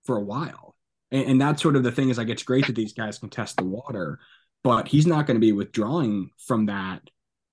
for 0.05 0.17
a 0.17 0.23
while. 0.23 0.75
And, 1.11 1.25
and 1.25 1.41
that's 1.41 1.61
sort 1.61 1.75
of 1.75 1.83
the 1.83 1.91
thing 1.91 2.09
is 2.09 2.17
like 2.17 2.29
it's 2.29 2.43
great 2.43 2.67
that 2.67 2.75
these 2.75 2.93
guys 2.93 3.19
can 3.19 3.29
test 3.29 3.57
the 3.57 3.65
water, 3.65 4.19
but 4.63 4.87
he's 4.87 5.07
not 5.07 5.25
going 5.25 5.35
to 5.35 5.41
be 5.41 5.51
withdrawing 5.51 6.29
from 6.37 6.67
that. 6.67 7.01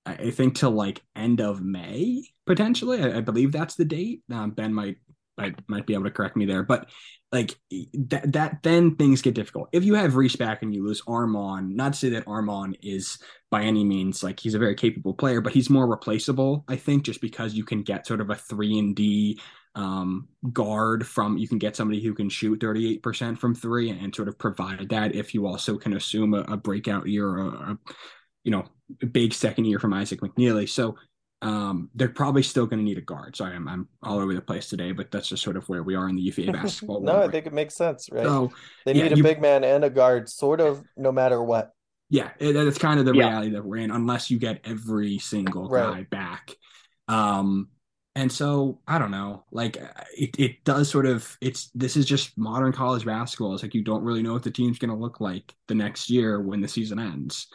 I 0.06 0.30
think 0.30 0.54
till 0.54 0.70
like 0.70 1.02
end 1.14 1.40
of 1.40 1.60
May 1.60 2.22
potentially. 2.46 3.02
I, 3.02 3.18
I 3.18 3.20
believe 3.20 3.52
that's 3.52 3.74
the 3.74 3.84
date. 3.84 4.22
Um, 4.32 4.52
ben 4.52 4.72
might 4.72 4.96
might 5.38 5.68
might 5.68 5.86
be 5.86 5.94
able 5.94 6.04
to 6.04 6.10
correct 6.10 6.36
me 6.36 6.44
there. 6.44 6.62
But 6.62 6.88
like 7.32 7.58
that 7.94 8.32
that 8.32 8.62
then 8.62 8.96
things 8.96 9.22
get 9.22 9.34
difficult. 9.34 9.68
If 9.72 9.84
you 9.84 9.94
have 9.94 10.16
Reece 10.16 10.36
back 10.36 10.62
and 10.62 10.74
you 10.74 10.86
lose 10.86 11.02
Armaan, 11.02 11.74
not 11.74 11.94
to 11.94 11.98
say 11.98 12.08
that 12.10 12.26
Armaan 12.26 12.74
is 12.82 13.18
by 13.50 13.62
any 13.62 13.84
means 13.84 14.22
like 14.22 14.40
he's 14.40 14.54
a 14.54 14.58
very 14.58 14.74
capable 14.74 15.14
player, 15.14 15.40
but 15.40 15.52
he's 15.52 15.70
more 15.70 15.86
replaceable, 15.86 16.64
I 16.68 16.76
think, 16.76 17.04
just 17.04 17.20
because 17.20 17.54
you 17.54 17.64
can 17.64 17.82
get 17.82 18.06
sort 18.06 18.20
of 18.20 18.30
a 18.30 18.34
three 18.34 18.78
and 18.78 18.94
D 18.94 19.40
um, 19.74 20.28
guard 20.52 21.06
from 21.06 21.36
you 21.36 21.46
can 21.46 21.58
get 21.58 21.76
somebody 21.76 22.02
who 22.02 22.12
can 22.12 22.28
shoot 22.28 22.58
38% 22.58 23.38
from 23.38 23.54
three 23.54 23.90
and, 23.90 24.00
and 24.00 24.14
sort 24.14 24.26
of 24.26 24.36
provide 24.38 24.88
that 24.88 25.14
if 25.14 25.34
you 25.34 25.46
also 25.46 25.78
can 25.78 25.92
assume 25.92 26.34
a, 26.34 26.40
a 26.40 26.56
breakout 26.56 27.06
year 27.06 27.28
or 27.28 27.38
a, 27.38 27.48
a, 27.48 27.78
you 28.42 28.50
know 28.50 28.64
big 29.12 29.32
second 29.32 29.66
year 29.66 29.78
from 29.78 29.92
Isaac 29.92 30.20
McNeely. 30.20 30.68
So 30.68 30.96
um, 31.40 31.90
they're 31.94 32.08
probably 32.08 32.42
still 32.42 32.66
going 32.66 32.78
to 32.78 32.84
need 32.84 32.98
a 32.98 33.02
guard. 33.02 33.36
Sorry, 33.36 33.54
I'm, 33.54 33.68
I'm 33.68 33.88
all 34.02 34.18
over 34.18 34.34
the 34.34 34.40
place 34.40 34.68
today, 34.68 34.92
but 34.92 35.10
that's 35.10 35.28
just 35.28 35.42
sort 35.42 35.56
of 35.56 35.68
where 35.68 35.82
we 35.82 35.94
are 35.94 36.08
in 36.08 36.16
the 36.16 36.22
UVA 36.22 36.52
basketball. 36.52 37.00
no, 37.00 37.22
I 37.22 37.28
think 37.28 37.46
it 37.46 37.52
makes 37.52 37.74
sense, 37.74 38.08
right? 38.10 38.24
So 38.24 38.52
they 38.84 38.92
need 38.92 39.04
yeah, 39.04 39.12
a 39.12 39.16
you, 39.16 39.22
big 39.22 39.40
man 39.40 39.62
and 39.64 39.84
a 39.84 39.90
guard, 39.90 40.28
sort 40.28 40.60
of, 40.60 40.82
no 40.96 41.12
matter 41.12 41.42
what. 41.42 41.72
Yeah, 42.10 42.30
it, 42.38 42.56
it's 42.56 42.78
kind 42.78 42.98
of 42.98 43.06
the 43.06 43.14
yeah. 43.14 43.28
reality 43.28 43.50
that 43.50 43.64
we're 43.64 43.76
in, 43.76 43.90
unless 43.90 44.30
you 44.30 44.38
get 44.38 44.60
every 44.64 45.18
single 45.18 45.68
right. 45.68 45.94
guy 45.94 46.06
back. 46.10 46.54
Um, 47.06 47.68
and 48.16 48.32
so 48.32 48.80
I 48.88 48.98
don't 48.98 49.12
know, 49.12 49.44
like 49.52 49.76
it, 50.16 50.34
it 50.40 50.64
does 50.64 50.90
sort 50.90 51.06
of 51.06 51.36
it's 51.40 51.70
this 51.72 51.96
is 51.96 52.04
just 52.04 52.36
modern 52.36 52.72
college 52.72 53.04
basketball. 53.04 53.54
It's 53.54 53.62
like 53.62 53.74
you 53.74 53.84
don't 53.84 54.02
really 54.02 54.22
know 54.22 54.32
what 54.32 54.42
the 54.42 54.50
team's 54.50 54.78
going 54.78 54.90
to 54.90 54.96
look 54.96 55.20
like 55.20 55.54
the 55.68 55.76
next 55.76 56.10
year 56.10 56.40
when 56.40 56.60
the 56.60 56.66
season 56.66 56.98
ends 56.98 57.46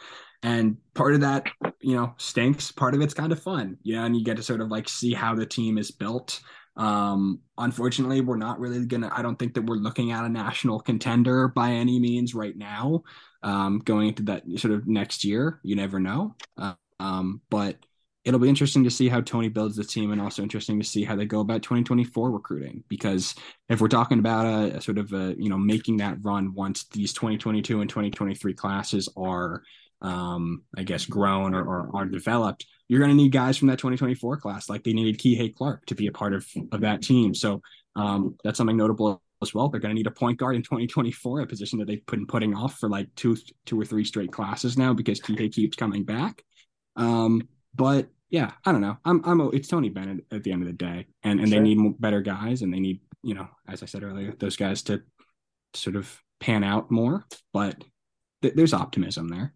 and 0.44 0.76
part 0.92 1.14
of 1.14 1.22
that 1.22 1.46
you 1.80 1.96
know 1.96 2.14
stinks. 2.18 2.70
Part 2.70 2.94
of 2.94 3.00
it's 3.00 3.14
kind 3.14 3.32
of 3.32 3.42
fun. 3.42 3.78
Yeah 3.82 4.04
and 4.04 4.16
you 4.16 4.24
get 4.24 4.36
to 4.36 4.42
sort 4.42 4.60
of 4.60 4.68
like 4.68 4.88
see 4.88 5.12
how 5.12 5.34
the 5.34 5.46
team 5.46 5.78
is 5.78 5.90
built. 5.90 6.40
Um 6.76 7.40
unfortunately 7.58 8.20
we're 8.20 8.36
not 8.36 8.60
really 8.60 8.84
gonna 8.84 9.08
i 9.12 9.22
don't 9.22 9.38
think 9.38 9.54
that 9.54 9.62
we're 9.62 9.76
looking 9.76 10.10
at 10.10 10.24
a 10.24 10.28
national 10.28 10.80
contender 10.80 11.48
by 11.48 11.70
any 11.70 12.00
means 12.00 12.34
right 12.34 12.56
now 12.56 13.02
um 13.44 13.78
going 13.78 14.08
into 14.08 14.24
that 14.24 14.42
sort 14.56 14.74
of 14.74 14.86
next 14.86 15.24
year. 15.24 15.60
You 15.64 15.76
never 15.76 15.98
know. 15.98 16.36
Uh, 16.56 16.74
um 17.00 17.40
but 17.48 17.76
it'll 18.24 18.40
be 18.40 18.48
interesting 18.48 18.84
to 18.84 18.90
see 18.90 19.08
how 19.08 19.20
tony 19.20 19.48
builds 19.48 19.76
the 19.76 19.84
team 19.84 20.10
and 20.10 20.20
also 20.20 20.42
interesting 20.42 20.80
to 20.80 20.86
see 20.86 21.04
how 21.04 21.14
they 21.14 21.26
go 21.26 21.40
about 21.40 21.62
2024 21.62 22.30
recruiting. 22.30 22.84
Because 22.88 23.34
if 23.68 23.80
we're 23.80 23.88
talking 23.88 24.18
about 24.18 24.46
a, 24.46 24.76
a 24.76 24.80
sort 24.80 24.98
of 24.98 25.12
a 25.12 25.34
you 25.38 25.48
know 25.48 25.58
making 25.58 25.98
that 25.98 26.18
run 26.22 26.52
once 26.54 26.84
these 26.88 27.14
2022 27.14 27.80
and 27.80 27.88
2023 27.88 28.52
classes 28.54 29.08
are 29.16 29.62
um, 30.04 30.62
I 30.76 30.82
guess, 30.82 31.06
grown 31.06 31.54
or, 31.54 31.64
or 31.64 31.90
are 31.96 32.04
developed, 32.04 32.66
you're 32.88 33.00
going 33.00 33.10
to 33.10 33.16
need 33.16 33.32
guys 33.32 33.56
from 33.56 33.68
that 33.68 33.78
2024 33.78 34.36
class, 34.36 34.68
like 34.68 34.84
they 34.84 34.92
needed 34.92 35.18
Kihei 35.18 35.54
Clark 35.54 35.86
to 35.86 35.94
be 35.94 36.06
a 36.06 36.12
part 36.12 36.34
of, 36.34 36.46
of 36.72 36.82
that 36.82 37.02
team. 37.02 37.34
So 37.34 37.62
um, 37.96 38.36
that's 38.44 38.58
something 38.58 38.76
notable 38.76 39.22
as 39.40 39.54
well. 39.54 39.68
They're 39.68 39.80
going 39.80 39.94
to 39.94 39.96
need 39.96 40.06
a 40.06 40.12
point 40.12 40.38
guard 40.38 40.56
in 40.56 40.62
2024, 40.62 41.40
a 41.40 41.46
position 41.46 41.78
that 41.78 41.86
they've 41.86 42.04
been 42.04 42.26
putting 42.26 42.54
off 42.54 42.78
for 42.78 42.90
like 42.90 43.08
two, 43.16 43.36
two 43.64 43.80
or 43.80 43.86
three 43.86 44.04
straight 44.04 44.30
classes 44.30 44.76
now 44.76 44.92
because 44.92 45.20
Kihei 45.20 45.50
keeps 45.50 45.76
coming 45.76 46.04
back. 46.04 46.44
Um, 46.96 47.48
but 47.74 48.08
yeah, 48.28 48.50
I 48.66 48.72
don't 48.72 48.82
know. 48.82 48.98
I'm, 49.06 49.22
I'm, 49.24 49.40
it's 49.54 49.68
Tony 49.68 49.88
Bennett 49.88 50.26
at 50.30 50.44
the 50.44 50.52
end 50.52 50.62
of 50.62 50.66
the 50.66 50.74
day, 50.74 51.06
and 51.22 51.40
and 51.40 51.48
sure. 51.48 51.58
they 51.58 51.74
need 51.74 52.00
better 52.00 52.20
guys, 52.20 52.62
and 52.62 52.72
they 52.72 52.80
need, 52.80 53.00
you 53.22 53.34
know, 53.34 53.48
as 53.68 53.82
I 53.82 53.86
said 53.86 54.02
earlier, 54.02 54.34
those 54.38 54.56
guys 54.56 54.82
to 54.84 55.02
sort 55.72 55.96
of 55.96 56.20
pan 56.40 56.64
out 56.64 56.90
more. 56.90 57.26
But 57.52 57.82
th- 58.42 58.54
there's 58.54 58.74
optimism 58.74 59.28
there. 59.28 59.54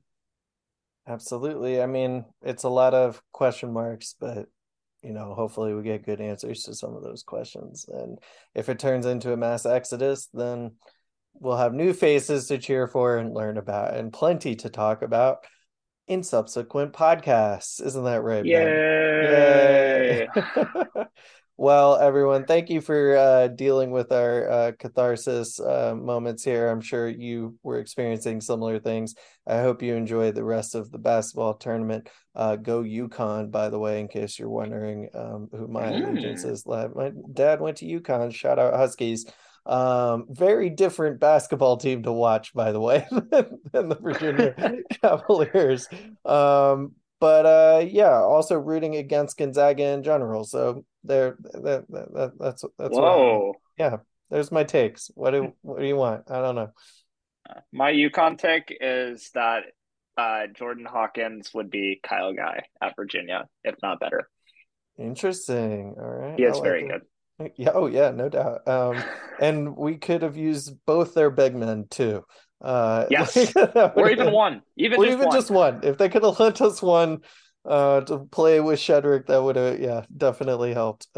Absolutely. 1.09 1.81
I 1.81 1.87
mean, 1.87 2.27
it's 2.43 2.65
a 2.65 2.69
lot 2.69 2.93
of 2.93 3.23
question 3.33 3.73
marks, 3.73 4.15
but 4.19 4.47
you 5.03 5.13
know, 5.13 5.35
hopefully 5.35 5.75
we 5.75 5.83
get 5.83 6.05
good 6.05 6.21
answers 6.21 6.65
to 6.65 6.75
some 6.75 6.95
of 6.95 7.03
those 7.03 7.23
questions. 7.23 7.87
And 7.89 8.19
if 8.55 8.69
it 8.69 8.79
turns 8.79 9.07
into 9.07 9.33
a 9.33 9.37
mass 9.37 9.65
exodus, 9.65 10.29
then 10.35 10.73
we'll 11.35 11.57
have 11.57 11.73
new 11.73 11.93
faces 11.93 12.49
to 12.49 12.59
cheer 12.59 12.89
for 12.89 13.17
and 13.17 13.33
learn 13.33 13.57
about 13.59 13.95
and 13.95 14.13
plenty 14.13 14.57
to 14.57 14.69
talk 14.69 15.03
about 15.03 15.39
in 16.09 16.23
subsequent 16.23 16.93
podcasts. 16.93 17.85
Isn't 17.85 18.05
that 18.05 18.23
right? 18.23 18.45
Yay! 18.45 20.27
Yay! 20.27 20.29
Well, 21.61 21.97
everyone, 21.97 22.45
thank 22.45 22.71
you 22.71 22.81
for 22.81 23.17
uh, 23.17 23.49
dealing 23.49 23.91
with 23.91 24.13
our 24.13 24.49
uh, 24.49 24.73
catharsis 24.79 25.59
uh, 25.59 25.93
moments 25.97 26.45
here. 26.45 26.69
I'm 26.69 26.81
sure 26.81 27.09
you 27.09 27.59
were 27.65 27.81
experiencing 27.81 28.41
similar 28.41 28.79
things. 28.79 29.17
I 29.45 29.59
hope 29.63 29.83
you 29.83 29.97
enjoy 29.97 30.31
the 30.31 30.45
rest 30.45 30.77
of 30.77 30.93
the 30.93 30.99
basketball 30.99 31.55
tournament. 31.55 32.11
Uh, 32.33 32.55
go 32.55 32.85
UConn, 32.85 33.51
by 33.51 33.71
the 33.71 33.79
way, 33.81 33.99
in 33.99 34.07
case 34.07 34.39
you're 34.39 34.49
wondering 34.49 35.09
um, 35.15 35.49
who 35.51 35.67
my 35.67 35.87
mm. 35.87 36.09
allegiance 36.09 36.45
is. 36.45 36.65
My 36.65 37.11
dad 37.33 37.61
went 37.61 37.79
to 37.79 37.87
UConn. 37.87 38.33
Shout 38.33 38.61
out 38.61 38.75
Huskies. 38.75 39.27
Um, 39.67 40.27
very 40.31 40.71
different 40.71 41.19
basketball 41.19 41.77
team 41.77 42.05
to 42.05 42.13
watch, 42.13 42.55
by 42.55 42.71
the 42.71 42.81
way, 42.81 43.05
than, 43.11 43.59
than 43.73 43.89
the 43.89 43.97
Virginia 43.97 44.55
Cavaliers. 45.03 45.89
Um, 46.25 46.93
but 47.21 47.47
uh, 47.47 47.85
yeah, 47.85 48.13
also 48.13 48.55
rooting 48.57 48.95
against 48.95 49.39
Gonzaga 49.39 49.89
in 49.89 50.05
general. 50.05 50.45
So 50.45 50.85
there, 51.09 51.37
that, 51.55 51.85
that, 51.89 52.15
that 52.15 52.33
that's 52.39 52.65
that's 52.79 52.95
whoa, 52.95 53.55
yeah. 53.79 53.99
There's 54.31 54.53
my 54.53 54.65
takes. 54.65 55.11
What 55.15 55.31
do 55.31 55.53
what 55.63 55.81
do 55.81 55.87
you 55.87 55.97
want? 55.97 56.31
I 56.31 56.41
don't 56.41 56.55
know. 56.55 56.73
My 57.73 57.93
UConn 57.93 58.39
take 58.39 58.77
is 58.81 59.31
that 59.35 59.63
uh, 60.19 60.49
Jordan 60.55 60.85
Hawkins 60.85 61.51
would 61.55 61.71
be 61.71 62.01
Kyle 62.03 62.35
Guy 62.35 62.65
at 62.83 62.95
Virginia, 62.97 63.47
if 63.65 63.77
not 63.83 64.01
better. 64.01 64.29
Interesting. 64.99 65.95
All 65.99 66.07
right, 66.07 66.39
he 66.39 66.45
is 66.45 66.55
like 66.55 66.63
very 66.63 66.85
it. 66.85 66.89
good. 66.89 67.53
Yeah. 67.57 67.71
Oh, 67.73 67.87
yeah. 67.87 68.11
No 68.11 68.29
doubt. 68.29 68.67
Um, 68.67 69.03
and 69.41 69.77
we 69.77 69.97
could 69.97 70.23
have 70.23 70.37
used 70.37 70.75
both 70.87 71.15
their 71.15 71.31
big 71.31 71.55
men 71.55 71.87
too. 71.89 72.25
Uh, 72.61 73.07
yes, 73.11 73.55
or 73.57 74.11
even 74.11 74.33
one, 74.33 74.63
even 74.77 74.99
or 74.99 75.05
just 75.05 75.15
even 75.15 75.27
one. 75.27 75.37
just 75.37 75.51
one. 75.51 75.81
If 75.85 75.99
they 75.99 76.09
could 76.09 76.25
have 76.25 76.41
lent 76.41 76.61
us 76.61 76.83
one 76.83 77.19
uh, 77.65 78.01
to 78.03 78.19
play 78.21 78.61
with 78.61 78.79
Shedrick, 78.79 79.27
that 79.27 79.43
would 79.43 79.57
have 79.57 79.81
yeah 79.81 80.05
definitely 80.15 80.75
helped. 80.75 81.09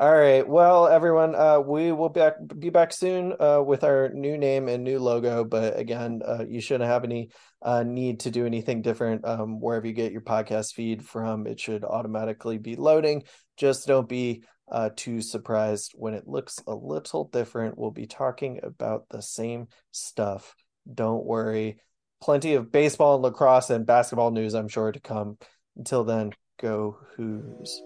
All 0.00 0.14
right, 0.14 0.48
well, 0.48 0.88
everyone, 0.88 1.34
uh, 1.34 1.60
we 1.60 1.92
will 1.92 2.08
be 2.08 2.20
back 2.20 2.34
be 2.58 2.70
back 2.70 2.90
soon 2.90 3.34
uh, 3.38 3.60
with 3.62 3.84
our 3.84 4.08
new 4.08 4.38
name 4.38 4.68
and 4.68 4.82
new 4.82 4.98
logo. 4.98 5.44
But 5.44 5.78
again, 5.78 6.22
uh, 6.26 6.44
you 6.48 6.62
shouldn't 6.62 6.88
have 6.88 7.04
any 7.04 7.28
uh, 7.60 7.82
need 7.82 8.20
to 8.20 8.30
do 8.30 8.46
anything 8.46 8.80
different 8.80 9.26
um, 9.26 9.60
wherever 9.60 9.86
you 9.86 9.92
get 9.92 10.12
your 10.12 10.22
podcast 10.22 10.72
feed 10.72 11.04
from. 11.04 11.46
It 11.46 11.60
should 11.60 11.84
automatically 11.84 12.56
be 12.56 12.76
loading. 12.76 13.24
Just 13.58 13.86
don't 13.86 14.08
be 14.08 14.42
uh, 14.70 14.88
too 14.96 15.20
surprised 15.20 15.92
when 15.94 16.14
it 16.14 16.26
looks 16.26 16.60
a 16.66 16.74
little 16.74 17.24
different. 17.24 17.76
We'll 17.76 17.90
be 17.90 18.06
talking 18.06 18.60
about 18.62 19.04
the 19.10 19.20
same 19.20 19.68
stuff. 19.90 20.54
Don't 20.92 21.26
worry. 21.26 21.78
Plenty 22.22 22.54
of 22.54 22.70
baseball 22.70 23.14
and 23.14 23.22
lacrosse 23.22 23.70
and 23.70 23.86
basketball 23.86 24.30
news, 24.30 24.54
I'm 24.54 24.68
sure, 24.68 24.92
to 24.92 25.00
come. 25.00 25.38
Until 25.76 26.04
then, 26.04 26.32
go 26.60 26.98
Hoos. 27.16 27.82